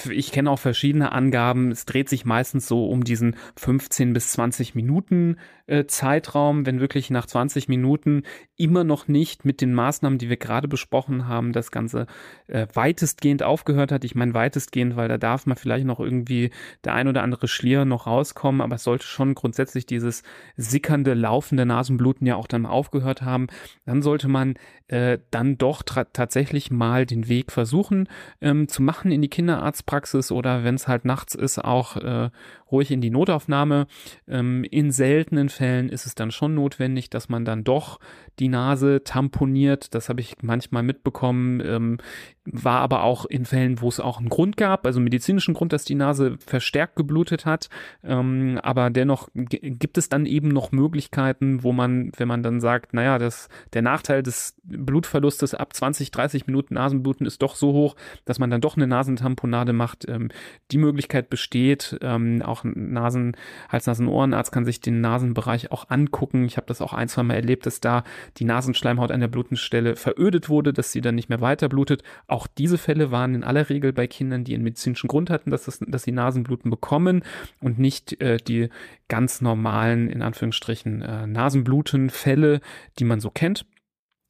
ich 0.09 0.33
kenne 0.33 0.51
auch 0.51 0.59
verschiedene 0.59 1.13
Angaben. 1.13 1.71
Es 1.71 1.85
dreht 1.85 2.09
sich 2.09 2.25
meistens 2.25 2.69
so 2.69 2.89
um 2.89 3.05
diesen 3.05 3.37
15 3.57 4.13
bis 4.13 4.33
20 4.33 4.75
Minuten 4.75 5.37
äh, 5.67 5.87
Zeitraum, 5.87 6.65
wenn 6.65 6.81
wirklich 6.81 7.11
nach 7.11 7.27
20 7.27 7.69
Minuten 7.69 8.23
immer 8.57 8.85
noch 8.85 9.09
nicht 9.09 9.45
mit 9.45 9.61
den 9.61 9.75
Maßnahmen, 9.75 10.19
die 10.19 10.29
wir 10.29 10.37
gerade 10.37 10.69
besprochen 10.69 11.27
haben, 11.27 11.53
das 11.53 11.71
Ganze 11.71 12.07
äh, 12.47 12.67
weitestgehend 12.73 13.43
aufgehört 13.43 13.91
hat. 13.91 14.05
Ich 14.05 14.15
meine 14.15 14.35
weitestgehend, 14.35 14.97
weil 14.97 15.09
da 15.09 15.19
darf 15.19 15.47
man 15.47 15.57
vielleicht 15.57 15.85
noch 15.85 16.01
irgendwie 16.01 16.36
irgendwie 16.37 16.51
der 16.85 16.95
ein 16.95 17.09
oder 17.09 17.23
andere 17.23 17.49
Schlier 17.49 17.85
noch 17.85 18.07
rauskommen, 18.07 18.61
aber 18.61 18.77
es 18.77 18.85
sollte 18.85 19.07
schon 19.07 19.35
grundsätzlich 19.35 19.87
dieses 19.87 20.23
sickernde, 20.57 21.15
laufende 21.15 21.67
Nasenbluten 21.67 22.27
ja 22.27 22.37
auch 22.37 22.47
dann 22.47 22.67
aufgehört 22.67 23.23
haben. 23.23 23.47
Dann 23.85 24.03
sollte 24.03 24.29
man 24.29 24.55
äh, 24.89 25.19
dann 25.31 25.59
doch 25.59 25.83
tatsächlich 25.83 26.71
mal 26.71 27.07
den 27.07 27.29
Weg 27.29 27.53
versuchen 27.53 28.09
ähm, 28.41 28.69
zu 28.69 28.83
machen 28.83 29.11
in 29.11 29.23
die 29.23 29.29
Kinderarztpraxis 29.29 30.31
oder 30.31 30.65
wenn 30.65 30.75
es 30.75 30.89
halt 30.89 31.05
nachts 31.05 31.35
ist, 31.35 31.59
auch 31.59 31.97
äh, 31.97 32.31
ruhig 32.71 32.91
in 32.91 33.01
die 33.01 33.11
Notaufnahme. 33.11 33.87
Ähm, 34.29 34.65
in 34.65 34.91
seltenen 34.91 35.49
Fällen 35.49 35.89
ist 35.89 36.07
es 36.07 36.15
dann 36.15 36.31
schon 36.31 36.55
notwendig, 36.55 37.11
dass 37.11 37.29
man 37.29 37.45
dann 37.45 37.65
doch 37.65 37.99
die 38.39 38.49
Nase 38.49 39.03
tamponiert. 39.05 39.95
Das 39.95 40.09
habe 40.09 40.21
ich 40.21 40.37
manchmal 40.43 40.83
mitbekommen. 40.83 41.61
Ähm, 41.61 41.99
war 42.47 42.81
aber 42.81 43.03
auch 43.03 43.25
in 43.25 43.45
Fällen, 43.45 43.81
wo 43.81 43.89
es 43.89 44.01
auch 44.01 44.19
einen 44.19 44.29
Grund 44.29 44.57
gab, 44.57 44.87
also 44.87 45.01
medizinischen 45.01 45.55
Grund, 45.55 45.73
dass 45.73 45.85
die 45.85 45.95
Nase 45.95 46.37
verstärkt 46.39 46.97
geblutet 46.97 47.45
hat. 47.45 47.69
Ähm, 48.05 48.61
aber 48.63 48.91
dennoch 48.91 49.29
gibt 49.35 49.99
es 49.99 50.09
dann 50.09 50.27
eben 50.27 50.49
noch 50.49 50.73
Möglichkeiten, 50.73 51.63
wo 51.63 51.73
man, 51.73 52.13
wenn 52.17 52.29
man 52.29 52.43
dann 52.43 52.61
sagt, 52.61 52.95
naja, 52.95 53.19
das, 53.19 53.49
der 53.73 53.83
Nachteil 53.83 54.23
des 54.23 54.55
Blutverlustes 54.63 55.55
ab 55.55 55.75
20, 55.75 56.11
30 56.11 56.47
Minuten 56.47 56.75
Nasenbluten 56.75 57.27
ist 57.27 57.43
doch 57.43 57.57
so 57.57 57.73
hoch, 57.73 57.97
dass 58.25 58.39
man 58.39 58.51
dann 58.51 58.61
doch 58.61 58.77
eine 58.77 58.87
Nasentamponade 58.87 59.73
macht. 59.73 60.09
Ähm, 60.09 60.29
die 60.71 60.79
Möglichkeit 60.79 61.29
besteht. 61.31 61.99
Ähm, 62.01 62.43
auch 62.43 62.63
Nasen, 62.65 63.37
Hals, 63.69 63.87
Nasen, 63.87 64.09
Ohrenarzt 64.09 64.53
kann 64.53 64.65
sich 64.65 64.81
den 64.81 65.01
Nasenbereich 65.01 65.73
auch 65.73 65.91
angucken. 65.91 66.45
Ich 66.45 66.57
habe 66.57 66.67
das 66.67 66.81
auch 66.81 66.93
ein, 66.93 67.09
zwei 67.09 67.25
Mal 67.25 67.35
erlebt, 67.35 67.67
dass 67.67 67.81
da 67.81 68.05
die 68.39 68.45
Nasenschleimhaut 68.45 69.11
an 69.11 69.21
der 69.21 69.29
Blutungsstelle 69.29 69.97
verödet 69.97 70.49
wurde, 70.49 70.73
dass 70.73 70.93
sie 70.93 71.01
dann 71.01 71.15
nicht 71.15 71.29
mehr 71.29 71.41
weiter 71.41 71.69
blutet. 71.69 72.03
Auch 72.27 72.47
diese 72.47 72.79
Fälle 72.79 73.11
waren 73.11 73.35
in 73.35 73.45
aller 73.45 73.69
Regel 73.69 73.93
bei 73.93 74.07
Kindern, 74.07 74.45
die 74.45 74.55
einen 74.55 74.65
medizinischen 74.65 75.09
Grund 75.09 75.31
hatten, 75.31 75.51
dass, 75.51 75.65
das, 75.65 75.81
dass 75.87 76.03
sie 76.03 76.13
Nasenbluten 76.13 76.71
bekommen 76.71 77.23
und 77.61 77.79
nicht 77.79 78.21
äh, 78.21 78.39
die 78.39 78.69
ganz 79.09 79.41
normalen, 79.41 80.09
in 80.09 80.23
Anführungsstrichen, 80.23 81.03
äh, 81.03 81.27
Nasenblutenfälle, 81.27 82.61
die 82.99 83.05
man 83.05 83.21
so 83.21 83.31
kennt. 83.31 83.65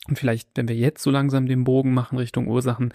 Und 0.09 0.19
vielleicht, 0.19 0.51
wenn 0.55 0.69
wir 0.69 0.77
jetzt 0.77 1.03
so 1.03 1.11
langsam 1.11 1.47
den 1.47 1.65
Bogen 1.65 1.93
machen 1.93 2.19
Richtung 2.19 2.47
Ursachen, 2.47 2.93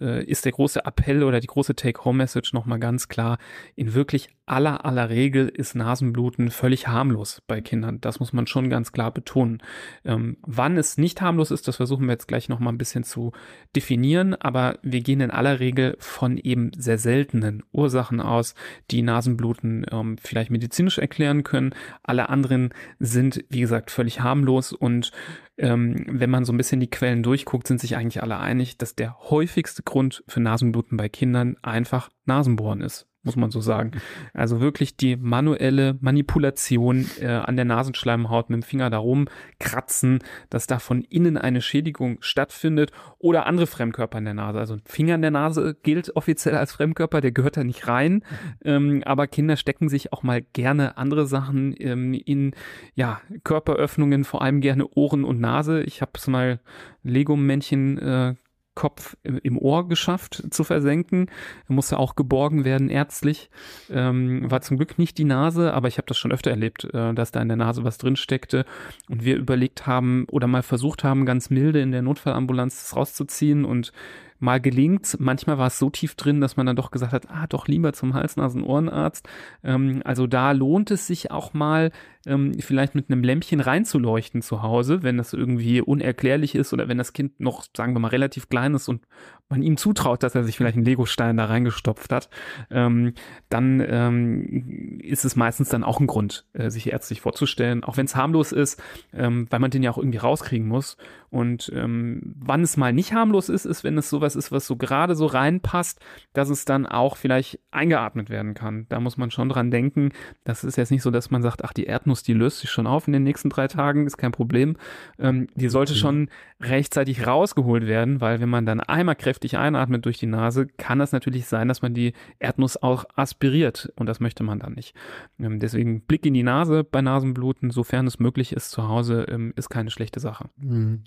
äh, 0.00 0.24
ist 0.24 0.44
der 0.44 0.52
große 0.52 0.84
Appell 0.84 1.22
oder 1.22 1.38
die 1.40 1.46
große 1.46 1.76
Take-Home-Message 1.76 2.52
nochmal 2.52 2.80
ganz 2.80 3.06
klar. 3.06 3.38
In 3.76 3.94
wirklich 3.94 4.28
aller, 4.44 4.84
aller 4.84 5.08
Regel 5.08 5.48
ist 5.48 5.76
Nasenbluten 5.76 6.50
völlig 6.50 6.88
harmlos 6.88 7.42
bei 7.46 7.60
Kindern. 7.60 8.00
Das 8.00 8.18
muss 8.18 8.32
man 8.32 8.48
schon 8.48 8.70
ganz 8.70 8.90
klar 8.90 9.12
betonen. 9.12 9.62
Ähm, 10.04 10.38
wann 10.42 10.76
es 10.76 10.98
nicht 10.98 11.20
harmlos 11.20 11.52
ist, 11.52 11.68
das 11.68 11.76
versuchen 11.76 12.06
wir 12.06 12.12
jetzt 12.12 12.28
gleich 12.28 12.48
nochmal 12.48 12.72
ein 12.72 12.78
bisschen 12.78 13.04
zu 13.04 13.32
definieren. 13.76 14.34
Aber 14.34 14.78
wir 14.82 15.02
gehen 15.02 15.20
in 15.20 15.30
aller 15.30 15.60
Regel 15.60 15.96
von 16.00 16.38
eben 16.38 16.72
sehr 16.76 16.98
seltenen 16.98 17.62
Ursachen 17.70 18.20
aus, 18.20 18.54
die 18.90 19.02
Nasenbluten 19.02 19.86
ähm, 19.92 20.16
vielleicht 20.20 20.50
medizinisch 20.50 20.98
erklären 20.98 21.44
können. 21.44 21.72
Alle 22.02 22.30
anderen 22.30 22.70
sind, 22.98 23.44
wie 23.48 23.60
gesagt, 23.60 23.92
völlig 23.92 24.20
harmlos 24.20 24.72
und 24.72 25.12
ähm, 25.58 26.04
wenn 26.08 26.30
man 26.30 26.44
so 26.48 26.52
ein 26.52 26.56
bisschen 26.56 26.80
die 26.80 26.90
Quellen 26.90 27.22
durchguckt, 27.22 27.68
sind 27.68 27.80
sich 27.80 27.94
eigentlich 27.94 28.22
alle 28.22 28.38
einig, 28.38 28.78
dass 28.78 28.96
der 28.96 29.16
häufigste 29.30 29.84
Grund 29.84 30.24
für 30.26 30.40
Nasenbluten 30.40 30.96
bei 30.96 31.08
Kindern 31.08 31.56
einfach 31.62 32.08
Nasenbohren 32.24 32.80
ist 32.80 33.06
muss 33.28 33.36
man 33.36 33.50
so 33.50 33.60
sagen. 33.60 33.92
Also 34.32 34.60
wirklich 34.60 34.96
die 34.96 35.16
manuelle 35.16 35.98
Manipulation 36.00 37.06
äh, 37.20 37.26
an 37.26 37.56
der 37.56 37.66
Nasenschleimhaut 37.66 38.48
mit 38.48 38.62
dem 38.62 38.62
Finger 38.62 38.88
darum 38.88 39.28
kratzen, 39.58 40.20
dass 40.48 40.66
da 40.66 40.78
von 40.78 41.02
innen 41.02 41.36
eine 41.36 41.60
Schädigung 41.60 42.16
stattfindet 42.20 42.90
oder 43.18 43.44
andere 43.44 43.66
Fremdkörper 43.66 44.16
in 44.16 44.24
der 44.24 44.32
Nase. 44.32 44.58
Also 44.58 44.74
ein 44.74 44.82
Finger 44.86 45.16
in 45.16 45.22
der 45.22 45.30
Nase 45.30 45.76
gilt 45.82 46.16
offiziell 46.16 46.56
als 46.56 46.72
Fremdkörper, 46.72 47.20
der 47.20 47.32
gehört 47.32 47.58
da 47.58 47.64
nicht 47.64 47.86
rein. 47.86 48.24
Ähm, 48.64 49.02
aber 49.04 49.26
Kinder 49.26 49.56
stecken 49.56 49.90
sich 49.90 50.12
auch 50.14 50.22
mal 50.22 50.40
gerne 50.40 50.96
andere 50.96 51.26
Sachen 51.26 51.74
ähm, 51.78 52.14
in 52.14 52.52
ja, 52.94 53.20
Körperöffnungen, 53.44 54.24
vor 54.24 54.40
allem 54.40 54.62
gerne 54.62 54.88
Ohren 54.88 55.24
und 55.24 55.38
Nase. 55.38 55.82
Ich 55.82 56.00
habe 56.00 56.12
es 56.14 56.26
mal 56.26 56.60
Lego-Männchen 57.02 57.98
äh, 57.98 58.34
Kopf 58.78 59.16
im 59.24 59.58
Ohr 59.58 59.88
geschafft 59.88 60.40
zu 60.50 60.62
versenken. 60.62 61.26
Er 61.68 61.74
musste 61.74 61.98
auch 61.98 62.14
geborgen 62.14 62.64
werden 62.64 62.90
ärztlich. 62.90 63.50
Ähm, 63.90 64.48
war 64.48 64.60
zum 64.60 64.76
Glück 64.76 65.00
nicht 65.00 65.18
die 65.18 65.24
Nase, 65.24 65.74
aber 65.74 65.88
ich 65.88 65.98
habe 65.98 66.06
das 66.06 66.16
schon 66.16 66.30
öfter 66.30 66.52
erlebt, 66.52 66.84
äh, 66.84 67.12
dass 67.12 67.32
da 67.32 67.42
in 67.42 67.48
der 67.48 67.56
Nase 67.56 67.82
was 67.82 67.98
drin 67.98 68.14
steckte 68.14 68.64
und 69.08 69.24
wir 69.24 69.36
überlegt 69.36 69.88
haben 69.88 70.26
oder 70.30 70.46
mal 70.46 70.62
versucht 70.62 71.02
haben, 71.02 71.26
ganz 71.26 71.50
milde 71.50 71.80
in 71.80 71.90
der 71.90 72.02
Notfallambulanz 72.02 72.78
das 72.78 72.94
rauszuziehen 72.94 73.64
und 73.64 73.92
Mal 74.40 74.60
gelingt, 74.60 75.16
manchmal 75.18 75.58
war 75.58 75.66
es 75.66 75.80
so 75.80 75.90
tief 75.90 76.14
drin, 76.14 76.40
dass 76.40 76.56
man 76.56 76.64
dann 76.64 76.76
doch 76.76 76.92
gesagt 76.92 77.12
hat, 77.12 77.28
ah, 77.28 77.48
doch 77.48 77.66
lieber 77.66 77.92
zum 77.92 78.14
Hals-Nasen-Ohrenarzt. 78.14 79.28
Ähm, 79.64 80.00
also 80.04 80.28
da 80.28 80.52
lohnt 80.52 80.92
es 80.92 81.08
sich 81.08 81.32
auch 81.32 81.54
mal, 81.54 81.90
ähm, 82.26 82.54
vielleicht 82.60 82.94
mit 82.94 83.10
einem 83.10 83.22
Lämpchen 83.22 83.60
reinzuleuchten 83.60 84.42
zu 84.42 84.62
Hause, 84.62 85.02
wenn 85.02 85.16
das 85.16 85.32
irgendwie 85.32 85.80
unerklärlich 85.80 86.54
ist 86.54 86.72
oder 86.72 86.88
wenn 86.88 86.98
das 86.98 87.12
Kind 87.12 87.40
noch, 87.40 87.64
sagen 87.76 87.94
wir 87.94 88.00
mal, 88.00 88.08
relativ 88.08 88.48
klein 88.48 88.74
ist 88.74 88.88
und 88.88 89.02
man 89.48 89.62
ihm 89.62 89.76
zutraut, 89.76 90.22
dass 90.22 90.34
er 90.34 90.44
sich 90.44 90.56
vielleicht 90.56 90.76
einen 90.76 90.84
Legostein 90.84 91.36
da 91.36 91.46
reingestopft 91.46 92.12
hat, 92.12 92.28
ähm, 92.70 93.14
dann 93.48 93.82
ähm, 93.86 95.00
ist 95.02 95.24
es 95.24 95.36
meistens 95.36 95.70
dann 95.70 95.84
auch 95.84 96.00
ein 96.00 96.06
Grund, 96.06 96.44
äh, 96.52 96.70
sich 96.70 96.92
ärztlich 96.92 97.20
vorzustellen, 97.20 97.82
auch 97.82 97.96
wenn 97.96 98.06
es 98.06 98.16
harmlos 98.16 98.52
ist, 98.52 98.82
ähm, 99.12 99.46
weil 99.50 99.60
man 99.60 99.70
den 99.70 99.82
ja 99.82 99.90
auch 99.90 99.98
irgendwie 99.98 100.18
rauskriegen 100.18 100.68
muss. 100.68 100.96
Und 101.30 101.70
ähm, 101.74 102.34
wann 102.38 102.62
es 102.62 102.76
mal 102.76 102.92
nicht 102.92 103.12
harmlos 103.12 103.48
ist, 103.48 103.64
ist, 103.64 103.84
wenn 103.84 103.98
es 103.98 104.10
sowas 104.10 104.36
ist, 104.36 104.52
was 104.52 104.66
so 104.66 104.76
gerade 104.76 105.14
so 105.14 105.26
reinpasst, 105.26 106.00
dass 106.32 106.50
es 106.50 106.64
dann 106.64 106.86
auch 106.86 107.16
vielleicht 107.16 107.58
eingeatmet 107.70 108.30
werden 108.30 108.54
kann. 108.54 108.86
Da 108.88 109.00
muss 109.00 109.16
man 109.16 109.30
schon 109.30 109.48
dran 109.48 109.70
denken. 109.70 110.10
Das 110.44 110.64
ist 110.64 110.76
jetzt 110.76 110.90
nicht 110.90 111.02
so, 111.02 111.10
dass 111.10 111.30
man 111.30 111.42
sagt, 111.42 111.64
ach, 111.64 111.72
die 111.72 111.86
Erdnuss, 112.08 112.22
die 112.22 112.32
löst 112.32 112.60
sich 112.60 112.70
schon 112.70 112.86
auf 112.86 113.06
in 113.06 113.12
den 113.12 113.22
nächsten 113.22 113.50
drei 113.50 113.68
Tagen, 113.68 114.06
ist 114.06 114.16
kein 114.16 114.32
Problem. 114.32 114.76
Ähm, 115.18 115.48
die 115.54 115.68
sollte 115.68 115.94
schon 115.94 116.30
rechtzeitig 116.60 117.26
rausgeholt 117.26 117.86
werden, 117.86 118.20
weil 118.20 118.40
wenn 118.40 118.48
man 118.48 118.64
dann 118.64 118.80
einmal 118.80 119.14
kräftig 119.14 119.58
einatmet 119.58 120.06
durch 120.06 120.18
die 120.18 120.26
Nase, 120.26 120.66
kann 120.66 120.98
das 120.98 121.12
natürlich 121.12 121.46
sein, 121.46 121.68
dass 121.68 121.82
man 121.82 121.92
die 121.92 122.14
Erdnuss 122.38 122.82
auch 122.82 123.04
aspiriert 123.14 123.92
und 123.96 124.06
das 124.06 124.20
möchte 124.20 124.42
man 124.42 124.58
dann 124.58 124.72
nicht. 124.72 124.94
Ähm, 125.38 125.60
deswegen 125.60 126.00
Blick 126.00 126.24
in 126.24 126.34
die 126.34 126.42
Nase 126.42 126.82
bei 126.82 127.02
Nasenbluten, 127.02 127.70
sofern 127.70 128.06
es 128.06 128.18
möglich 128.18 128.52
ist 128.52 128.70
zu 128.70 128.88
Hause, 128.88 129.26
ähm, 129.28 129.52
ist 129.56 129.68
keine 129.68 129.90
schlechte 129.90 130.20
Sache. 130.20 130.48
Mhm. 130.56 131.02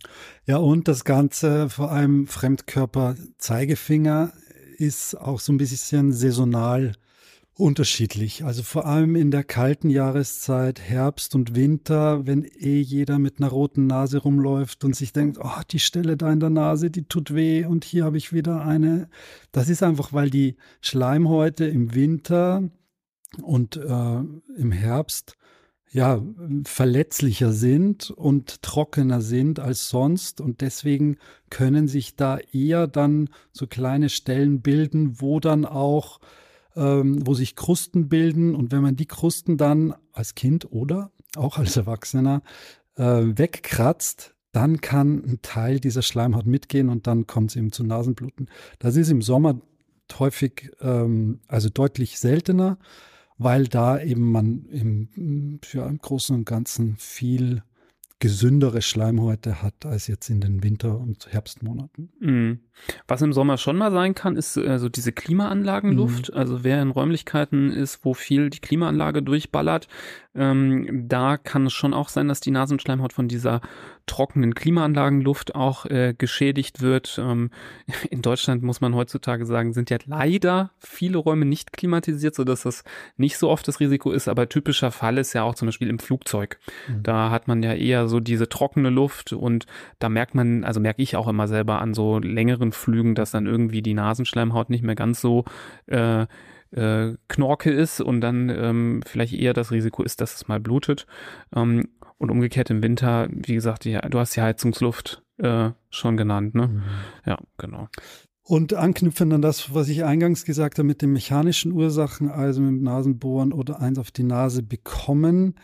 Ja, 0.45 0.57
und 0.57 0.87
das 0.87 1.03
Ganze, 1.03 1.69
vor 1.69 1.91
allem 1.91 2.27
Fremdkörper, 2.27 3.15
Zeigefinger, 3.37 4.33
ist 4.77 5.15
auch 5.15 5.39
so 5.39 5.51
ein 5.51 5.57
bisschen 5.57 6.11
saisonal 6.11 6.93
unterschiedlich. 7.61 8.43
Also 8.43 8.63
vor 8.63 8.85
allem 8.85 9.15
in 9.15 9.31
der 9.31 9.43
kalten 9.43 9.89
Jahreszeit, 9.89 10.81
Herbst 10.81 11.35
und 11.35 11.55
Winter, 11.55 12.25
wenn 12.25 12.43
eh 12.43 12.81
jeder 12.81 13.19
mit 13.19 13.39
einer 13.39 13.49
roten 13.49 13.87
Nase 13.87 14.17
rumläuft 14.17 14.83
und 14.83 14.95
sich 14.95 15.13
denkt, 15.13 15.37
oh, 15.41 15.61
die 15.69 15.79
Stelle 15.79 16.17
da 16.17 16.31
in 16.31 16.39
der 16.39 16.49
Nase, 16.49 16.89
die 16.89 17.03
tut 17.03 17.33
weh 17.33 17.65
und 17.65 17.85
hier 17.85 18.03
habe 18.03 18.17
ich 18.17 18.33
wieder 18.33 18.65
eine. 18.65 19.09
Das 19.51 19.69
ist 19.69 19.83
einfach, 19.83 20.11
weil 20.11 20.29
die 20.29 20.57
Schleimhäute 20.81 21.65
im 21.65 21.93
Winter 21.93 22.69
und 23.41 23.77
äh, 23.77 24.19
im 24.57 24.71
Herbst 24.71 25.37
ja, 25.93 26.21
verletzlicher 26.63 27.51
sind 27.51 28.11
und 28.11 28.61
trockener 28.61 29.21
sind 29.21 29.59
als 29.59 29.89
sonst. 29.89 30.39
Und 30.39 30.61
deswegen 30.61 31.17
können 31.49 31.89
sich 31.89 32.15
da 32.15 32.37
eher 32.37 32.87
dann 32.87 33.29
so 33.51 33.67
kleine 33.67 34.07
Stellen 34.07 34.61
bilden, 34.61 35.19
wo 35.19 35.41
dann 35.41 35.65
auch, 35.65 36.19
ähm, 36.75 37.25
wo 37.25 37.33
sich 37.33 37.55
Krusten 37.55 38.09
bilden. 38.09 38.55
Und 38.55 38.71
wenn 38.71 38.81
man 38.81 38.95
die 38.95 39.05
Krusten 39.05 39.57
dann 39.57 39.93
als 40.13 40.35
Kind 40.35 40.71
oder 40.71 41.11
auch 41.35 41.57
als 41.57 41.77
Erwachsener 41.77 42.41
äh, 42.95 43.03
wegkratzt, 43.03 44.35
dann 44.51 44.81
kann 44.81 45.23
ein 45.25 45.39
Teil 45.41 45.79
dieser 45.79 46.01
Schleimhaut 46.01 46.45
mitgehen 46.45 46.89
und 46.89 47.07
dann 47.07 47.25
kommt 47.25 47.51
es 47.51 47.55
eben 47.55 47.71
zu 47.71 47.83
Nasenbluten. 47.83 48.49
Das 48.79 48.97
ist 48.97 49.09
im 49.09 49.21
Sommer 49.21 49.61
häufig, 50.19 50.71
ähm, 50.81 51.39
also 51.47 51.69
deutlich 51.69 52.19
seltener 52.19 52.77
weil 53.43 53.67
da 53.67 53.99
eben 53.99 54.31
man 54.31 54.65
im, 54.65 55.59
ja, 55.73 55.87
im 55.87 55.97
Großen 55.97 56.35
und 56.35 56.45
Ganzen 56.45 56.95
viel 56.97 57.63
gesündere 58.21 58.83
Schleimhäute 58.83 59.63
hat 59.63 59.83
als 59.83 60.05
jetzt 60.07 60.29
in 60.29 60.41
den 60.41 60.63
Winter- 60.63 60.97
und 60.97 61.27
Herbstmonaten. 61.31 62.13
Mhm. 62.19 62.59
Was 63.07 63.23
im 63.23 63.33
Sommer 63.33 63.57
schon 63.57 63.77
mal 63.77 63.91
sein 63.91 64.13
kann, 64.13 64.37
ist 64.37 64.57
also 64.59 64.89
diese 64.89 65.11
Klimaanlagenluft. 65.11 66.29
Mhm. 66.29 66.37
Also 66.37 66.63
wer 66.63 66.81
in 66.81 66.91
Räumlichkeiten 66.91 67.71
ist, 67.71 68.05
wo 68.05 68.13
viel 68.13 68.51
die 68.51 68.59
Klimaanlage 68.59 69.23
durchballert, 69.23 69.87
ähm, 70.35 71.07
da 71.09 71.37
kann 71.37 71.65
es 71.65 71.73
schon 71.73 71.95
auch 71.95 72.09
sein, 72.09 72.27
dass 72.27 72.39
die 72.39 72.51
Nasenschleimhaut 72.51 73.11
von 73.11 73.27
dieser 73.27 73.59
trockenen 74.11 74.53
Klimaanlagenluft 74.55 75.55
auch 75.55 75.85
äh, 75.85 76.13
geschädigt 76.17 76.81
wird. 76.81 77.17
Ähm, 77.17 77.49
in 78.09 78.21
Deutschland 78.21 78.61
muss 78.61 78.81
man 78.81 78.93
heutzutage 78.93 79.45
sagen, 79.45 79.71
sind 79.71 79.89
ja 79.89 79.99
leider 80.05 80.71
viele 80.79 81.17
Räume 81.17 81.45
nicht 81.45 81.71
klimatisiert, 81.71 82.35
sodass 82.35 82.63
das 82.63 82.83
nicht 83.15 83.37
so 83.37 83.49
oft 83.49 83.65
das 83.69 83.79
Risiko 83.79 84.11
ist. 84.11 84.27
Aber 84.27 84.49
typischer 84.49 84.91
Fall 84.91 85.17
ist 85.17 85.31
ja 85.31 85.43
auch 85.43 85.55
zum 85.55 85.67
Beispiel 85.67 85.89
im 85.89 85.97
Flugzeug. 85.97 86.59
Mhm. 86.89 87.03
Da 87.03 87.29
hat 87.29 87.47
man 87.47 87.63
ja 87.63 87.73
eher 87.73 88.09
so 88.09 88.19
diese 88.19 88.49
trockene 88.49 88.89
Luft 88.89 89.31
und 89.31 89.65
da 89.99 90.09
merkt 90.09 90.35
man, 90.35 90.65
also 90.65 90.81
merke 90.81 91.01
ich 91.01 91.15
auch 91.15 91.29
immer 91.29 91.47
selber 91.47 91.81
an 91.81 91.93
so 91.93 92.19
längeren 92.19 92.73
Flügen, 92.73 93.15
dass 93.15 93.31
dann 93.31 93.45
irgendwie 93.45 93.81
die 93.81 93.93
Nasenschleimhaut 93.93 94.69
nicht 94.69 94.83
mehr 94.83 94.95
ganz 94.95 95.21
so 95.21 95.45
äh, 95.87 96.25
äh, 96.71 97.13
Knorke 97.29 97.71
ist 97.71 98.01
und 98.01 98.19
dann 98.19 98.49
ähm, 98.49 99.03
vielleicht 99.05 99.33
eher 99.33 99.53
das 99.53 99.71
Risiko 99.71 100.03
ist, 100.03 100.19
dass 100.19 100.35
es 100.35 100.49
mal 100.49 100.59
blutet. 100.59 101.05
Ähm, 101.55 101.87
und 102.21 102.29
umgekehrt 102.29 102.69
im 102.69 102.83
Winter, 102.83 103.27
wie 103.31 103.55
gesagt, 103.55 103.83
die, 103.83 103.97
du 104.09 104.19
hast 104.19 104.35
die 104.35 104.41
Heizungsluft 104.41 105.23
äh, 105.37 105.71
schon 105.89 106.17
genannt, 106.17 106.53
ne? 106.53 106.67
Mhm. 106.67 106.83
Ja, 107.25 107.39
genau. 107.57 107.87
Und 108.43 108.75
anknüpfend 108.75 109.33
an 109.33 109.41
das, 109.41 109.73
was 109.73 109.89
ich 109.89 110.03
eingangs 110.03 110.45
gesagt 110.45 110.77
habe 110.77 110.87
mit 110.87 111.01
den 111.01 111.13
mechanischen 111.13 111.71
Ursachen, 111.71 112.29
also 112.29 112.61
mit 112.61 112.69
dem 112.69 112.83
Nasenbohren 112.83 113.53
oder 113.53 113.79
eins 113.81 113.97
auf 113.97 114.11
die 114.11 114.23
Nase 114.23 114.61
bekommen, 114.61 115.55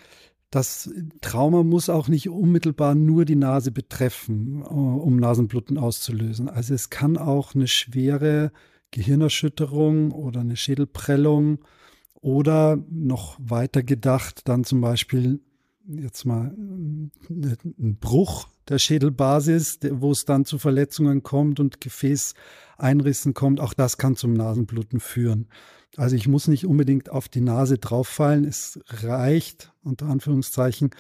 das 0.50 0.90
Trauma 1.22 1.62
muss 1.62 1.90
auch 1.90 2.08
nicht 2.08 2.28
unmittelbar 2.28 2.96
nur 2.96 3.26
die 3.26 3.36
Nase 3.36 3.72
betreffen, 3.72 4.62
äh, 4.62 4.66
um 4.66 5.18
Nasenbluten 5.18 5.78
auszulösen. 5.78 6.50
Also 6.50 6.74
es 6.74 6.90
kann 6.90 7.18
auch 7.18 7.54
eine 7.54 7.68
schwere 7.68 8.52
Gehirnerschütterung 8.90 10.12
oder 10.12 10.40
eine 10.40 10.56
Schädelprellung 10.56 11.60
oder 12.16 12.84
noch 12.90 13.38
weiter 13.40 13.84
gedacht 13.84 14.42
dann 14.46 14.64
zum 14.64 14.82
Beispiel 14.82 15.40
jetzt 15.88 16.26
mal 16.26 16.54
ein 16.58 17.12
Bruch 18.00 18.48
der 18.68 18.80
Schädelbasis, 18.80 19.80
wo 19.92 20.12
es 20.12 20.26
dann 20.26 20.46
zu 20.46 20.58
Verletzungen 20.58 21.24
kommt 21.24 21.60
und 21.60 21.82
Gefäßeinrissen 21.82 23.34
kommt. 23.34 23.60
Auch 23.60 23.74
das 23.74 23.98
kann 23.98 24.16
zum 24.16 24.34
Nasenbluten 24.34 25.00
führen. 25.00 25.48
Also 25.96 26.16
ich 26.16 26.28
muss 26.28 26.48
nicht 26.48 26.66
unbedingt 26.66 27.10
auf 27.10 27.30
die 27.30 27.42
Nase 27.42 27.78
drauffallen. 27.78 28.44
Es 28.46 28.80
reicht, 28.88 29.72
unter 29.84 30.08
Anführungszeichen, 30.08 30.92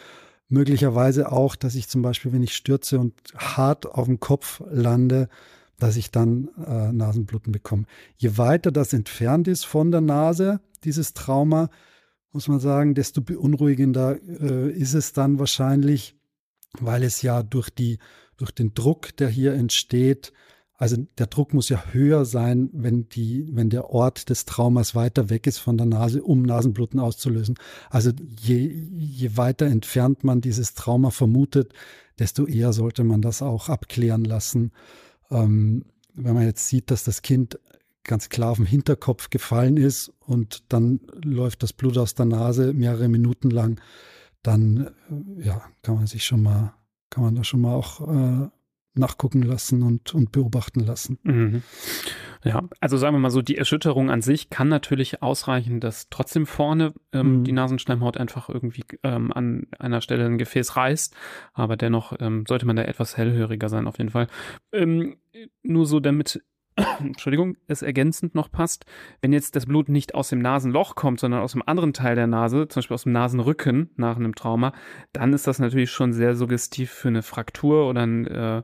möglicherweise 0.50 1.32
auch, 1.32 1.56
dass 1.56 1.76
ich 1.76 1.90
zum 1.90 2.02
Beispiel, 2.02 2.32
wenn 2.32 2.44
ich 2.44 2.56
stürze 2.56 3.00
und 3.00 3.14
hart 3.36 3.86
auf 3.86 4.06
dem 4.06 4.20
Kopf 4.20 4.64
lande, 4.70 5.28
dass 5.78 5.98
ich 5.98 6.10
dann 6.10 6.50
äh, 6.66 6.92
Nasenbluten 6.92 7.52
bekomme. 7.52 7.84
Je 8.18 8.38
weiter 8.38 8.72
das 8.72 8.94
entfernt 8.94 9.48
ist 9.48 9.66
von 9.66 9.92
der 9.92 10.02
Nase, 10.02 10.62
dieses 10.84 11.14
Trauma, 11.14 11.70
muss 12.38 12.48
man 12.48 12.60
sagen, 12.60 12.94
desto 12.94 13.22
beunruhigender 13.22 14.20
äh, 14.22 14.70
ist 14.70 14.94
es 14.94 15.12
dann 15.12 15.40
wahrscheinlich, 15.40 16.16
weil 16.80 17.02
es 17.02 17.24
ja 17.24 17.42
durch 17.42 17.72
die 17.72 17.98
durch 18.36 18.52
den 18.52 18.76
Druck, 18.76 19.18
der 19.18 19.28
hier 19.28 19.56
entsteht. 19.56 20.34
Also 20.76 20.98
der 21.18 21.26
Druck 21.26 21.56
muss 21.56 21.70
ja 21.70 21.84
höher 21.92 22.26
sein, 22.26 22.70
wenn 22.74 23.10
die, 23.10 23.50
wenn 23.54 23.72
der 23.72 23.90
Ort 23.90 24.30
des 24.30 24.46
Traumas 24.46 24.94
weiter 24.94 25.32
weg 25.32 25.48
ist 25.48 25.58
von 25.58 25.80
der 25.80 25.88
Nase, 25.88 26.22
um 26.22 26.44
Nasenbluten 26.44 27.00
auszulösen. 27.00 27.56
Also 27.90 28.12
je, 28.40 28.68
je 28.96 29.36
weiter 29.36 29.66
entfernt 29.66 30.24
man 30.24 30.42
dieses 30.42 30.76
Trauma 30.76 31.10
vermutet, 31.10 31.74
desto 32.20 32.46
eher 32.46 32.72
sollte 32.72 33.04
man 33.04 33.24
das 33.24 33.42
auch 33.42 33.70
abklären 33.70 34.24
lassen. 34.24 34.72
Ähm, 35.32 35.86
wenn 36.14 36.36
man 36.36 36.46
jetzt 36.46 36.68
sieht, 36.68 36.92
dass 36.92 37.04
das 37.04 37.24
Kind 37.24 37.58
ganz 38.08 38.30
klar 38.30 38.52
auf 38.52 38.58
den 38.58 38.66
Hinterkopf 38.66 39.30
gefallen 39.30 39.78
ist 39.78 40.12
und 40.26 40.64
dann 40.70 41.02
läuft 41.24 41.62
das 41.62 41.74
Blut 41.74 41.98
aus 41.98 42.16
der 42.16 42.26
Nase 42.26 42.74
mehrere 42.74 43.08
Minuten 43.10 43.50
lang, 43.52 43.80
dann 44.42 44.92
äh, 45.10 45.46
ja, 45.46 45.62
kann 45.84 45.96
man 45.96 46.08
sich 46.08 46.26
schon 46.26 46.42
mal, 46.42 46.74
kann 47.10 47.24
man 47.24 47.36
da 47.36 47.44
schon 47.44 47.62
mal 47.62 47.76
auch 47.76 48.08
äh, 48.08 48.50
nachgucken 48.98 49.44
lassen 49.44 49.84
und, 49.84 50.14
und 50.14 50.32
beobachten 50.32 50.80
lassen. 50.80 51.20
Mhm. 51.24 51.62
Ja, 52.44 52.64
also 52.80 52.98
sagen 52.98 53.16
wir 53.16 53.20
mal 53.20 53.30
so, 53.30 53.42
die 53.42 53.58
Erschütterung 53.58 54.10
an 54.10 54.22
sich 54.22 54.50
kann 54.50 54.70
natürlich 54.70 55.22
ausreichen, 55.22 55.80
dass 55.80 56.10
trotzdem 56.10 56.46
vorne 56.46 56.94
ähm, 57.12 57.40
mhm. 57.40 57.44
die 57.44 57.52
Nasenschleimhaut 57.52 58.18
einfach 58.18 58.50
irgendwie 58.50 58.84
ähm, 59.04 59.34
an 59.34 59.68
einer 59.80 60.02
Stelle 60.02 60.26
ein 60.26 60.38
Gefäß 60.38 60.76
reißt, 60.76 61.16
aber 61.54 61.78
dennoch 61.78 62.14
ähm, 62.20 62.46
sollte 62.48 62.66
man 62.66 62.76
da 62.76 62.84
etwas 62.84 63.18
hellhöriger 63.18 63.70
sein 63.70 63.88
auf 63.88 63.98
jeden 63.98 64.12
Fall. 64.12 64.28
Ähm, 64.72 65.18
nur 65.64 65.86
so, 65.86 66.00
damit 66.00 66.42
Entschuldigung, 67.00 67.58
es 67.68 67.82
ergänzend 67.82 68.36
noch 68.36 68.52
passt, 68.52 68.86
wenn 69.22 69.34
jetzt 69.34 69.56
das 69.56 69.66
Blut 69.66 69.90
nicht 69.90 70.14
aus 70.14 70.30
dem 70.30 70.40
Nasenloch 70.40 70.96
kommt, 70.96 71.20
sondern 71.20 71.42
aus 71.42 71.54
einem 71.54 71.64
anderen 71.66 71.94
Teil 71.94 72.16
der 72.16 72.28
Nase, 72.28 72.68
zum 72.68 72.82
Beispiel 72.82 72.96
aus 72.96 73.04
dem 73.04 73.14
Nasenrücken 73.14 73.90
nach 73.96 74.16
einem 74.16 74.36
Trauma, 74.36 74.74
dann 75.12 75.34
ist 75.34 75.48
das 75.48 75.60
natürlich 75.60 75.92
schon 75.92 76.14
sehr 76.14 76.36
suggestiv 76.36 76.92
für 76.92 77.08
eine 77.08 77.24
Fraktur 77.24 77.90
oder 77.90 78.02
ein 78.02 78.28
äh, 78.28 78.64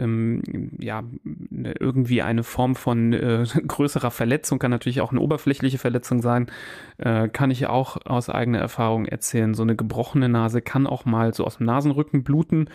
ähm, 0.00 0.42
ja, 0.80 1.02
ne, 1.22 1.74
irgendwie 1.78 2.22
eine 2.22 2.42
Form 2.42 2.74
von 2.74 3.12
äh, 3.12 3.44
größerer 3.66 4.10
Verletzung, 4.10 4.58
kann 4.58 4.70
natürlich 4.70 5.00
auch 5.00 5.12
eine 5.12 5.20
oberflächliche 5.20 5.78
Verletzung 5.78 6.22
sein, 6.22 6.50
äh, 6.98 7.28
kann 7.28 7.50
ich 7.50 7.66
auch 7.66 7.98
aus 8.06 8.28
eigener 8.28 8.58
Erfahrung 8.58 9.06
erzählen. 9.06 9.54
So 9.54 9.62
eine 9.62 9.76
gebrochene 9.76 10.28
Nase 10.28 10.62
kann 10.62 10.86
auch 10.86 11.04
mal 11.04 11.34
so 11.34 11.44
aus 11.44 11.58
dem 11.58 11.66
Nasenrücken 11.66 12.24
bluten. 12.24 12.68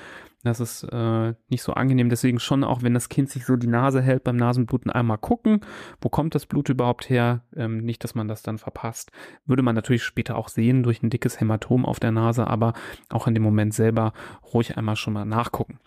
Das 0.46 0.60
ist 0.60 0.84
äh, 0.84 1.34
nicht 1.50 1.64
so 1.64 1.74
angenehm. 1.74 2.10
Deswegen 2.10 2.40
schon 2.40 2.64
auch, 2.64 2.84
wenn 2.84 2.94
das 2.94 3.10
Kind 3.10 3.32
sich 3.32 3.46
so 3.46 3.56
die 3.56 3.66
Nase 3.66 4.00
hält 4.00 4.24
beim 4.24 4.36
Nasenbluten, 4.36 4.92
einmal 4.92 5.18
gucken, 5.18 5.62
wo 6.02 6.10
kommt 6.10 6.36
das 6.36 6.46
Blut 6.46 6.70
überhaupt 6.70 7.10
her? 7.10 7.42
Ähm, 7.56 7.80
nicht, 7.80 8.04
dass 8.04 8.14
man 8.14 8.28
das 8.28 8.44
dann 8.44 8.60
verpasst. 8.60 9.12
Würde 9.48 9.64
man 9.64 9.74
natürlich 9.74 10.04
später 10.04 10.38
auch 10.38 10.50
sehen 10.50 10.84
durch 10.84 11.02
ein 11.02 11.10
dickes 11.10 11.40
Hämatom 11.40 11.84
auf 11.84 12.00
der 12.00 12.12
Nase, 12.12 12.46
aber 12.46 12.74
auch 13.10 13.26
in 13.26 13.34
dem 13.34 13.42
Moment 13.42 13.74
selber 13.74 14.14
ruhig 14.54 14.78
einmal 14.78 14.96
schon 14.96 15.14
mal 15.14 15.26
nachgucken. 15.26 15.80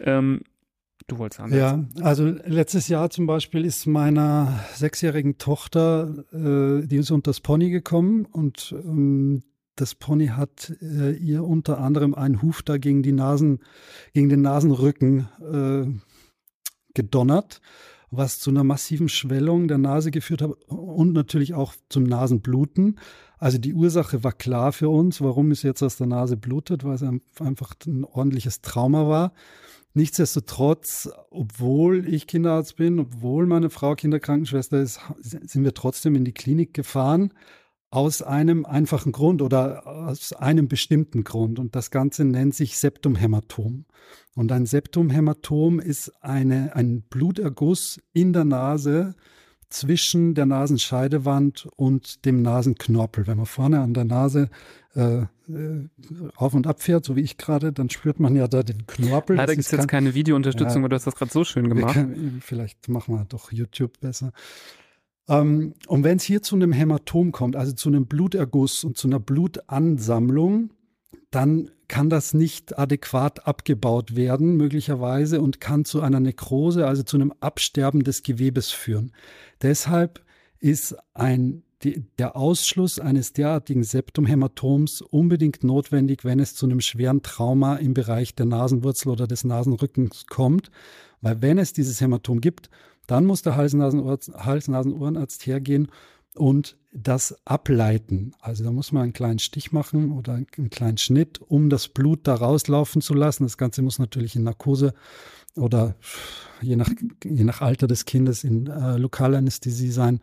Ähm, 0.00 0.40
Du 1.06 1.18
wolltest 1.18 1.40
anders. 1.40 1.58
Ja, 1.58 1.84
also 2.02 2.24
letztes 2.24 2.88
Jahr 2.88 3.10
zum 3.10 3.26
Beispiel 3.26 3.64
ist 3.64 3.86
meiner 3.86 4.60
sechsjährigen 4.74 5.38
Tochter, 5.38 6.24
äh, 6.32 6.86
die 6.86 6.96
ist 6.96 7.10
unter 7.10 7.30
das 7.30 7.40
Pony 7.40 7.70
gekommen 7.70 8.26
und 8.26 8.74
ähm, 8.84 9.42
das 9.76 9.94
Pony 9.94 10.28
hat 10.28 10.72
äh, 10.82 11.12
ihr 11.12 11.44
unter 11.44 11.78
anderem 11.78 12.14
einen 12.14 12.42
Huf 12.42 12.62
da 12.62 12.76
gegen 12.76 13.02
die 13.02 13.12
Nasen, 13.12 13.60
gegen 14.12 14.28
den 14.28 14.42
Nasenrücken 14.42 15.28
äh, 15.40 15.86
gedonnert, 16.92 17.60
was 18.10 18.40
zu 18.40 18.50
einer 18.50 18.64
massiven 18.64 19.08
Schwellung 19.08 19.68
der 19.68 19.78
Nase 19.78 20.10
geführt 20.10 20.42
hat 20.42 20.50
und 20.66 21.12
natürlich 21.12 21.54
auch 21.54 21.74
zum 21.88 22.04
Nasenbluten. 22.04 22.98
Also 23.38 23.56
die 23.56 23.72
Ursache 23.72 24.22
war 24.22 24.32
klar 24.32 24.72
für 24.72 24.90
uns, 24.90 25.22
warum 25.22 25.50
es 25.50 25.62
jetzt 25.62 25.82
aus 25.82 25.96
der 25.96 26.08
Nase 26.08 26.36
blutet, 26.36 26.84
weil 26.84 26.96
es 26.96 27.02
einfach 27.02 27.74
ein 27.86 28.04
ordentliches 28.04 28.60
Trauma 28.60 29.08
war. 29.08 29.32
Nichtsdestotrotz, 29.92 31.10
obwohl 31.30 32.06
ich 32.06 32.26
Kinderarzt 32.26 32.76
bin, 32.76 33.00
obwohl 33.00 33.46
meine 33.46 33.70
Frau 33.70 33.94
Kinderkrankenschwester 33.94 34.80
ist, 34.80 35.00
sind 35.20 35.64
wir 35.64 35.74
trotzdem 35.74 36.14
in 36.14 36.24
die 36.24 36.32
Klinik 36.32 36.74
gefahren 36.74 37.32
aus 37.90 38.22
einem 38.22 38.64
einfachen 38.64 39.10
Grund 39.10 39.42
oder 39.42 39.84
aus 39.86 40.32
einem 40.32 40.68
bestimmten 40.68 41.24
Grund. 41.24 41.58
Und 41.58 41.74
das 41.74 41.90
Ganze 41.90 42.24
nennt 42.24 42.54
sich 42.54 42.78
Septumhämatom. 42.78 43.84
Und 44.36 44.52
ein 44.52 44.64
Septumhämatom 44.64 45.80
ist 45.80 46.12
eine, 46.22 46.76
ein 46.76 47.02
Bluterguss 47.02 48.00
in 48.12 48.32
der 48.32 48.44
Nase, 48.44 49.16
zwischen 49.70 50.34
der 50.34 50.46
Nasenscheidewand 50.46 51.68
und 51.76 52.24
dem 52.24 52.42
Nasenknorpel. 52.42 53.26
Wenn 53.26 53.36
man 53.36 53.46
vorne 53.46 53.80
an 53.80 53.94
der 53.94 54.04
Nase 54.04 54.50
äh, 54.94 55.26
auf 56.36 56.54
und 56.54 56.66
ab 56.66 56.82
fährt, 56.82 57.04
so 57.04 57.16
wie 57.16 57.20
ich 57.20 57.36
gerade, 57.36 57.72
dann 57.72 57.90
spürt 57.90 58.20
man 58.20 58.34
ja 58.34 58.48
da 58.48 58.62
den 58.62 58.86
Knorpel. 58.86 59.36
Leider 59.36 59.54
gibt 59.54 59.64
es 59.64 59.70
jetzt 59.70 59.88
keine 59.88 60.14
Videounterstützung, 60.14 60.76
ja, 60.76 60.80
aber 60.80 60.88
du 60.88 60.96
hast 60.96 61.06
das 61.06 61.14
gerade 61.14 61.32
so 61.32 61.44
schön 61.44 61.68
gemacht. 61.68 61.94
Kann, 61.94 62.40
vielleicht 62.40 62.88
machen 62.88 63.14
wir 63.14 63.24
doch 63.24 63.52
YouTube 63.52 64.00
besser. 64.00 64.32
Ähm, 65.28 65.74
und 65.86 66.04
wenn 66.04 66.16
es 66.16 66.24
hier 66.24 66.42
zu 66.42 66.56
einem 66.56 66.72
Hämatom 66.72 67.32
kommt, 67.32 67.56
also 67.56 67.72
zu 67.72 67.88
einem 67.88 68.06
Bluterguss 68.06 68.84
und 68.84 68.98
zu 68.98 69.08
einer 69.08 69.20
Blutansammlung, 69.20 70.70
dann 71.30 71.70
kann 71.86 72.10
das 72.10 72.34
nicht 72.34 72.78
adäquat 72.78 73.46
abgebaut 73.46 74.16
werden, 74.16 74.56
möglicherweise, 74.56 75.40
und 75.40 75.60
kann 75.60 75.84
zu 75.84 76.00
einer 76.00 76.20
Nekrose, 76.20 76.86
also 76.86 77.02
zu 77.02 77.16
einem 77.16 77.32
Absterben 77.40 78.02
des 78.02 78.22
Gewebes 78.22 78.70
führen. 78.70 79.12
Deshalb 79.62 80.24
ist 80.58 80.96
ein, 81.14 81.62
die, 81.82 82.04
der 82.18 82.36
Ausschluss 82.36 82.98
eines 82.98 83.32
derartigen 83.32 83.84
Septumhämatoms 83.84 85.00
unbedingt 85.02 85.64
notwendig, 85.64 86.24
wenn 86.24 86.38
es 86.38 86.54
zu 86.54 86.66
einem 86.66 86.80
schweren 86.80 87.22
Trauma 87.22 87.76
im 87.76 87.94
Bereich 87.94 88.34
der 88.34 88.46
Nasenwurzel 88.46 89.10
oder 89.10 89.26
des 89.26 89.44
Nasenrückens 89.44 90.26
kommt. 90.26 90.70
Weil 91.22 91.40
wenn 91.42 91.58
es 91.58 91.72
dieses 91.72 92.00
Hämatom 92.00 92.40
gibt, 92.40 92.70
dann 93.06 93.24
muss 93.24 93.42
der 93.42 93.56
Hals-Nasen-Ohrenarzt 93.56 95.46
hergehen 95.46 95.88
und 96.34 96.76
das 96.92 97.36
ableiten. 97.44 98.32
Also 98.40 98.64
da 98.64 98.70
muss 98.70 98.92
man 98.92 99.04
einen 99.04 99.12
kleinen 99.12 99.38
Stich 99.38 99.72
machen 99.72 100.12
oder 100.12 100.34
einen 100.34 100.70
kleinen 100.70 100.98
Schnitt, 100.98 101.40
um 101.40 101.70
das 101.70 101.88
Blut 101.88 102.20
da 102.24 102.34
rauslaufen 102.34 103.00
zu 103.00 103.14
lassen. 103.14 103.44
Das 103.44 103.58
Ganze 103.58 103.82
muss 103.82 103.98
natürlich 103.98 104.36
in 104.36 104.44
Narkose 104.44 104.92
oder 105.56 105.96
je 106.60 106.76
nach, 106.76 106.90
je 107.24 107.44
nach 107.44 107.60
Alter 107.60 107.86
des 107.86 108.04
Kindes 108.04 108.44
in 108.44 108.66
äh, 108.66 108.96
Lokalanästhesie 108.96 109.90
sein. 109.90 110.20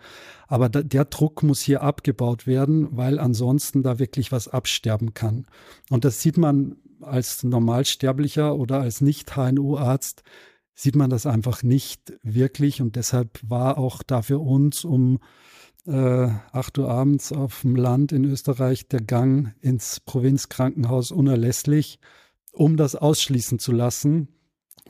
Aber 0.47 0.69
da, 0.69 0.83
der 0.83 1.05
Druck 1.05 1.43
muss 1.43 1.61
hier 1.61 1.81
abgebaut 1.81 2.47
werden, 2.47 2.87
weil 2.95 3.19
ansonsten 3.19 3.83
da 3.83 3.99
wirklich 3.99 4.31
was 4.31 4.47
absterben 4.47 5.13
kann. 5.13 5.47
Und 5.89 6.05
das 6.05 6.21
sieht 6.21 6.37
man 6.37 6.77
als 7.01 7.43
Normalsterblicher 7.43 8.55
oder 8.55 8.79
als 8.79 9.01
Nicht-HNO-Arzt, 9.01 10.23
sieht 10.73 10.95
man 10.95 11.09
das 11.09 11.25
einfach 11.25 11.63
nicht 11.63 12.13
wirklich. 12.23 12.81
Und 12.81 12.95
deshalb 12.95 13.39
war 13.43 13.77
auch 13.77 14.03
da 14.03 14.21
für 14.21 14.39
uns 14.39 14.85
um 14.85 15.19
äh, 15.85 16.29
8 16.51 16.77
Uhr 16.77 16.89
abends 16.89 17.31
auf 17.31 17.61
dem 17.61 17.75
Land 17.75 18.11
in 18.11 18.25
Österreich 18.25 18.87
der 18.87 19.01
Gang 19.01 19.53
ins 19.61 19.99
Provinzkrankenhaus 19.99 21.11
unerlässlich, 21.11 21.99
um 22.51 22.77
das 22.77 22.95
ausschließen 22.95 23.59
zu 23.59 23.71
lassen, 23.71 24.27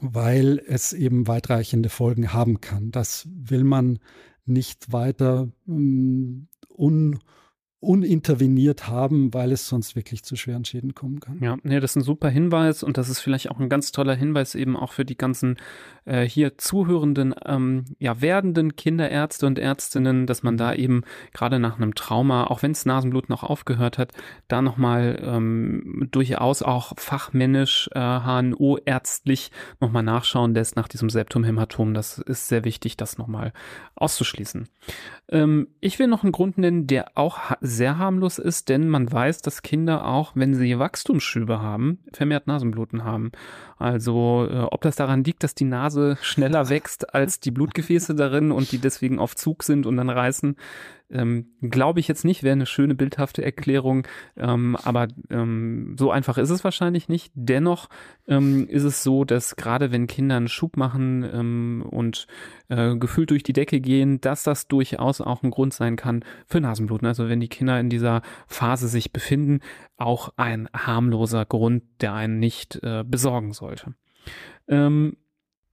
weil 0.01 0.61
es 0.67 0.93
eben 0.93 1.27
weitreichende 1.27 1.89
Folgen 1.89 2.33
haben 2.33 2.61
kann. 2.61 2.91
Das 2.91 3.27
will 3.31 3.63
man 3.63 3.99
nicht 4.45 4.91
weiter 4.91 5.49
um, 5.65 6.47
un, 6.69 7.19
uninterveniert 7.79 8.87
haben, 8.87 9.33
weil 9.35 9.51
es 9.51 9.67
sonst 9.67 9.95
wirklich 9.95 10.23
zu 10.23 10.35
schweren 10.35 10.65
Schäden 10.65 10.95
kommen 10.95 11.19
kann. 11.19 11.37
Ja, 11.41 11.57
nee, 11.61 11.79
das 11.79 11.91
ist 11.91 11.97
ein 11.97 12.01
super 12.01 12.27
Hinweis 12.29 12.81
und 12.81 12.97
das 12.97 13.07
ist 13.07 13.19
vielleicht 13.19 13.51
auch 13.51 13.59
ein 13.59 13.69
ganz 13.69 13.91
toller 13.91 14.15
Hinweis 14.15 14.55
eben 14.55 14.75
auch 14.75 14.93
für 14.93 15.05
die 15.05 15.17
ganzen 15.17 15.57
äh, 16.05 16.23
hier 16.23 16.57
zuhörenden, 16.57 17.35
ähm, 17.45 17.85
ja, 17.99 18.19
werdenden 18.19 18.75
Kinderärzte 18.75 19.45
und 19.45 19.59
Ärztinnen, 19.59 20.25
dass 20.25 20.41
man 20.41 20.57
da 20.57 20.73
eben 20.73 21.03
gerade 21.33 21.59
nach 21.59 21.77
einem 21.77 21.93
Trauma, 21.93 22.45
auch 22.45 22.63
wenn 22.63 22.71
es 22.71 22.85
Nasenblut 22.85 23.29
noch 23.29 23.43
aufgehört 23.43 23.99
hat, 23.99 24.11
da 24.47 24.63
nochmal 24.63 25.21
ähm, 25.21 26.07
durchaus 26.09 26.63
auch 26.63 26.93
fachmännisch, 26.97 27.91
äh, 27.93 27.99
HNO-ärztlich 27.99 29.51
nochmal 29.79 30.03
nachschauen 30.03 30.55
lässt 30.55 30.77
nach 30.77 30.87
diesem 30.87 31.11
Septumhämatom. 31.11 31.93
Das 31.93 32.17
ist 32.17 32.47
sehr 32.47 32.65
wichtig, 32.65 32.97
das 32.97 33.19
nochmal 33.19 33.53
auszuschließen. 33.93 34.67
Ähm, 35.29 35.67
ich 35.79 35.99
will 35.99 36.07
noch 36.07 36.23
einen 36.23 36.31
Grund 36.31 36.57
nennen, 36.57 36.87
der 36.87 37.11
auch 37.15 37.51
sehr 37.67 37.97
harmlos 37.97 38.39
ist, 38.39 38.69
denn 38.69 38.89
man 38.89 39.11
weiß, 39.11 39.41
dass 39.41 39.61
Kinder 39.61 40.05
auch, 40.05 40.31
wenn 40.35 40.53
sie 40.53 40.79
Wachstumsschübe 40.79 41.61
haben, 41.61 41.99
vermehrt 42.13 42.47
Nasenbluten 42.47 43.03
haben. 43.03 43.31
Also 43.77 44.47
äh, 44.49 44.59
ob 44.59 44.81
das 44.81 44.95
daran 44.95 45.23
liegt, 45.23 45.43
dass 45.43 45.55
die 45.55 45.65
Nase 45.65 46.17
schneller 46.21 46.69
wächst 46.69 47.13
als 47.13 47.39
die 47.39 47.51
Blutgefäße 47.51 48.15
darin 48.15 48.51
und 48.51 48.71
die 48.71 48.79
deswegen 48.79 49.19
auf 49.19 49.35
Zug 49.35 49.63
sind 49.63 49.85
und 49.85 49.97
dann 49.97 50.09
reißen, 50.09 50.55
ähm, 51.09 51.51
Glaube 51.61 51.99
ich 51.99 52.07
jetzt 52.07 52.25
nicht, 52.25 52.43
wäre 52.43 52.53
eine 52.53 52.65
schöne 52.65 52.93
bildhafte 52.93 53.43
Erklärung, 53.43 54.05
ähm, 54.35 54.75
aber 54.75 55.07
ähm, 55.29 55.95
so 55.97 56.11
einfach 56.11 56.37
ist 56.37 56.49
es 56.49 56.63
wahrscheinlich 56.63 57.07
nicht. 57.07 57.31
Dennoch 57.33 57.87
ähm, 58.27 58.67
ist 58.67 58.83
es 58.83 59.03
so, 59.03 59.23
dass 59.23 59.55
gerade 59.55 59.91
wenn 59.91 60.07
Kinder 60.07 60.35
einen 60.35 60.49
Schub 60.49 60.75
machen 60.75 61.23
ähm, 61.23 61.85
und 61.89 62.27
äh, 62.67 62.95
gefühlt 62.97 63.31
durch 63.31 63.43
die 63.43 63.53
Decke 63.53 63.79
gehen, 63.79 64.19
dass 64.19 64.43
das 64.43 64.67
durchaus 64.67 65.21
auch 65.21 65.43
ein 65.43 65.51
Grund 65.51 65.73
sein 65.73 65.95
kann 65.95 66.25
für 66.45 66.59
Nasenbluten. 66.59 67.07
Also 67.07 67.29
wenn 67.29 67.39
die 67.39 67.47
Kinder 67.47 67.79
in 67.79 67.89
dieser 67.89 68.21
Phase 68.47 68.89
sich 68.89 69.13
befinden, 69.13 69.61
auch 69.95 70.33
ein 70.35 70.67
harmloser 70.75 71.45
Grund, 71.45 71.83
der 72.01 72.13
einen 72.13 72.39
nicht 72.39 72.79
äh, 72.83 73.05
besorgen 73.07 73.53
sollte. 73.53 73.93
Ähm, 74.67 75.15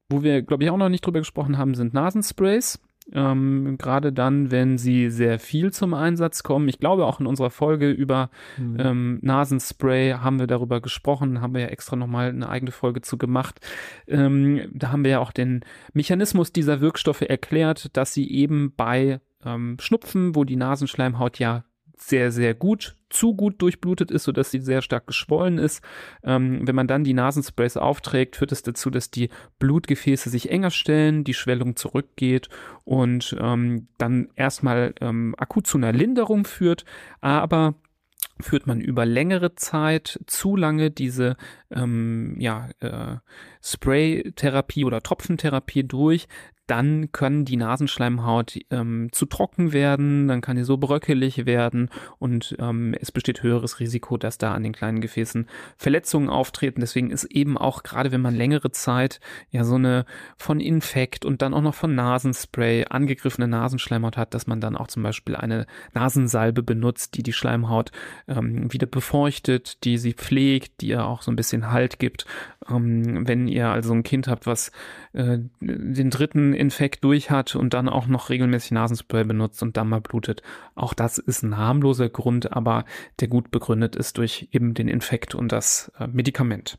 wo 0.08 0.22
wir, 0.22 0.42
glaube 0.42 0.62
ich, 0.62 0.70
auch 0.70 0.76
noch 0.76 0.88
nicht 0.90 1.04
drüber 1.04 1.18
gesprochen 1.18 1.58
haben, 1.58 1.74
sind 1.74 1.92
Nasensprays. 1.94 2.78
Ähm, 3.12 3.76
Gerade 3.78 4.12
dann, 4.12 4.50
wenn 4.50 4.78
sie 4.78 5.10
sehr 5.10 5.38
viel 5.38 5.72
zum 5.72 5.92
Einsatz 5.92 6.42
kommen. 6.42 6.68
Ich 6.68 6.78
glaube, 6.78 7.04
auch 7.04 7.20
in 7.20 7.26
unserer 7.26 7.50
Folge 7.50 7.90
über 7.90 8.30
mhm. 8.56 8.76
ähm, 8.78 9.18
Nasenspray 9.22 10.12
haben 10.12 10.38
wir 10.38 10.46
darüber 10.46 10.80
gesprochen, 10.80 11.40
haben 11.40 11.54
wir 11.54 11.62
ja 11.62 11.66
extra 11.68 11.96
nochmal 11.96 12.30
eine 12.30 12.48
eigene 12.48 12.70
Folge 12.70 13.02
zu 13.02 13.18
gemacht. 13.18 13.60
Ähm, 14.08 14.70
da 14.72 14.90
haben 14.90 15.04
wir 15.04 15.10
ja 15.12 15.18
auch 15.20 15.32
den 15.32 15.64
Mechanismus 15.92 16.52
dieser 16.52 16.80
Wirkstoffe 16.80 17.22
erklärt, 17.22 17.96
dass 17.96 18.14
sie 18.14 18.30
eben 18.30 18.72
bei 18.74 19.20
ähm, 19.44 19.76
Schnupfen, 19.80 20.34
wo 20.34 20.44
die 20.44 20.56
Nasenschleimhaut 20.56 21.38
ja 21.38 21.64
sehr, 22.06 22.30
sehr 22.30 22.54
gut, 22.54 22.96
zu 23.08 23.34
gut 23.34 23.62
durchblutet 23.62 24.10
ist, 24.10 24.24
sodass 24.24 24.50
sie 24.50 24.60
sehr 24.60 24.82
stark 24.82 25.06
geschwollen 25.06 25.58
ist. 25.58 25.82
Ähm, 26.22 26.66
wenn 26.66 26.74
man 26.74 26.86
dann 26.86 27.04
die 27.04 27.14
Nasensprays 27.14 27.76
aufträgt, 27.76 28.36
führt 28.36 28.52
es 28.52 28.62
dazu, 28.62 28.90
dass 28.90 29.10
die 29.10 29.30
Blutgefäße 29.58 30.28
sich 30.28 30.50
enger 30.50 30.70
stellen, 30.70 31.24
die 31.24 31.34
Schwellung 31.34 31.76
zurückgeht 31.76 32.48
und 32.84 33.36
ähm, 33.40 33.88
dann 33.98 34.28
erstmal 34.34 34.94
ähm, 35.00 35.34
akut 35.38 35.66
zu 35.66 35.78
einer 35.78 35.92
Linderung 35.92 36.44
führt, 36.44 36.84
aber 37.20 37.74
führt 38.40 38.66
man 38.66 38.80
über 38.80 39.06
längere 39.06 39.54
Zeit 39.54 40.18
zu 40.26 40.56
lange 40.56 40.90
diese 40.90 41.36
ähm, 41.70 42.36
ja, 42.38 42.68
äh, 42.80 43.16
Spray-Therapie 43.62 44.84
oder 44.84 45.00
Tropfentherapie 45.02 45.84
durch, 45.84 46.26
dann 46.66 47.12
können 47.12 47.44
die 47.44 47.56
Nasenschleimhaut 47.56 48.58
ähm, 48.70 49.08
zu 49.12 49.26
trocken 49.26 49.72
werden, 49.72 50.28
dann 50.28 50.40
kann 50.40 50.56
die 50.56 50.64
so 50.64 50.78
bröckelig 50.78 51.44
werden 51.44 51.90
und 52.18 52.56
ähm, 52.58 52.94
es 53.00 53.12
besteht 53.12 53.42
höheres 53.42 53.80
Risiko, 53.80 54.16
dass 54.16 54.38
da 54.38 54.54
an 54.54 54.62
den 54.62 54.72
kleinen 54.72 55.00
Gefäßen 55.00 55.46
Verletzungen 55.76 56.30
auftreten. 56.30 56.80
Deswegen 56.80 57.10
ist 57.10 57.24
eben 57.24 57.58
auch 57.58 57.82
gerade 57.82 58.12
wenn 58.12 58.22
man 58.22 58.34
längere 58.34 58.70
Zeit 58.70 59.20
ja 59.50 59.64
so 59.64 59.74
eine 59.74 60.06
von 60.38 60.58
Infekt 60.58 61.24
und 61.24 61.42
dann 61.42 61.52
auch 61.52 61.60
noch 61.60 61.74
von 61.74 61.94
Nasenspray 61.94 62.86
angegriffene 62.88 63.46
Nasenschleimhaut 63.46 64.16
hat, 64.16 64.32
dass 64.32 64.46
man 64.46 64.60
dann 64.60 64.76
auch 64.76 64.86
zum 64.86 65.02
Beispiel 65.02 65.36
eine 65.36 65.66
Nasensalbe 65.92 66.62
benutzt, 66.62 67.16
die 67.16 67.22
die 67.22 67.32
Schleimhaut 67.32 67.90
ähm, 68.26 68.72
wieder 68.72 68.86
befeuchtet, 68.86 69.84
die 69.84 69.98
sie 69.98 70.14
pflegt, 70.14 70.80
die 70.80 70.88
ihr 70.88 71.04
auch 71.04 71.20
so 71.20 71.30
ein 71.30 71.36
bisschen 71.36 71.70
Halt 71.70 71.98
gibt. 71.98 72.24
Ähm, 72.70 73.28
wenn 73.28 73.48
ihr 73.48 73.68
also 73.68 73.92
ein 73.92 74.02
Kind 74.02 74.28
habt, 74.28 74.46
was 74.46 74.72
äh, 75.12 75.38
den 75.60 76.10
dritten 76.10 76.53
Infekt 76.54 77.04
durch 77.04 77.30
hat 77.30 77.56
und 77.56 77.74
dann 77.74 77.88
auch 77.88 78.06
noch 78.06 78.30
regelmäßig 78.30 78.72
Nasenspray 78.72 79.24
benutzt 79.24 79.62
und 79.62 79.76
dann 79.76 79.88
mal 79.88 80.00
blutet. 80.00 80.42
Auch 80.74 80.94
das 80.94 81.18
ist 81.18 81.42
ein 81.42 81.56
harmloser 81.56 82.08
Grund, 82.08 82.52
aber 82.52 82.84
der 83.20 83.28
gut 83.28 83.50
begründet 83.50 83.96
ist 83.96 84.18
durch 84.18 84.48
eben 84.52 84.74
den 84.74 84.88
Infekt 84.88 85.34
und 85.34 85.52
das 85.52 85.92
äh, 85.98 86.06
Medikament. 86.06 86.78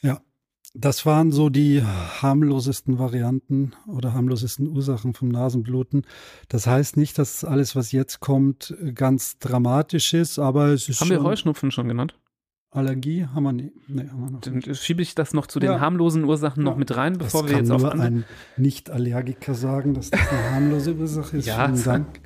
Ja, 0.00 0.20
das 0.74 1.06
waren 1.06 1.32
so 1.32 1.48
die 1.48 1.82
harmlosesten 1.82 2.98
Varianten 2.98 3.72
oder 3.86 4.12
harmlosesten 4.12 4.68
Ursachen 4.68 5.14
vom 5.14 5.28
Nasenbluten. 5.28 6.06
Das 6.48 6.66
heißt 6.66 6.98
nicht, 6.98 7.18
dass 7.18 7.44
alles, 7.44 7.74
was 7.74 7.92
jetzt 7.92 8.20
kommt, 8.20 8.76
ganz 8.94 9.38
dramatisch 9.38 10.12
ist, 10.12 10.38
aber 10.38 10.68
es 10.68 10.88
ist. 10.88 11.00
Haben 11.00 11.10
wir 11.10 11.22
Heuschnupfen 11.22 11.70
schon 11.70 11.88
genannt? 11.88 12.14
Allergie 12.70 13.26
haben 13.26 13.42
wir 13.44 13.52
nie. 13.52 13.72
Nee, 13.88 14.08
haben 14.08 14.20
wir 14.20 14.30
noch 14.30 14.40
Dann 14.40 14.74
schiebe 14.74 15.00
ich 15.02 15.14
das 15.14 15.32
noch 15.32 15.46
zu 15.46 15.60
den 15.60 15.70
ja. 15.70 15.80
harmlosen 15.80 16.24
Ursachen 16.24 16.64
ja. 16.64 16.70
noch 16.70 16.76
mit 16.76 16.94
rein, 16.96 17.16
bevor 17.18 17.42
das 17.42 17.50
wir 17.50 17.58
jetzt 17.58 17.70
auf 17.70 17.82
nur 17.82 17.94
ein 17.94 18.24
Nicht-Allergiker 18.56 19.54
sagen, 19.54 19.94
dass 19.94 20.10
das 20.10 20.20
eine 20.28 20.50
harmlose 20.50 20.94
Ursache 20.94 21.38
ist. 21.38 21.46
Ja, 21.46 21.68
Vielen 21.68 21.84
Dank. 21.84 22.20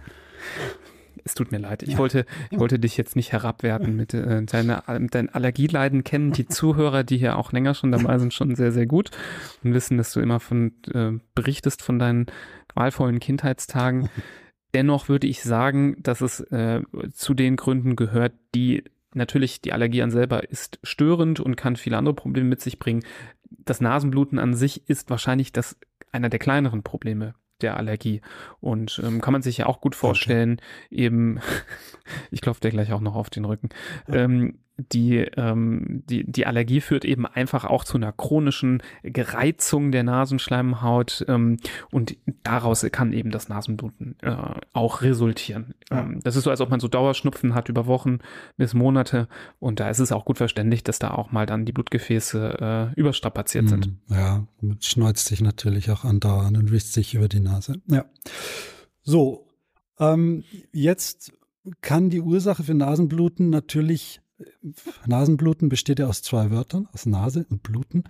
Es 1.25 1.35
tut 1.35 1.53
mir 1.53 1.59
leid. 1.59 1.83
Ich, 1.83 1.93
ja. 1.93 1.99
wollte, 1.99 2.25
ich 2.51 2.59
wollte 2.59 2.79
dich 2.79 2.97
jetzt 2.97 3.15
nicht 3.15 3.33
herabwerten 3.33 3.95
mit 3.95 4.15
äh, 4.15 4.43
deiner, 4.43 4.83
dein 5.11 5.29
Allergieleiden 5.29 6.03
kennen. 6.03 6.33
Die 6.33 6.47
Zuhörer, 6.47 7.05
die 7.05 7.19
hier 7.19 7.37
auch 7.37 7.53
länger 7.53 7.75
schon 7.75 7.93
dabei 7.93 8.19
sind, 8.19 8.33
schon 8.33 8.55
sehr, 8.55 8.73
sehr 8.73 8.87
gut 8.87 9.11
und 9.63 9.75
wissen, 9.75 9.99
dass 9.99 10.13
du 10.13 10.21
immer 10.21 10.41
von 10.41 10.73
äh, 10.93 11.13
berichtest 11.35 11.83
von 11.83 11.99
deinen 11.99 12.27
qualvollen 12.69 13.21
Kindheitstagen. 13.21 14.09
Dennoch 14.75 15.09
würde 15.09 15.27
ich 15.27 15.43
sagen, 15.43 15.97
dass 16.01 16.21
es 16.21 16.41
äh, 16.41 16.81
zu 17.13 17.35
den 17.35 17.57
Gründen 17.57 17.97
gehört, 17.97 18.33
die 18.55 18.85
natürlich 19.15 19.61
die 19.61 19.73
Allergie 19.73 20.03
an 20.03 20.11
selber 20.11 20.49
ist 20.51 20.79
störend 20.83 21.41
und 21.41 21.57
kann 21.57 21.77
viele 21.77 21.97
andere 21.97 22.15
Probleme 22.15 22.49
mit 22.49 22.61
sich 22.61 22.79
bringen. 22.79 23.05
Das 23.51 23.81
Nasenbluten 23.81 24.39
an 24.39 24.55
sich 24.55 24.89
ist 24.89 25.11
wahrscheinlich 25.11 25.53
das 25.53 25.77
einer 26.13 26.29
der 26.29 26.39
kleineren 26.39 26.83
Probleme 26.83 27.35
der 27.61 27.77
Allergie. 27.77 28.21
Und 28.61 29.01
ähm, 29.05 29.21
kann 29.21 29.33
man 29.33 29.43
sich 29.43 29.59
ja 29.59 29.67
auch 29.67 29.81
gut 29.81 29.95
vorstellen, 29.95 30.61
okay. 30.87 31.05
eben, 31.05 31.41
ich 32.31 32.41
klopfe 32.41 32.61
dir 32.61 32.71
gleich 32.71 32.93
auch 32.93 33.01
noch 33.01 33.15
auf 33.15 33.31
den 33.31 33.45
Rücken, 33.45 33.69
ja. 34.09 34.15
ähm, 34.15 34.59
die, 34.93 35.19
ähm, 35.37 36.03
die, 36.09 36.25
die 36.31 36.47
Allergie 36.47 36.81
führt 36.81 37.05
eben 37.05 37.27
einfach 37.27 37.65
auch 37.65 37.85
zu 37.85 37.97
einer 37.97 38.13
chronischen 38.13 38.83
Gereizung 39.03 39.93
der 39.93 40.03
Nasenschleimhaut 40.03 41.25
ähm, 41.29 41.59
und 41.91 42.17
daraus 42.43 42.87
kann 42.93 43.13
eben 43.13 43.31
das 43.31 43.49
Nasenbluten 43.49 44.17
äh, 44.23 44.35
auch 44.73 45.03
resultieren. 45.03 45.75
Ja. 45.91 46.01
Ähm, 46.01 46.21
das 46.23 46.37
ist 46.37 46.45
so, 46.45 46.51
als 46.51 46.61
ob 46.61 46.71
man 46.71 46.81
so 46.81 46.89
Dauerschnupfen 46.89 47.55
hat 47.55 47.69
über 47.69 47.87
Wochen 47.87 48.19
bis 48.57 48.75
Monate 48.75 49.29
und 49.59 49.81
da 49.81 49.91
ist 49.91 49.99
es 49.99 50.13
auch 50.13 50.25
gut 50.25 50.39
verständlich, 50.39 50.85
dass 50.85 50.99
da 50.99 51.13
auch 51.13 51.33
mal 51.33 51.47
dann 51.47 51.65
die 51.65 51.73
Blutgefäße 51.73 52.93
äh, 52.95 53.01
überstrapaziert 53.01 53.69
sind. 53.69 53.87
Hm, 53.87 53.99
ja, 54.09 54.47
schneuzt 54.81 55.27
sich 55.27 55.41
natürlich 55.41 55.91
auch 55.91 56.05
andauernd 56.05 56.57
und 56.57 56.71
wischt 56.71 56.89
sich 56.89 57.15
über 57.15 57.29
die 57.29 57.41
Nase. 57.41 57.81
Ja. 57.87 58.05
So, 59.03 59.47
ähm, 59.99 60.45
jetzt 60.73 61.33
kann 61.81 62.11
die 62.11 62.21
Ursache 62.21 62.63
für 62.65 62.75
Nasenbluten 62.75 63.51
natürlich 63.51 64.21
Nasenbluten 65.07 65.69
besteht 65.69 65.99
ja 65.99 66.07
aus 66.07 66.23
zwei 66.23 66.51
Wörtern, 66.51 66.89
aus 66.93 67.07
Nase 67.07 67.47
und 67.51 67.63
Bluten. 67.63 68.05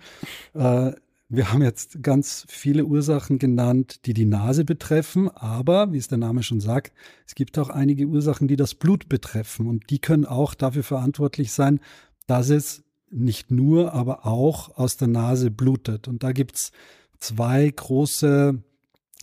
Äh, 0.53 0.93
wir 1.33 1.53
haben 1.53 1.61
jetzt 1.61 2.03
ganz 2.03 2.45
viele 2.49 2.85
Ursachen 2.85 3.39
genannt, 3.39 4.05
die 4.05 4.13
die 4.13 4.25
Nase 4.25 4.65
betreffen, 4.65 5.29
aber 5.29 5.93
wie 5.93 5.97
es 5.97 6.09
der 6.09 6.17
Name 6.17 6.43
schon 6.43 6.59
sagt, 6.59 6.91
es 7.25 7.35
gibt 7.35 7.57
auch 7.57 7.69
einige 7.69 8.05
Ursachen, 8.05 8.49
die 8.49 8.57
das 8.57 8.75
Blut 8.75 9.07
betreffen 9.07 9.67
und 9.67 9.89
die 9.89 9.99
können 9.99 10.25
auch 10.25 10.53
dafür 10.53 10.83
verantwortlich 10.83 11.53
sein, 11.53 11.79
dass 12.27 12.49
es 12.49 12.83
nicht 13.09 13.49
nur, 13.49 13.93
aber 13.93 14.25
auch 14.25 14.77
aus 14.77 14.97
der 14.97 15.07
Nase 15.07 15.51
blutet. 15.51 16.09
Und 16.09 16.23
da 16.23 16.33
gibt's 16.33 16.71
zwei 17.17 17.69
große, 17.69 18.61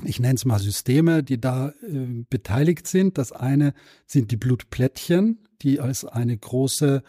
ich 0.04 0.20
nenne 0.20 0.34
es 0.34 0.44
mal 0.44 0.58
Systeme, 0.58 1.22
die 1.22 1.40
da 1.40 1.70
äh, 1.82 2.24
beteiligt 2.30 2.86
sind. 2.86 3.18
Das 3.18 3.32
eine 3.32 3.74
sind 4.06 4.30
die 4.30 4.36
Blutplättchen, 4.36 5.40
die 5.62 5.80
als 5.80 6.04
eine 6.04 6.36
große 6.36 7.02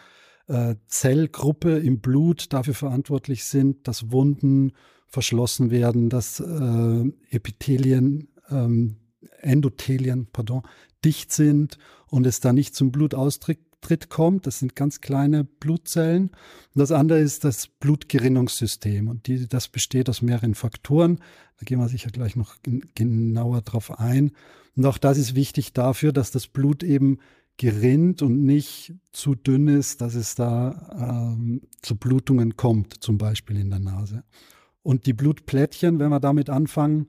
äh, 0.48 0.76
Zellgruppe 0.88 1.78
im 1.78 2.00
Blut 2.00 2.54
dafür 2.54 2.74
verantwortlich 2.74 3.46
sind, 3.46 3.88
dass 3.88 4.12
Wunden 4.12 4.74
verschlossen 5.08 5.72
werden, 5.72 6.10
dass 6.10 6.40
äh, 6.40 7.04
Epithelien, 7.30 8.30
ähm, 8.50 8.98
Endothelien, 9.42 10.28
pardon, 10.32 10.64
dicht 11.04 11.32
sind 11.32 11.78
und 12.08 12.26
es 12.26 12.40
da 12.40 12.54
nicht 12.54 12.76
zum 12.76 12.92
Blutaustritt 12.92 14.10
kommt. 14.10 14.48
Das 14.48 14.60
sind 14.60 14.76
ganz 14.76 15.02
kleine 15.02 15.44
Blutzellen. 15.44 16.30
Und 16.74 16.80
das 16.80 16.92
andere 16.92 17.20
ist 17.20 17.44
das 17.44 17.68
Blutgerinnungssystem. 17.68 19.08
Und 19.08 19.28
die, 19.28 19.48
das 19.48 19.68
besteht 19.68 20.10
aus 20.10 20.22
mehreren 20.22 20.56
Faktoren. 20.56 21.20
Da 21.60 21.66
gehen 21.66 21.80
wir 21.80 21.90
sicher 21.90 22.12
gleich 22.12 22.36
noch 22.36 22.56
genauer 22.96 23.62
drauf 23.62 24.00
ein. 24.00 24.32
Und 24.76 24.86
auch 24.86 24.98
das 24.98 25.18
ist 25.18 25.36
wichtig 25.36 25.74
dafür, 25.74 26.12
dass 26.14 26.32
das 26.32 26.48
Blut 26.48 26.84
eben 26.84 27.20
gerinnt 27.60 28.22
und 28.22 28.44
nicht 28.44 28.96
zu 29.12 29.36
dünn 29.36 29.68
ist, 29.68 30.00
dass 30.00 30.16
es 30.16 30.34
da 30.34 31.28
ähm, 31.30 31.62
zu 31.82 31.98
Blutungen 31.98 32.56
kommt, 32.56 33.04
zum 33.04 33.18
Beispiel 33.18 33.58
in 33.58 33.70
der 33.70 33.80
Nase. 33.80 34.24
Und 34.82 35.06
die 35.06 35.14
Blutplättchen, 35.14 36.00
wenn 36.00 36.10
wir 36.10 36.22
damit 36.22 36.50
anfangen, 36.50 37.08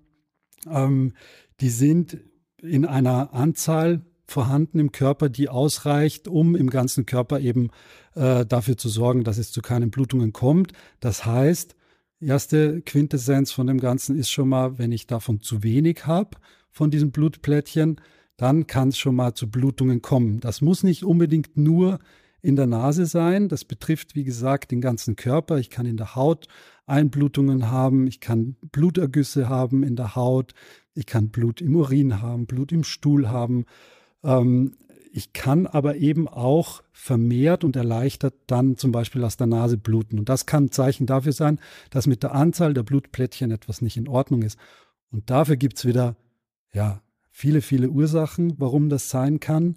ähm, 0.69 1.13
die 1.61 1.71
sind 1.71 2.19
in 2.61 2.85
einer 2.85 3.33
Anzahl 3.33 4.05
vorhanden 4.27 4.81
im 4.81 4.91
Körper, 4.91 5.29
die 5.29 5.49
ausreicht, 5.49 6.27
um 6.27 6.57
im 6.57 6.69
ganzen 6.69 7.07
Körper 7.07 7.39
eben 7.39 7.71
äh, 8.17 8.45
dafür 8.45 8.77
zu 8.77 8.89
sorgen, 8.89 9.23
dass 9.23 9.39
es 9.39 9.53
zu 9.53 9.63
keinen 9.63 9.91
Blutungen 9.91 10.33
kommt. 10.33 10.73
Das 10.99 11.25
heißt, 11.25 11.77
erste 12.19 12.83
Quintessenz 12.83 13.53
von 13.53 13.69
dem 13.69 13.79
Ganzen 13.79 14.19
ist 14.19 14.31
schon 14.31 14.49
mal, 14.49 14.79
wenn 14.79 14.91
ich 14.91 15.07
davon 15.07 15.41
zu 15.41 15.63
wenig 15.63 16.07
habe, 16.07 16.39
von 16.73 16.91
diesen 16.91 17.13
Blutplättchen, 17.13 18.01
dann 18.41 18.67
kann 18.67 18.89
es 18.89 18.97
schon 18.97 19.17
mal 19.17 19.35
zu 19.35 19.51
Blutungen 19.51 20.01
kommen. 20.01 20.41
Das 20.41 20.63
muss 20.63 20.83
nicht 20.83 21.05
unbedingt 21.05 21.59
nur 21.59 21.99
in 22.41 22.57
der 22.57 22.67
Nase 22.67 23.05
sein. 23.05 23.51
Das 23.51 23.67
betrifft, 23.67 24.15
wie 24.15 24.25
gesagt, 24.25 24.71
den 24.71 24.81
ganzen 24.81 25.15
Körper. 25.15 25.59
Ich 25.59 25.69
kann 25.69 25.85
in 25.85 25.99
der 25.99 26.15
Haut 26.15 26.49
Einblutungen 26.87 27.71
haben. 27.71 28.07
Ich 28.07 28.19
kann 28.19 28.57
Blutergüsse 28.73 29.51
haben 29.51 29.83
in 29.83 29.95
der 29.95 30.17
Haut. 30.17 30.55
Ich 30.95 31.05
kann 31.05 31.29
Blut 31.29 31.61
im 31.61 31.77
Urin 31.77 32.23
haben, 32.23 32.47
Blut 32.47 32.73
im 32.73 32.83
Stuhl 32.83 33.29
haben. 33.29 33.67
Ähm, 34.25 34.75
ich 35.13 35.35
kann 35.35 35.67
aber 35.67 35.97
eben 35.97 36.27
auch 36.27 36.83
vermehrt 36.93 37.63
und 37.63 37.77
erleichtert 37.77 38.33
dann 38.47 38.79
zum 38.79 38.91
Beispiel 38.91 39.23
aus 39.23 39.37
der 39.37 39.49
Nase 39.49 39.77
bluten. 39.77 40.19
Und 40.19 40.31
das 40.31 40.47
kann 40.47 40.65
ein 40.65 40.73
Zeichen 40.73 41.05
dafür 41.05 41.33
sein, 41.33 41.61
dass 41.91 42.07
mit 42.07 42.23
der 42.23 42.35
Anzahl 42.35 42.73
der 42.73 42.85
Blutplättchen 42.85 43.51
etwas 43.51 43.83
nicht 43.83 43.99
in 43.99 44.09
Ordnung 44.09 44.41
ist. 44.41 44.59
Und 45.11 45.29
dafür 45.29 45.57
gibt 45.57 45.77
es 45.77 45.85
wieder 45.85 46.17
ja, 46.73 47.03
viele, 47.41 47.63
viele 47.63 47.89
Ursachen, 47.89 48.53
warum 48.59 48.91
das 48.91 49.09
sein 49.09 49.41
kann. 49.41 49.77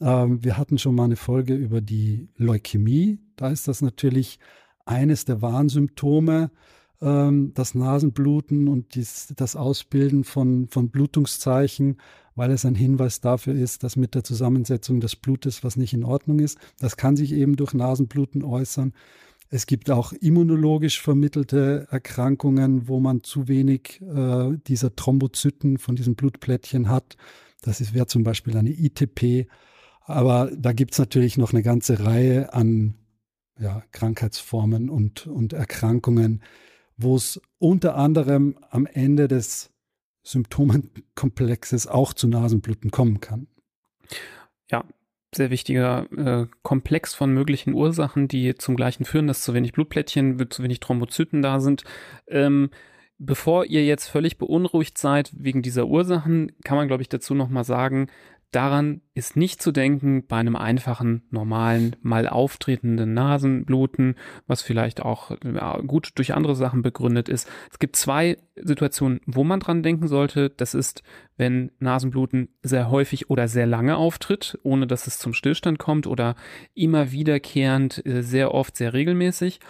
Ähm, 0.00 0.44
wir 0.44 0.56
hatten 0.56 0.78
schon 0.78 0.94
mal 0.94 1.06
eine 1.06 1.16
Folge 1.16 1.56
über 1.56 1.80
die 1.80 2.28
Leukämie. 2.36 3.18
Da 3.34 3.50
ist 3.50 3.66
das 3.66 3.82
natürlich 3.82 4.38
eines 4.86 5.24
der 5.24 5.42
Warnsymptome, 5.42 6.52
ähm, 7.02 7.50
das 7.52 7.74
Nasenbluten 7.74 8.68
und 8.68 8.94
dies, 8.94 9.34
das 9.34 9.56
Ausbilden 9.56 10.22
von, 10.22 10.68
von 10.68 10.90
Blutungszeichen, 10.90 11.96
weil 12.36 12.52
es 12.52 12.64
ein 12.64 12.76
Hinweis 12.76 13.20
dafür 13.20 13.54
ist, 13.54 13.82
dass 13.82 13.96
mit 13.96 14.14
der 14.14 14.22
Zusammensetzung 14.22 15.00
des 15.00 15.16
Blutes 15.16 15.64
was 15.64 15.76
nicht 15.76 15.92
in 15.92 16.04
Ordnung 16.04 16.38
ist. 16.38 16.58
Das 16.78 16.96
kann 16.96 17.16
sich 17.16 17.32
eben 17.32 17.56
durch 17.56 17.74
Nasenbluten 17.74 18.44
äußern. 18.44 18.92
Es 19.52 19.66
gibt 19.66 19.90
auch 19.90 20.12
immunologisch 20.12 21.02
vermittelte 21.02 21.88
Erkrankungen, 21.90 22.86
wo 22.86 23.00
man 23.00 23.24
zu 23.24 23.48
wenig 23.48 24.00
äh, 24.00 24.56
dieser 24.68 24.94
Thrombozyten 24.94 25.78
von 25.78 25.96
diesen 25.96 26.14
Blutplättchen 26.14 26.88
hat. 26.88 27.16
Das 27.60 27.92
wäre 27.92 28.06
zum 28.06 28.22
Beispiel 28.22 28.56
eine 28.56 28.70
ITP. 28.70 29.48
Aber 30.02 30.50
da 30.56 30.72
gibt 30.72 30.92
es 30.92 31.00
natürlich 31.00 31.36
noch 31.36 31.52
eine 31.52 31.64
ganze 31.64 32.04
Reihe 32.04 32.54
an 32.54 32.94
ja, 33.58 33.82
Krankheitsformen 33.90 34.88
und, 34.88 35.26
und 35.26 35.52
Erkrankungen, 35.52 36.42
wo 36.96 37.16
es 37.16 37.40
unter 37.58 37.96
anderem 37.96 38.56
am 38.70 38.86
Ende 38.86 39.26
des 39.26 39.70
Symptomenkomplexes 40.22 41.88
auch 41.88 42.12
zu 42.12 42.28
Nasenbluten 42.28 42.92
kommen 42.92 43.20
kann. 43.20 43.48
Ja, 44.70 44.84
sehr 45.34 45.50
wichtiger 45.50 46.06
äh, 46.16 46.46
Komplex 46.62 47.14
von 47.14 47.32
möglichen 47.32 47.74
Ursachen, 47.74 48.28
die 48.28 48.54
zum 48.54 48.76
gleichen 48.76 49.04
führen, 49.04 49.26
dass 49.26 49.42
zu 49.42 49.54
wenig 49.54 49.72
Blutplättchen, 49.72 50.50
zu 50.50 50.62
wenig 50.62 50.80
Thrombozyten 50.80 51.42
da 51.42 51.60
sind. 51.60 51.84
Ähm, 52.28 52.70
bevor 53.18 53.66
ihr 53.66 53.84
jetzt 53.84 54.08
völlig 54.08 54.38
beunruhigt 54.38 54.98
seid 54.98 55.30
wegen 55.36 55.62
dieser 55.62 55.86
Ursachen, 55.86 56.52
kann 56.64 56.76
man, 56.76 56.88
glaube 56.88 57.02
ich, 57.02 57.08
dazu 57.08 57.34
nochmal 57.34 57.64
sagen, 57.64 58.08
Daran 58.50 59.00
ist 59.14 59.36
nicht 59.36 59.62
zu 59.62 59.70
denken 59.70 60.26
bei 60.26 60.36
einem 60.36 60.56
einfachen, 60.56 61.22
normalen, 61.30 61.94
mal 62.02 62.26
auftretenden 62.28 63.14
Nasenbluten, 63.14 64.16
was 64.48 64.62
vielleicht 64.62 65.02
auch 65.02 65.36
gut 65.86 66.10
durch 66.16 66.34
andere 66.34 66.56
Sachen 66.56 66.82
begründet 66.82 67.28
ist. 67.28 67.48
Es 67.70 67.78
gibt 67.78 67.94
zwei 67.94 68.38
Situationen, 68.56 69.20
wo 69.26 69.44
man 69.44 69.60
dran 69.60 69.84
denken 69.84 70.08
sollte. 70.08 70.50
Das 70.50 70.74
ist, 70.74 71.02
wenn 71.36 71.70
Nasenbluten 71.78 72.48
sehr 72.62 72.90
häufig 72.90 73.30
oder 73.30 73.46
sehr 73.46 73.66
lange 73.66 73.96
auftritt, 73.96 74.58
ohne 74.64 74.88
dass 74.88 75.06
es 75.06 75.18
zum 75.18 75.32
Stillstand 75.32 75.78
kommt 75.78 76.08
oder 76.08 76.34
immer 76.74 77.12
wiederkehrend, 77.12 78.04
äh, 78.04 78.22
sehr 78.22 78.52
oft, 78.52 78.76
sehr 78.76 78.92
regelmäßig 78.94 79.60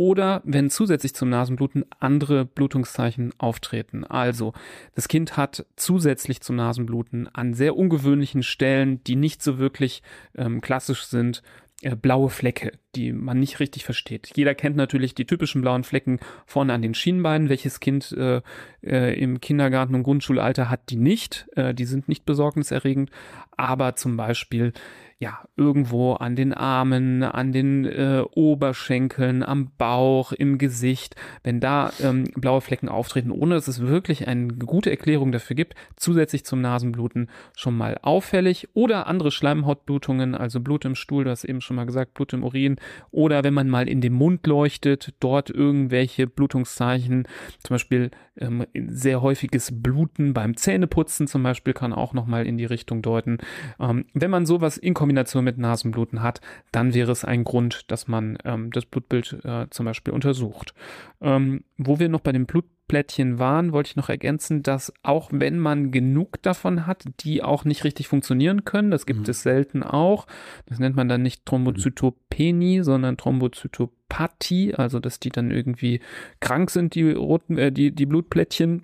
oder 0.00 0.40
wenn 0.46 0.70
zusätzlich 0.70 1.14
zum 1.14 1.28
Nasenbluten 1.28 1.84
andere 1.98 2.46
Blutungszeichen 2.46 3.34
auftreten. 3.36 4.02
Also 4.04 4.54
das 4.94 5.08
Kind 5.08 5.36
hat 5.36 5.66
zusätzlich 5.76 6.40
zum 6.40 6.56
Nasenbluten 6.56 7.28
an 7.34 7.52
sehr 7.52 7.76
ungewöhnlichen 7.76 8.42
Stellen, 8.42 9.04
die 9.04 9.14
nicht 9.14 9.42
so 9.42 9.58
wirklich 9.58 10.02
ähm, 10.34 10.62
klassisch 10.62 11.04
sind, 11.04 11.42
äh, 11.82 11.96
blaue 11.96 12.30
Flecke, 12.30 12.72
die 12.94 13.12
man 13.12 13.38
nicht 13.40 13.60
richtig 13.60 13.84
versteht. 13.84 14.30
Jeder 14.34 14.54
kennt 14.54 14.74
natürlich 14.74 15.14
die 15.14 15.26
typischen 15.26 15.60
blauen 15.60 15.84
Flecken 15.84 16.18
vorne 16.46 16.72
an 16.72 16.80
den 16.80 16.94
Schienbeinen. 16.94 17.50
Welches 17.50 17.78
Kind 17.78 18.10
äh, 18.12 18.40
äh, 18.82 19.20
im 19.20 19.38
Kindergarten 19.42 19.94
und 19.94 20.04
Grundschulalter 20.04 20.70
hat 20.70 20.88
die 20.88 20.96
nicht? 20.96 21.46
Äh, 21.56 21.74
die 21.74 21.84
sind 21.84 22.08
nicht 22.08 22.24
besorgniserregend. 22.24 23.10
Aber 23.54 23.96
zum 23.96 24.16
Beispiel 24.16 24.72
ja, 25.20 25.44
irgendwo 25.54 26.14
an 26.14 26.34
den 26.34 26.54
Armen, 26.54 27.22
an 27.22 27.52
den 27.52 27.84
äh, 27.84 28.24
Oberschenkeln, 28.34 29.42
am 29.42 29.70
Bauch, 29.76 30.32
im 30.32 30.56
Gesicht, 30.56 31.14
wenn 31.44 31.60
da 31.60 31.92
ähm, 32.02 32.24
blaue 32.36 32.62
Flecken 32.62 32.88
auftreten, 32.88 33.30
ohne 33.30 33.54
dass 33.54 33.68
es 33.68 33.82
wirklich 33.82 34.26
eine 34.28 34.48
gute 34.48 34.90
Erklärung 34.90 35.30
dafür 35.30 35.56
gibt, 35.56 35.74
zusätzlich 35.94 36.46
zum 36.46 36.62
Nasenbluten 36.62 37.28
schon 37.54 37.76
mal 37.76 37.98
auffällig 38.00 38.70
oder 38.72 39.08
andere 39.08 39.30
Schleimhautblutungen, 39.30 40.34
also 40.34 40.58
Blut 40.58 40.86
im 40.86 40.94
Stuhl, 40.94 41.24
du 41.24 41.30
hast 41.30 41.44
eben 41.44 41.60
schon 41.60 41.76
mal 41.76 41.84
gesagt, 41.84 42.14
Blut 42.14 42.32
im 42.32 42.42
Urin. 42.42 42.76
Oder 43.10 43.44
wenn 43.44 43.52
man 43.52 43.68
mal 43.68 43.90
in 43.90 44.00
den 44.00 44.14
Mund 44.14 44.46
leuchtet, 44.46 45.12
dort 45.20 45.50
irgendwelche 45.50 46.28
Blutungszeichen, 46.28 47.28
zum 47.62 47.74
Beispiel 47.74 48.10
ähm, 48.40 48.66
sehr 48.74 49.22
häufiges 49.22 49.70
Bluten 49.72 50.34
beim 50.34 50.56
Zähneputzen 50.56 51.26
zum 51.26 51.42
Beispiel 51.42 51.74
kann 51.74 51.92
auch 51.92 52.12
nochmal 52.12 52.46
in 52.46 52.58
die 52.58 52.64
Richtung 52.64 53.02
deuten. 53.02 53.38
Ähm, 53.78 54.06
wenn 54.14 54.30
man 54.30 54.46
sowas 54.46 54.76
in 54.76 54.94
Kombination 54.94 55.44
mit 55.44 55.58
Nasenbluten 55.58 56.22
hat, 56.22 56.40
dann 56.72 56.94
wäre 56.94 57.12
es 57.12 57.24
ein 57.24 57.44
Grund, 57.44 57.90
dass 57.90 58.08
man 58.08 58.38
ähm, 58.44 58.70
das 58.72 58.86
Blutbild 58.86 59.38
äh, 59.44 59.66
zum 59.70 59.86
Beispiel 59.86 60.12
untersucht. 60.12 60.74
Ähm, 61.20 61.64
wo 61.76 61.98
wir 61.98 62.08
noch 62.08 62.20
bei 62.20 62.32
den 62.32 62.46
Blutplättchen 62.90 63.38
waren, 63.38 63.72
wollte 63.72 63.90
ich 63.90 63.96
noch 63.96 64.08
ergänzen, 64.08 64.62
dass 64.64 64.92
auch 65.02 65.30
wenn 65.32 65.58
man 65.58 65.92
genug 65.92 66.42
davon 66.42 66.86
hat, 66.86 67.04
die 67.20 67.42
auch 67.42 67.64
nicht 67.64 67.84
richtig 67.84 68.08
funktionieren 68.08 68.64
können, 68.64 68.90
das 68.90 69.06
gibt 69.06 69.20
mhm. 69.20 69.30
es 69.30 69.42
selten 69.42 69.82
auch. 69.84 70.26
Das 70.66 70.80
nennt 70.80 70.96
man 70.96 71.08
dann 71.08 71.22
nicht 71.22 71.46
Thrombozytopenie, 71.46 72.82
sondern 72.82 73.16
Thrombozytopathie, 73.16 74.74
also 74.74 74.98
dass 74.98 75.20
die 75.20 75.28
dann 75.28 75.52
irgendwie 75.52 76.00
krank 76.40 76.70
sind, 76.70 76.96
die 76.96 77.12
roten, 77.12 77.58
äh, 77.58 77.70
die, 77.70 77.92
die 77.92 78.06
Blutplättchen. 78.06 78.82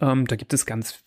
Ähm, 0.00 0.26
da 0.26 0.36
gibt 0.36 0.52
es 0.52 0.66
ganz 0.66 1.02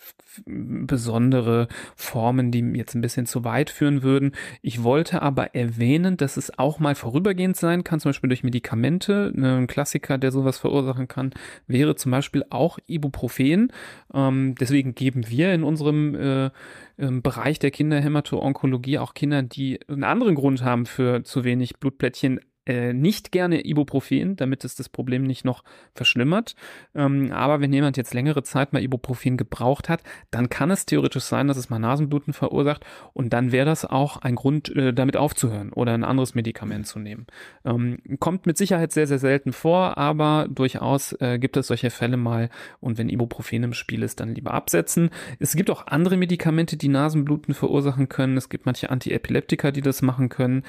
besondere 0.46 1.68
Formen, 1.96 2.52
die 2.52 2.60
jetzt 2.76 2.96
ein 2.96 3.02
bisschen 3.02 3.26
zu 3.26 3.44
weit 3.44 3.70
führen 3.70 4.04
würden. 4.04 4.34
Ich 4.62 4.84
wollte 4.84 5.22
aber 5.22 5.56
erwähnen, 5.56 6.18
dass 6.18 6.38
es 6.38 6.58
auch 6.58 6.80
mal 6.80 6.96
vorübergehend 6.96 7.58
sein 7.58 7.84
kann, 7.84 8.00
zum 8.00 8.10
Beispiel 8.10 8.30
durch 8.30 8.44
Medikamente. 8.44 9.34
Ein 9.36 9.68
Klassiker, 9.68 10.18
der 10.18 10.32
sowas 10.32 10.58
verursachen 10.58 11.08
kann, 11.08 11.32
wäre 11.68 11.96
zum 11.96 12.12
Beispiel 12.12 12.44
auch 12.50 12.80
Ibuprofen. 12.88 13.72
Ähm, 14.14 14.56
deswegen 14.60 14.96
geben 14.96 15.28
wir 15.28 15.54
in 15.54 15.64
unserem 15.64 16.16
äh, 16.16 16.52
Bereich 16.98 17.60
der 17.60 17.72
Kinderhämato-Onkologie 17.72 19.00
auch 19.00 19.14
Kinder, 19.14 19.42
die 19.42 19.80
einen 19.88 20.04
anderen 20.04 20.36
Grund 20.36 20.64
haben 20.64 20.86
für 20.86 21.24
zu 21.24 21.46
wenig 21.46 21.78
Blutplättchen, 21.78 22.42
äh, 22.70 22.94
nicht 22.94 23.32
gerne 23.32 23.66
Ibuprofen, 23.66 24.36
damit 24.36 24.64
es 24.64 24.76
das 24.76 24.90
Problem 24.90 25.24
nicht 25.24 25.44
noch 25.44 25.64
verschlimmert. 25.96 26.56
Ähm, 26.94 27.32
aber 27.32 27.62
wenn 27.62 27.74
jemand 27.74 27.98
jetzt 27.98 28.14
längere 28.14 28.44
Zeit 28.44 28.74
mal 28.74 28.84
Ibuprofen 28.84 29.38
gebraucht 29.38 29.90
hat, 29.90 30.04
dann 30.30 30.50
kann 30.50 30.70
es 30.70 30.86
theoretisch 30.86 31.24
sein, 31.24 31.48
dass 31.48 31.58
es 31.58 31.72
mal 31.72 31.80
Nasenbluten 31.80 32.32
verursacht 32.32 32.86
und 33.14 33.34
dann 33.34 33.52
wäre 33.52 33.66
das 33.66 33.86
auch 33.86 34.18
ein 34.18 34.36
Grund, 34.36 34.70
äh, 34.76 34.94
damit 34.94 35.18
aufzuhören 35.18 35.74
oder 35.74 35.96
ein 35.96 36.04
anderes 36.04 36.36
Medikament 36.36 36.86
zu 36.86 37.00
nehmen. 37.00 37.26
Ähm, 37.66 37.98
kommt 38.20 38.46
mit 38.46 38.58
Sicherheit 38.58 38.92
sehr, 38.92 39.08
sehr 39.08 39.18
selten 39.18 39.52
vor, 39.52 39.98
aber 39.98 40.48
durchaus 40.48 41.14
äh, 41.14 41.40
gibt 41.40 41.58
es 41.58 41.68
solche 41.68 41.90
Fälle 41.90 42.18
mal 42.18 42.50
und 42.82 43.00
wenn 43.00 43.10
Ibuprofen 43.10 43.64
im 43.64 43.74
Spiel 43.74 44.04
ist, 44.04 44.20
dann 44.20 44.36
lieber 44.36 44.54
absetzen. 44.54 45.10
Es 45.40 45.56
gibt 45.56 45.72
auch 45.72 45.88
andere 45.88 46.18
Medikamente, 46.18 46.78
die 46.78 46.88
Nasenbluten 46.88 47.56
verursachen 47.56 48.10
können. 48.10 48.38
Es 48.38 48.50
gibt 48.50 48.68
manche 48.68 48.92
Antiepileptika, 48.92 49.72
die 49.72 49.82
das 49.82 50.04
machen 50.04 50.30
können. 50.30 50.62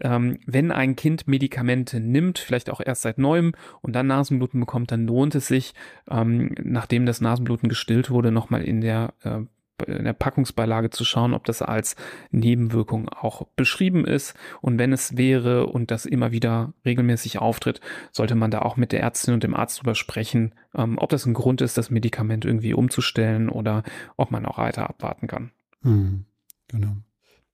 Ähm, 0.00 0.38
wenn 0.46 0.70
ein 0.70 0.94
Kind 0.94 1.26
Medikamente 1.26 1.47
Medikamente 1.48 1.98
nimmt, 1.98 2.38
vielleicht 2.38 2.68
auch 2.68 2.80
erst 2.84 3.02
seit 3.02 3.16
neuem 3.16 3.52
und 3.80 3.94
dann 3.94 4.06
Nasenbluten 4.06 4.60
bekommt, 4.60 4.92
dann 4.92 5.06
lohnt 5.06 5.34
es 5.34 5.48
sich, 5.48 5.72
ähm, 6.10 6.54
nachdem 6.62 7.06
das 7.06 7.22
Nasenbluten 7.22 7.70
gestillt 7.70 8.10
wurde, 8.10 8.30
nochmal 8.30 8.62
in 8.62 8.80
der 8.82 9.14
äh, 9.24 9.40
in 9.86 10.04
der 10.04 10.12
Packungsbeilage 10.12 10.90
zu 10.90 11.04
schauen, 11.04 11.34
ob 11.34 11.44
das 11.44 11.62
als 11.62 11.94
Nebenwirkung 12.32 13.08
auch 13.08 13.46
beschrieben 13.54 14.04
ist. 14.04 14.34
Und 14.60 14.76
wenn 14.76 14.92
es 14.92 15.16
wäre 15.16 15.68
und 15.68 15.92
das 15.92 16.04
immer 16.04 16.32
wieder 16.32 16.72
regelmäßig 16.84 17.38
auftritt, 17.38 17.80
sollte 18.10 18.34
man 18.34 18.50
da 18.50 18.62
auch 18.62 18.76
mit 18.76 18.90
der 18.90 19.02
Ärztin 19.02 19.34
und 19.34 19.44
dem 19.44 19.54
Arzt 19.54 19.78
drüber 19.78 19.94
sprechen, 19.94 20.52
ähm, 20.74 20.98
ob 20.98 21.10
das 21.10 21.26
ein 21.26 21.34
Grund 21.34 21.60
ist, 21.60 21.78
das 21.78 21.90
Medikament 21.90 22.44
irgendwie 22.44 22.74
umzustellen 22.74 23.48
oder 23.48 23.84
ob 24.16 24.32
man 24.32 24.46
auch 24.46 24.58
weiter 24.58 24.90
abwarten 24.90 25.28
kann. 25.28 25.52
Hm, 25.82 26.24
genau. 26.66 26.96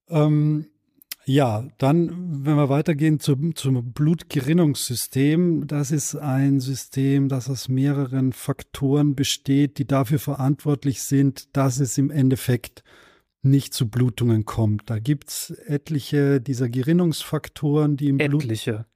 Ähm, 0.09 0.67
ja, 1.27 1.67
dann, 1.79 2.45
wenn 2.45 2.57
wir 2.57 2.69
weitergehen 2.69 3.21
zum, 3.21 3.55
zum 3.55 3.93
Blutgerinnungssystem, 3.93 5.67
das 5.67 5.91
ist 5.91 6.17
ein 6.17 6.61
System, 6.61 7.29
das 7.29 7.49
aus 7.49 7.69
mehreren 7.69 8.33
Faktoren 8.33 9.15
besteht, 9.15 9.79
die 9.79 9.87
dafür 9.87 10.19
verantwortlich 10.19 11.03
sind, 11.03 11.57
dass 11.57 11.81
es 11.81 11.97
im 11.99 12.11
Endeffekt 12.11 12.85
nicht 13.43 13.75
zu 13.75 13.89
Blutungen 13.89 14.45
kommt. 14.45 14.89
Da 14.91 14.99
gibt's 14.99 15.51
etliche 15.51 16.41
dieser 16.41 16.69
Gerinnungsfaktoren, 16.69 17.97
die 17.97 18.09
im 18.09 18.19
etliche. 18.19 18.31
Blut 18.31 18.45
Etliche. 18.45 18.87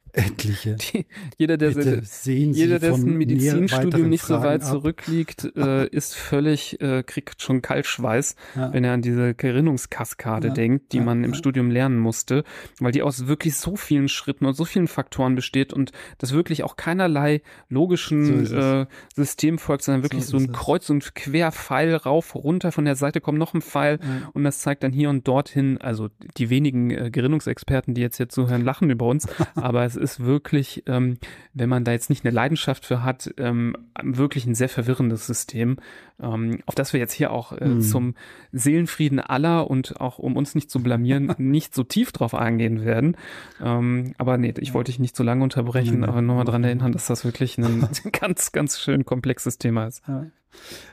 Die, 0.76 1.06
jeder, 1.36 1.56
der 1.56 1.72
sehen 2.02 2.52
jeder, 2.52 2.78
dessen 2.78 3.16
Medizinstudium 3.16 4.08
nicht 4.08 4.24
so 4.24 4.42
weit 4.42 4.62
ab. 4.62 4.68
zurückliegt, 4.68 5.52
äh, 5.56 5.86
ist 5.90 6.14
völlig, 6.14 6.80
äh, 6.80 7.02
kriegt 7.02 7.42
schon 7.42 7.62
Kaltschweiß, 7.62 8.36
ja. 8.56 8.72
wenn 8.72 8.84
er 8.84 8.94
an 8.94 9.02
diese 9.02 9.34
Gerinnungskaskade 9.34 10.48
ja. 10.48 10.54
denkt, 10.54 10.92
die 10.92 10.98
ja. 10.98 11.02
man 11.02 11.24
im 11.24 11.34
Studium 11.34 11.70
lernen 11.70 11.98
musste, 11.98 12.44
weil 12.80 12.92
die 12.92 13.02
aus 13.02 13.26
wirklich 13.26 13.56
so 13.56 13.76
vielen 13.76 14.08
Schritten 14.08 14.46
und 14.46 14.54
so 14.54 14.64
vielen 14.64 14.88
Faktoren 14.88 15.34
besteht 15.34 15.72
und 15.72 15.92
das 16.18 16.32
wirklich 16.32 16.64
auch 16.64 16.76
keinerlei 16.76 17.42
logischen 17.68 18.46
so 18.46 18.56
äh, 18.56 18.86
System 19.14 19.58
folgt, 19.58 19.84
sondern 19.84 20.02
wirklich 20.02 20.24
so, 20.24 20.38
so 20.38 20.44
ein 20.44 20.52
Kreuz- 20.52 20.90
und 20.90 21.14
Querpfeil 21.14 21.94
rauf, 21.94 22.34
runter, 22.34 22.72
von 22.72 22.84
der 22.84 22.96
Seite 22.96 23.20
kommt 23.20 23.38
noch 23.38 23.54
ein 23.54 23.62
Pfeil 23.62 23.98
und 24.32 24.44
das 24.44 24.60
zeigt 24.60 24.82
dann 24.82 24.92
hier 24.92 25.10
und 25.10 25.26
dorthin, 25.28 25.78
also 25.78 26.08
die 26.36 26.50
wenigen 26.50 26.90
äh, 26.90 27.10
Gerinnungsexperten, 27.10 27.94
die 27.94 28.00
jetzt 28.00 28.16
hier 28.16 28.28
zuhören, 28.28 28.64
lachen 28.64 28.90
über 28.90 29.06
uns, 29.06 29.26
aber 29.54 29.84
es 29.84 29.97
ist 29.98 30.20
wirklich, 30.20 30.84
ähm, 30.86 31.18
wenn 31.54 31.68
man 31.68 31.84
da 31.84 31.92
jetzt 31.92 32.10
nicht 32.10 32.24
eine 32.24 32.34
Leidenschaft 32.34 32.86
für 32.86 33.02
hat, 33.02 33.32
ähm, 33.36 33.76
wirklich 34.02 34.46
ein 34.46 34.54
sehr 34.54 34.68
verwirrendes 34.68 35.26
System, 35.26 35.76
ähm, 36.20 36.60
auf 36.66 36.74
das 36.74 36.92
wir 36.92 37.00
jetzt 37.00 37.12
hier 37.12 37.30
auch 37.30 37.52
äh, 37.52 37.66
mhm. 37.66 37.80
zum 37.80 38.14
Seelenfrieden 38.52 39.20
aller 39.20 39.70
und 39.70 40.00
auch 40.00 40.18
um 40.18 40.36
uns 40.36 40.54
nicht 40.54 40.70
zu 40.70 40.82
blamieren, 40.82 41.34
nicht 41.38 41.74
so 41.74 41.84
tief 41.84 42.12
drauf 42.12 42.34
eingehen 42.34 42.84
werden. 42.84 43.16
Ähm, 43.62 44.14
aber 44.18 44.38
nee, 44.38 44.54
ich 44.58 44.74
wollte 44.74 44.90
dich 44.90 44.98
nicht 44.98 45.16
zu 45.16 45.22
lange 45.22 45.44
unterbrechen, 45.44 46.04
aber 46.04 46.22
nochmal 46.22 46.44
dran 46.44 46.64
erinnern, 46.64 46.92
dass 46.92 47.06
das 47.06 47.24
wirklich 47.24 47.58
ein 47.58 47.88
ganz, 48.12 48.52
ganz 48.52 48.78
schön 48.78 49.04
komplexes 49.04 49.58
Thema 49.58 49.86
ist. 49.86 50.02
Ja. 50.08 50.26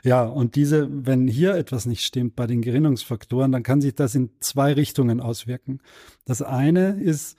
Ja, 0.02 0.24
und 0.24 0.54
diese, 0.54 0.88
wenn 0.90 1.26
hier 1.26 1.54
etwas 1.54 1.86
nicht 1.86 2.04
stimmt 2.04 2.36
bei 2.36 2.46
den 2.46 2.62
Gerinnungsfaktoren, 2.62 3.52
dann 3.52 3.62
kann 3.62 3.80
sich 3.80 3.94
das 3.94 4.14
in 4.14 4.30
zwei 4.40 4.72
Richtungen 4.72 5.20
auswirken. 5.20 5.80
Das 6.24 6.42
eine 6.42 7.00
ist, 7.00 7.36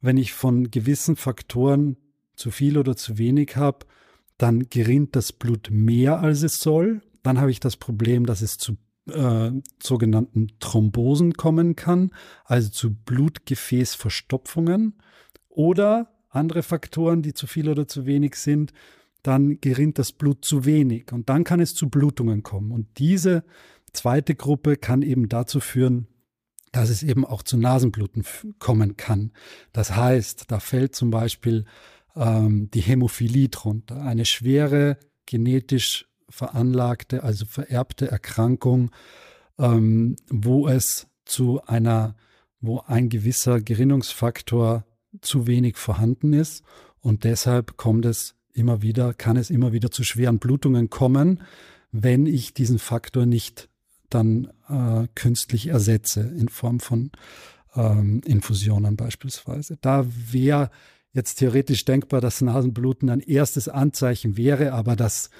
wenn 0.00 0.16
ich 0.16 0.32
von 0.32 0.70
gewissen 0.70 1.16
Faktoren 1.16 1.96
zu 2.36 2.50
viel 2.50 2.78
oder 2.78 2.96
zu 2.96 3.18
wenig 3.18 3.56
habe, 3.56 3.86
dann 4.36 4.68
gerinnt 4.70 5.16
das 5.16 5.32
Blut 5.32 5.68
mehr, 5.70 6.20
als 6.20 6.42
es 6.42 6.60
soll. 6.60 7.02
Dann 7.22 7.40
habe 7.40 7.50
ich 7.50 7.60
das 7.60 7.76
Problem, 7.76 8.24
dass 8.24 8.40
es 8.40 8.58
zu 8.58 8.76
äh, 9.10 9.50
sogenannten 9.82 10.52
Thrombosen 10.60 11.34
kommen 11.34 11.76
kann, 11.76 12.12
also 12.44 12.70
zu 12.70 12.94
Blutgefäßverstopfungen 12.94 14.94
oder 15.48 16.10
andere 16.30 16.62
Faktoren, 16.62 17.22
die 17.22 17.34
zu 17.34 17.46
viel 17.46 17.68
oder 17.68 17.88
zu 17.88 18.06
wenig 18.06 18.36
sind, 18.36 18.72
dann 19.22 19.60
gerinnt 19.60 19.98
das 19.98 20.12
Blut 20.12 20.44
zu 20.44 20.64
wenig 20.64 21.12
und 21.12 21.28
dann 21.28 21.44
kann 21.44 21.60
es 21.60 21.74
zu 21.74 21.88
Blutungen 21.88 22.42
kommen. 22.42 22.70
Und 22.70 22.86
diese 22.98 23.44
zweite 23.92 24.34
Gruppe 24.34 24.76
kann 24.76 25.02
eben 25.02 25.28
dazu 25.28 25.60
führen, 25.60 26.06
dass 26.72 26.90
es 26.90 27.02
eben 27.02 27.24
auch 27.24 27.42
zu 27.42 27.56
Nasenbluten 27.56 28.24
kommen 28.58 28.96
kann. 28.96 29.32
Das 29.72 29.94
heißt, 29.94 30.44
da 30.48 30.60
fällt 30.60 30.94
zum 30.94 31.10
Beispiel 31.10 31.64
ähm, 32.16 32.70
die 32.72 32.80
Hämophilie 32.80 33.48
drunter, 33.48 34.02
eine 34.02 34.24
schwere 34.24 34.98
genetisch 35.26 36.06
veranlagte, 36.28 37.22
also 37.22 37.46
vererbte 37.46 38.10
Erkrankung, 38.10 38.90
ähm, 39.58 40.16
wo 40.28 40.68
es 40.68 41.06
zu 41.24 41.62
einer, 41.66 42.16
wo 42.60 42.80
ein 42.80 43.08
gewisser 43.08 43.60
Gerinnungsfaktor 43.60 44.84
zu 45.20 45.46
wenig 45.46 45.76
vorhanden 45.76 46.32
ist 46.32 46.62
und 47.00 47.24
deshalb 47.24 47.76
kommt 47.76 48.04
es 48.04 48.34
immer 48.52 48.82
wieder, 48.82 49.14
kann 49.14 49.36
es 49.36 49.50
immer 49.50 49.72
wieder 49.72 49.90
zu 49.90 50.04
schweren 50.04 50.38
Blutungen 50.38 50.90
kommen, 50.90 51.42
wenn 51.92 52.26
ich 52.26 52.54
diesen 52.54 52.78
Faktor 52.78 53.24
nicht 53.24 53.67
dann 54.10 54.48
äh, 54.68 55.06
künstlich 55.14 55.68
ersetze 55.68 56.20
in 56.20 56.48
Form 56.48 56.80
von 56.80 57.10
ähm, 57.74 58.20
Infusionen 58.24 58.96
beispielsweise. 58.96 59.78
Da 59.80 60.06
wäre 60.06 60.70
jetzt 61.12 61.36
theoretisch 61.36 61.84
denkbar, 61.84 62.20
dass 62.20 62.40
Nasenbluten 62.40 63.10
ein 63.10 63.20
erstes 63.20 63.68
Anzeichen 63.68 64.36
wäre, 64.36 64.72
aber 64.72 64.96
das 64.96 65.30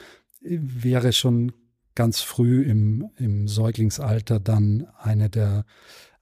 wäre 0.40 1.12
schon 1.12 1.52
ganz 1.94 2.20
früh 2.20 2.62
im, 2.62 3.10
im 3.16 3.48
Säuglingsalter 3.48 4.38
dann 4.38 4.86
eine 4.98 5.28
der 5.28 5.64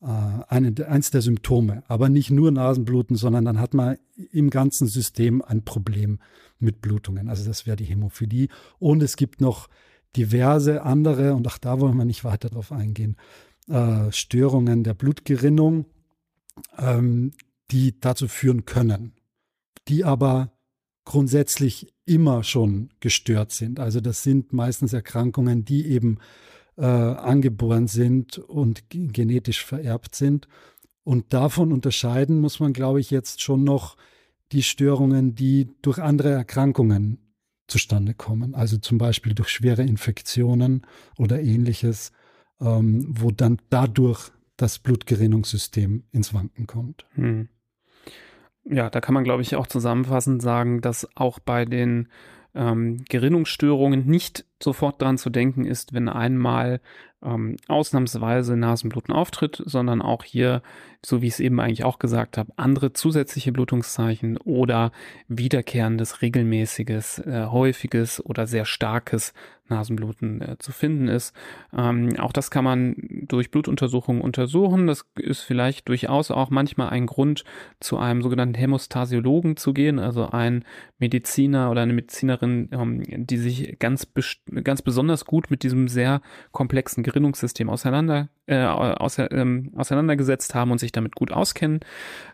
äh, 0.00 0.06
eine, 0.06 0.74
eins 0.88 1.10
der 1.10 1.22
Symptome. 1.22 1.82
Aber 1.88 2.08
nicht 2.08 2.30
nur 2.30 2.50
Nasenbluten, 2.50 3.16
sondern 3.16 3.44
dann 3.44 3.60
hat 3.60 3.74
man 3.74 3.98
im 4.32 4.50
ganzen 4.50 4.86
System 4.86 5.42
ein 5.42 5.64
Problem 5.64 6.18
mit 6.58 6.80
Blutungen. 6.80 7.28
Also 7.28 7.44
das 7.44 7.66
wäre 7.66 7.76
die 7.76 7.84
Hämophilie. 7.84 8.48
Und 8.78 9.02
es 9.02 9.16
gibt 9.16 9.40
noch 9.40 9.68
diverse 10.16 10.82
andere, 10.82 11.34
und 11.34 11.46
auch 11.46 11.58
da 11.58 11.80
wollen 11.80 11.96
wir 11.96 12.04
nicht 12.04 12.24
weiter 12.24 12.48
drauf 12.48 12.72
eingehen, 12.72 13.16
äh, 13.68 14.10
Störungen 14.12 14.84
der 14.84 14.94
Blutgerinnung, 14.94 15.86
ähm, 16.78 17.32
die 17.70 17.98
dazu 18.00 18.28
führen 18.28 18.64
können, 18.64 19.12
die 19.88 20.04
aber 20.04 20.52
grundsätzlich 21.04 21.92
immer 22.04 22.44
schon 22.44 22.90
gestört 23.00 23.52
sind. 23.52 23.80
Also 23.80 24.00
das 24.00 24.22
sind 24.22 24.52
meistens 24.52 24.92
Erkrankungen, 24.92 25.64
die 25.64 25.86
eben 25.86 26.18
äh, 26.76 26.84
angeboren 26.84 27.86
sind 27.88 28.38
und 28.38 28.84
genetisch 28.88 29.64
vererbt 29.64 30.14
sind. 30.14 30.48
Und 31.04 31.32
davon 31.32 31.72
unterscheiden 31.72 32.40
muss 32.40 32.60
man, 32.60 32.72
glaube 32.72 33.00
ich, 33.00 33.10
jetzt 33.10 33.40
schon 33.40 33.64
noch 33.64 33.96
die 34.52 34.62
Störungen, 34.62 35.34
die 35.34 35.68
durch 35.82 35.98
andere 35.98 36.30
Erkrankungen 36.30 37.18
zustande 37.68 38.14
kommen. 38.14 38.54
Also 38.54 38.78
zum 38.78 38.98
Beispiel 38.98 39.34
durch 39.34 39.48
schwere 39.48 39.82
Infektionen 39.82 40.82
oder 41.18 41.40
ähnliches, 41.40 42.12
ähm, 42.60 43.06
wo 43.08 43.30
dann 43.30 43.58
dadurch 43.70 44.30
das 44.56 44.78
Blutgerinnungssystem 44.78 46.04
ins 46.12 46.32
Wanken 46.32 46.66
kommt. 46.66 47.06
Hm. 47.14 47.48
Ja, 48.64 48.90
da 48.90 49.00
kann 49.00 49.14
man, 49.14 49.24
glaube 49.24 49.42
ich, 49.42 49.54
auch 49.54 49.66
zusammenfassend 49.66 50.42
sagen, 50.42 50.80
dass 50.80 51.08
auch 51.14 51.38
bei 51.38 51.64
den 51.64 52.08
ähm, 52.54 53.04
Gerinnungsstörungen 53.08 54.06
nicht 54.06 54.44
sofort 54.62 55.00
dran 55.00 55.18
zu 55.18 55.30
denken 55.30 55.64
ist, 55.64 55.92
wenn 55.92 56.08
einmal 56.08 56.80
ähm, 57.22 57.56
ausnahmsweise 57.68 58.56
Nasenbluten 58.56 59.14
auftritt, 59.14 59.62
sondern 59.64 60.02
auch 60.02 60.24
hier, 60.24 60.62
so 61.04 61.22
wie 61.22 61.26
ich 61.26 61.34
es 61.34 61.40
eben 61.40 61.60
eigentlich 61.60 61.84
auch 61.84 61.98
gesagt 61.98 62.38
habe, 62.38 62.52
andere 62.56 62.92
zusätzliche 62.92 63.52
Blutungszeichen 63.52 64.36
oder 64.38 64.92
wiederkehrendes, 65.28 66.22
regelmäßiges, 66.22 67.20
äh, 67.20 67.46
häufiges 67.46 68.24
oder 68.24 68.46
sehr 68.46 68.64
starkes 68.64 69.32
Nasenbluten 69.68 70.40
äh, 70.40 70.56
zu 70.58 70.72
finden 70.72 71.08
ist. 71.08 71.34
Ähm, 71.76 72.10
auch 72.18 72.32
das 72.32 72.50
kann 72.50 72.64
man 72.64 72.94
durch 73.26 73.50
Blutuntersuchungen 73.50 74.22
untersuchen. 74.22 74.86
Das 74.86 75.04
ist 75.16 75.40
vielleicht 75.40 75.88
durchaus 75.88 76.30
auch 76.30 76.50
manchmal 76.50 76.90
ein 76.90 77.06
Grund, 77.06 77.44
zu 77.80 77.98
einem 77.98 78.22
sogenannten 78.22 78.54
Hämostasiologen 78.54 79.56
zu 79.56 79.74
gehen, 79.74 79.98
also 79.98 80.28
ein 80.30 80.64
Mediziner 80.98 81.70
oder 81.70 81.82
eine 81.82 81.92
Medizinerin, 81.92 82.68
ähm, 82.72 83.02
die 83.26 83.38
sich 83.38 83.78
ganz, 83.78 84.06
ganz 84.62 84.82
besonders 84.82 85.24
gut 85.24 85.50
mit 85.50 85.62
diesem 85.62 85.88
sehr 85.88 86.20
komplexen 86.52 87.02
Gerinnungssystem 87.02 87.68
auseinander, 87.68 88.28
äh, 88.46 88.64
außer, 88.64 89.30
ähm, 89.32 89.72
auseinandergesetzt 89.76 90.54
haben 90.54 90.70
und 90.70 90.78
sich 90.78 90.92
damit 90.92 91.14
gut 91.14 91.32
auskennen. 91.32 91.80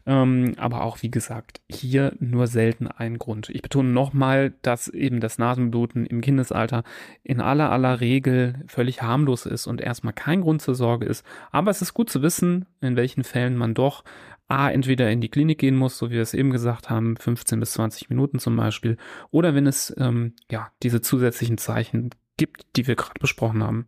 Ähm, 0.07 0.55
aber 0.59 0.83
auch, 0.83 1.03
wie 1.03 1.11
gesagt, 1.11 1.61
hier 1.71 2.13
nur 2.21 2.47
selten 2.47 2.87
ein 2.87 3.19
Grund. 3.19 3.49
Ich 3.51 3.63
betone 3.63 3.89
nochmal, 3.89 4.53
dass 4.63 4.89
eben 4.89 5.21
das 5.21 5.39
Nasenbluten 5.39 6.07
im 6.07 6.21
Kindesalter 6.21 6.83
in 7.23 7.41
aller 7.41 7.71
aller 7.71 8.01
Regel 8.01 8.57
völlig 8.67 9.03
harmlos 9.03 9.47
ist 9.47 9.67
und 9.67 9.81
erstmal 9.81 10.13
kein 10.13 10.43
Grund 10.43 10.61
zur 10.61 10.75
Sorge 10.75 11.07
ist. 11.07 11.25
Aber 11.51 11.71
es 11.71 11.83
ist 11.83 11.95
gut 11.95 12.11
zu 12.11 12.23
wissen, 12.23 12.67
in 12.81 12.97
welchen 12.97 13.25
Fällen 13.25 13.57
man 13.57 13.75
doch 13.75 14.05
A, 14.53 14.71
entweder 14.71 15.11
in 15.11 15.23
die 15.23 15.31
Klinik 15.31 15.59
gehen 15.59 15.77
muss, 15.77 15.97
so 15.97 16.11
wie 16.11 16.15
wir 16.15 16.23
es 16.23 16.35
eben 16.35 16.51
gesagt 16.51 16.91
haben, 16.91 17.17
15 17.17 17.59
bis 17.59 17.73
20 17.73 18.11
Minuten 18.11 18.39
zum 18.39 18.55
Beispiel, 18.55 18.99
oder 19.31 19.55
wenn 19.55 19.67
es 19.67 19.95
ähm, 19.97 20.35
ja 20.51 20.71
diese 20.83 21.01
zusätzlichen 21.01 21.57
Zeichen 21.57 22.11
gibt, 22.37 22.67
die 22.77 22.87
wir 22.87 22.95
gerade 22.97 23.19
besprochen 23.19 23.63
haben. 23.63 23.87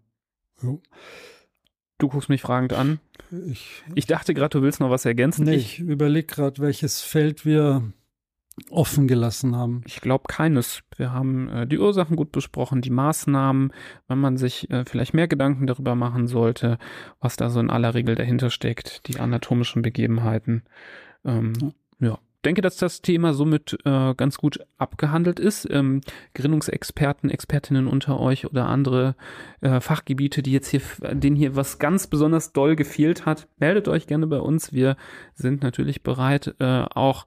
Jo. 0.62 0.80
Du 1.98 2.08
guckst 2.08 2.30
mich 2.30 2.40
fragend 2.40 2.72
an. 2.72 2.98
Ich, 3.46 3.82
ich 3.94 4.06
dachte 4.06 4.32
gerade, 4.32 4.58
du 4.58 4.62
willst 4.62 4.80
noch 4.80 4.90
was 4.90 5.04
ergänzen. 5.04 5.44
Nee, 5.44 5.56
ich 5.56 5.80
überlege 5.80 6.26
gerade, 6.26 6.60
welches 6.60 7.02
Feld 7.02 7.44
wir 7.44 7.92
offen 8.70 9.08
gelassen 9.08 9.56
haben. 9.56 9.82
Ich 9.86 10.00
glaube 10.00 10.24
keines. 10.28 10.82
Wir 10.96 11.12
haben 11.12 11.48
äh, 11.48 11.66
die 11.66 11.78
Ursachen 11.78 12.16
gut 12.16 12.32
besprochen, 12.32 12.82
die 12.82 12.90
Maßnahmen, 12.90 13.72
wenn 14.08 14.18
man 14.18 14.36
sich 14.36 14.70
äh, 14.70 14.84
vielleicht 14.84 15.14
mehr 15.14 15.28
Gedanken 15.28 15.66
darüber 15.66 15.94
machen 15.94 16.26
sollte, 16.26 16.78
was 17.20 17.36
da 17.36 17.50
so 17.50 17.60
in 17.60 17.70
aller 17.70 17.94
Regel 17.94 18.14
dahinter 18.14 18.50
steckt, 18.50 19.08
die 19.08 19.18
anatomischen 19.18 19.82
Begebenheiten. 19.82 20.62
Ähm, 21.24 21.52
ja. 22.00 22.08
ja 22.08 22.18
denke, 22.44 22.62
dass 22.62 22.76
das 22.76 23.02
Thema 23.02 23.34
somit 23.34 23.76
äh, 23.84 24.14
ganz 24.14 24.38
gut 24.38 24.60
abgehandelt 24.78 25.40
ist. 25.40 25.66
Ähm, 25.70 26.00
Gerinnungsexperten, 26.34 27.30
Expertinnen 27.30 27.86
unter 27.86 28.20
euch 28.20 28.46
oder 28.46 28.66
andere 28.66 29.16
äh, 29.60 29.80
Fachgebiete, 29.80 30.42
die 30.42 30.52
jetzt 30.52 30.68
hier, 30.68 30.82
denen 31.12 31.36
hier 31.36 31.56
was 31.56 31.78
ganz 31.78 32.06
besonders 32.06 32.52
doll 32.52 32.76
gefehlt 32.76 33.26
hat, 33.26 33.48
meldet 33.58 33.88
euch 33.88 34.06
gerne 34.06 34.26
bei 34.26 34.38
uns. 34.38 34.72
Wir 34.72 34.96
sind 35.34 35.62
natürlich 35.62 36.02
bereit, 36.02 36.54
äh, 36.58 36.84
auch 36.94 37.26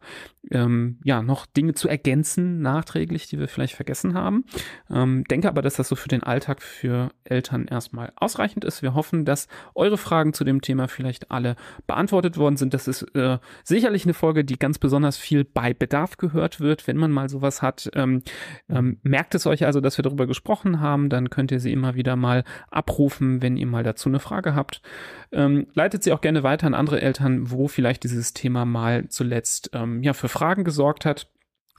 ähm, 0.52 1.00
ja 1.04 1.22
noch 1.22 1.46
Dinge 1.46 1.74
zu 1.74 1.88
ergänzen 1.88 2.62
nachträglich, 2.62 3.28
die 3.28 3.40
wir 3.40 3.48
vielleicht 3.48 3.76
vergessen 3.76 4.14
haben. 4.14 4.46
Ähm, 4.90 5.24
denke 5.26 5.48
aber, 5.48 5.62
dass 5.62 5.76
das 5.76 5.88
so 5.88 5.96
für 5.96 6.08
den 6.08 6.24
Alltag 6.24 6.62
für 6.62 7.10
Eltern 7.24 7.66
erstmal 7.66 8.12
ausreichend 8.16 8.64
ist. 8.64 8.82
Wir 8.82 8.94
hoffen, 8.94 9.26
dass 9.26 9.48
eure 9.76 9.98
Fragen 9.98 10.34
zu 10.34 10.44
dem 10.44 10.62
Thema 10.62 10.88
vielleicht 10.88 11.32
alle 11.32 11.56
beantwortet 11.86 12.38
worden 12.38 12.58
sind. 12.58 12.74
Das 12.74 12.88
ist 12.88 13.04
äh, 13.16 13.40
sicherlich 13.64 14.06
eine 14.06 14.14
Folge, 14.14 14.44
die 14.44 14.58
ganz 14.58 14.80
besonders 14.80 15.18
viel 15.18 15.44
bei 15.44 15.74
Bedarf 15.74 16.18
gehört 16.18 16.60
wird, 16.60 16.88
wenn 16.88 16.98
man 16.98 17.12
mal 17.12 17.30
sowas 17.30 17.62
hat. 17.62 17.90
Ähm, 17.94 18.24
ähm, 18.70 19.00
merkt 19.04 19.36
es 19.36 19.46
euch 19.48 19.66
also, 19.66 19.82
dass 19.82 19.98
wir 19.98 20.04
darüber 20.04 20.28
gesprochen 20.28 20.80
haben, 20.80 21.10
dann 21.10 21.30
könnt 21.30 21.52
ihr 21.52 21.60
sie 21.60 21.72
immer 21.72 21.96
wieder 21.96 22.16
mal 22.16 22.44
abrufen, 22.70 23.42
wenn 23.42 23.58
ihr 23.58 23.68
mal 23.68 23.84
dazu 23.84 24.10
eine 24.10 24.20
Frage 24.20 24.56
habt. 24.56 24.82
Ähm, 25.32 25.68
leitet 25.74 26.04
sie 26.04 26.14
auch 26.14 26.22
gerne 26.22 26.44
weiter 26.44 26.68
an 26.68 26.74
andere 26.74 27.02
Eltern, 27.02 27.52
wo 27.52 27.68
vielleicht 27.68 28.04
dieses 28.04 28.34
Thema 28.34 28.66
mal 28.66 29.10
zuletzt 29.10 29.72
ähm, 29.74 30.04
ja 30.04 30.14
für 30.14 30.30
Fragen 30.38 30.64
gesorgt 30.64 31.06
hat. 31.06 31.28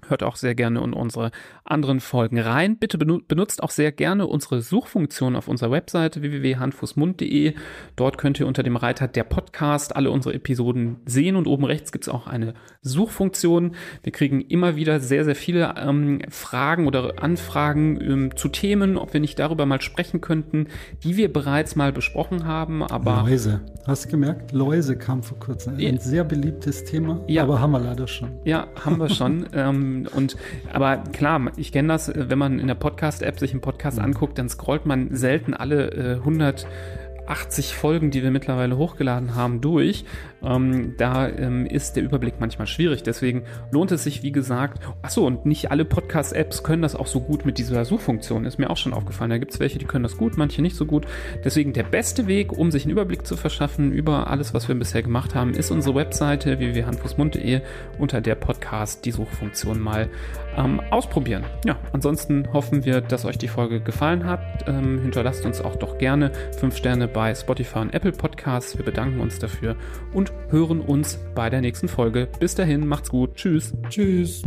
Hört 0.06 0.22
auch 0.22 0.36
sehr 0.36 0.54
gerne 0.54 0.82
in 0.82 0.92
unsere 0.92 1.32
anderen 1.64 2.00
Folgen 2.00 2.38
rein. 2.38 2.78
Bitte 2.78 2.98
benutzt 2.98 3.62
auch 3.62 3.70
sehr 3.70 3.90
gerne 3.90 4.26
unsere 4.26 4.62
Suchfunktion 4.62 5.34
auf 5.34 5.48
unserer 5.48 5.70
Webseite 5.70 6.22
www.handfußmund.de. 6.22 7.54
Dort 7.96 8.16
könnt 8.16 8.38
ihr 8.38 8.46
unter 8.46 8.62
dem 8.62 8.76
Reiter 8.76 9.08
der 9.08 9.24
Podcast 9.24 9.96
alle 9.96 10.10
unsere 10.10 10.34
Episoden 10.34 10.96
sehen 11.04 11.36
und 11.36 11.46
oben 11.46 11.64
rechts 11.64 11.90
gibt 11.92 12.04
es 12.04 12.08
auch 12.08 12.26
eine 12.26 12.54
Suchfunktion. 12.82 13.74
Wir 14.02 14.12
kriegen 14.12 14.40
immer 14.40 14.76
wieder 14.76 15.00
sehr, 15.00 15.24
sehr 15.24 15.34
viele 15.34 15.74
ähm, 15.76 16.20
Fragen 16.28 16.86
oder 16.86 17.22
Anfragen 17.22 18.00
ähm, 18.00 18.36
zu 18.36 18.48
Themen, 18.48 18.96
ob 18.96 19.12
wir 19.12 19.20
nicht 19.20 19.38
darüber 19.38 19.66
mal 19.66 19.80
sprechen 19.80 20.20
könnten, 20.20 20.68
die 21.02 21.16
wir 21.16 21.32
bereits 21.32 21.76
mal 21.76 21.92
besprochen 21.92 22.46
haben. 22.46 22.82
Aber 22.82 23.24
Läuse. 23.28 23.60
Hast 23.86 24.04
du 24.04 24.10
gemerkt? 24.10 24.52
Läuse 24.52 24.96
kam 24.96 25.22
vor 25.22 25.38
kurzem. 25.38 25.74
Ein 25.74 25.80
ja. 25.80 26.00
sehr 26.00 26.24
beliebtes 26.24 26.84
Thema, 26.84 27.24
ja. 27.26 27.42
aber 27.42 27.60
haben 27.60 27.72
wir 27.72 27.80
leider 27.80 28.06
schon. 28.06 28.30
Ja, 28.44 28.68
haben 28.84 28.98
wir 28.98 29.08
schon. 29.08 29.46
ähm, 29.88 30.08
und 30.14 30.36
aber 30.72 30.98
klar, 31.12 31.52
ich 31.56 31.72
kenne 31.72 31.88
das, 31.88 32.12
wenn 32.14 32.38
man 32.38 32.58
in 32.58 32.66
der 32.66 32.74
Podcast-App 32.74 33.38
sich 33.38 33.52
einen 33.52 33.60
Podcast 33.60 33.98
anguckt, 33.98 34.38
dann 34.38 34.48
scrollt 34.48 34.86
man 34.86 35.14
selten 35.14 35.54
alle 35.54 35.90
äh, 35.90 36.14
100 36.16 36.66
80 37.28 37.74
Folgen, 37.74 38.10
die 38.10 38.22
wir 38.22 38.30
mittlerweile 38.30 38.76
hochgeladen 38.76 39.34
haben, 39.34 39.60
durch. 39.60 40.04
Ähm, 40.42 40.94
da 40.96 41.28
ähm, 41.28 41.66
ist 41.66 41.96
der 41.96 42.02
Überblick 42.02 42.34
manchmal 42.40 42.66
schwierig. 42.66 43.02
Deswegen 43.02 43.44
lohnt 43.70 43.92
es 43.92 44.04
sich, 44.04 44.22
wie 44.22 44.32
gesagt, 44.32 44.82
achso, 45.02 45.26
und 45.26 45.46
nicht 45.46 45.70
alle 45.70 45.84
Podcast-Apps 45.84 46.62
können 46.62 46.82
das 46.82 46.94
auch 46.94 47.06
so 47.06 47.20
gut 47.20 47.44
mit 47.44 47.58
dieser 47.58 47.84
Suchfunktion. 47.84 48.44
Ist 48.44 48.58
mir 48.58 48.70
auch 48.70 48.76
schon 48.76 48.94
aufgefallen. 48.94 49.30
Da 49.30 49.38
gibt 49.38 49.52
es 49.52 49.60
welche, 49.60 49.78
die 49.78 49.84
können 49.84 50.04
das 50.04 50.16
gut, 50.16 50.36
manche 50.36 50.62
nicht 50.62 50.76
so 50.76 50.86
gut. 50.86 51.06
Deswegen 51.44 51.72
der 51.72 51.82
beste 51.82 52.26
Weg, 52.26 52.52
um 52.52 52.70
sich 52.70 52.84
einen 52.84 52.92
Überblick 52.92 53.26
zu 53.26 53.36
verschaffen 53.36 53.92
über 53.92 54.28
alles, 54.28 54.54
was 54.54 54.68
wir 54.68 54.74
bisher 54.74 55.02
gemacht 55.02 55.34
haben, 55.34 55.54
ist 55.54 55.70
unsere 55.70 55.94
Webseite 55.94 56.58
www.handfußmund.de 56.58 57.60
unter 57.98 58.20
der 58.20 58.36
Podcast 58.36 59.04
die 59.04 59.10
Suchfunktion 59.10 59.80
mal 59.80 60.08
ähm, 60.58 60.80
ausprobieren. 60.90 61.44
Ja, 61.64 61.76
ansonsten 61.92 62.52
hoffen 62.52 62.84
wir, 62.84 63.00
dass 63.00 63.24
euch 63.24 63.38
die 63.38 63.48
Folge 63.48 63.80
gefallen 63.80 64.26
hat. 64.26 64.40
Ähm, 64.66 65.00
hinterlasst 65.00 65.46
uns 65.46 65.60
auch 65.60 65.76
doch 65.76 65.98
gerne 65.98 66.32
5 66.58 66.76
Sterne 66.76 67.08
bei 67.08 67.34
Spotify 67.34 67.78
und 67.78 67.94
Apple 67.94 68.12
Podcasts. 68.12 68.76
Wir 68.76 68.84
bedanken 68.84 69.20
uns 69.20 69.38
dafür 69.38 69.76
und 70.12 70.32
hören 70.50 70.80
uns 70.80 71.18
bei 71.34 71.48
der 71.48 71.60
nächsten 71.60 71.88
Folge. 71.88 72.28
Bis 72.38 72.54
dahin, 72.54 72.86
macht's 72.86 73.08
gut. 73.08 73.36
Tschüss. 73.36 73.72
Tschüss. 73.88 74.42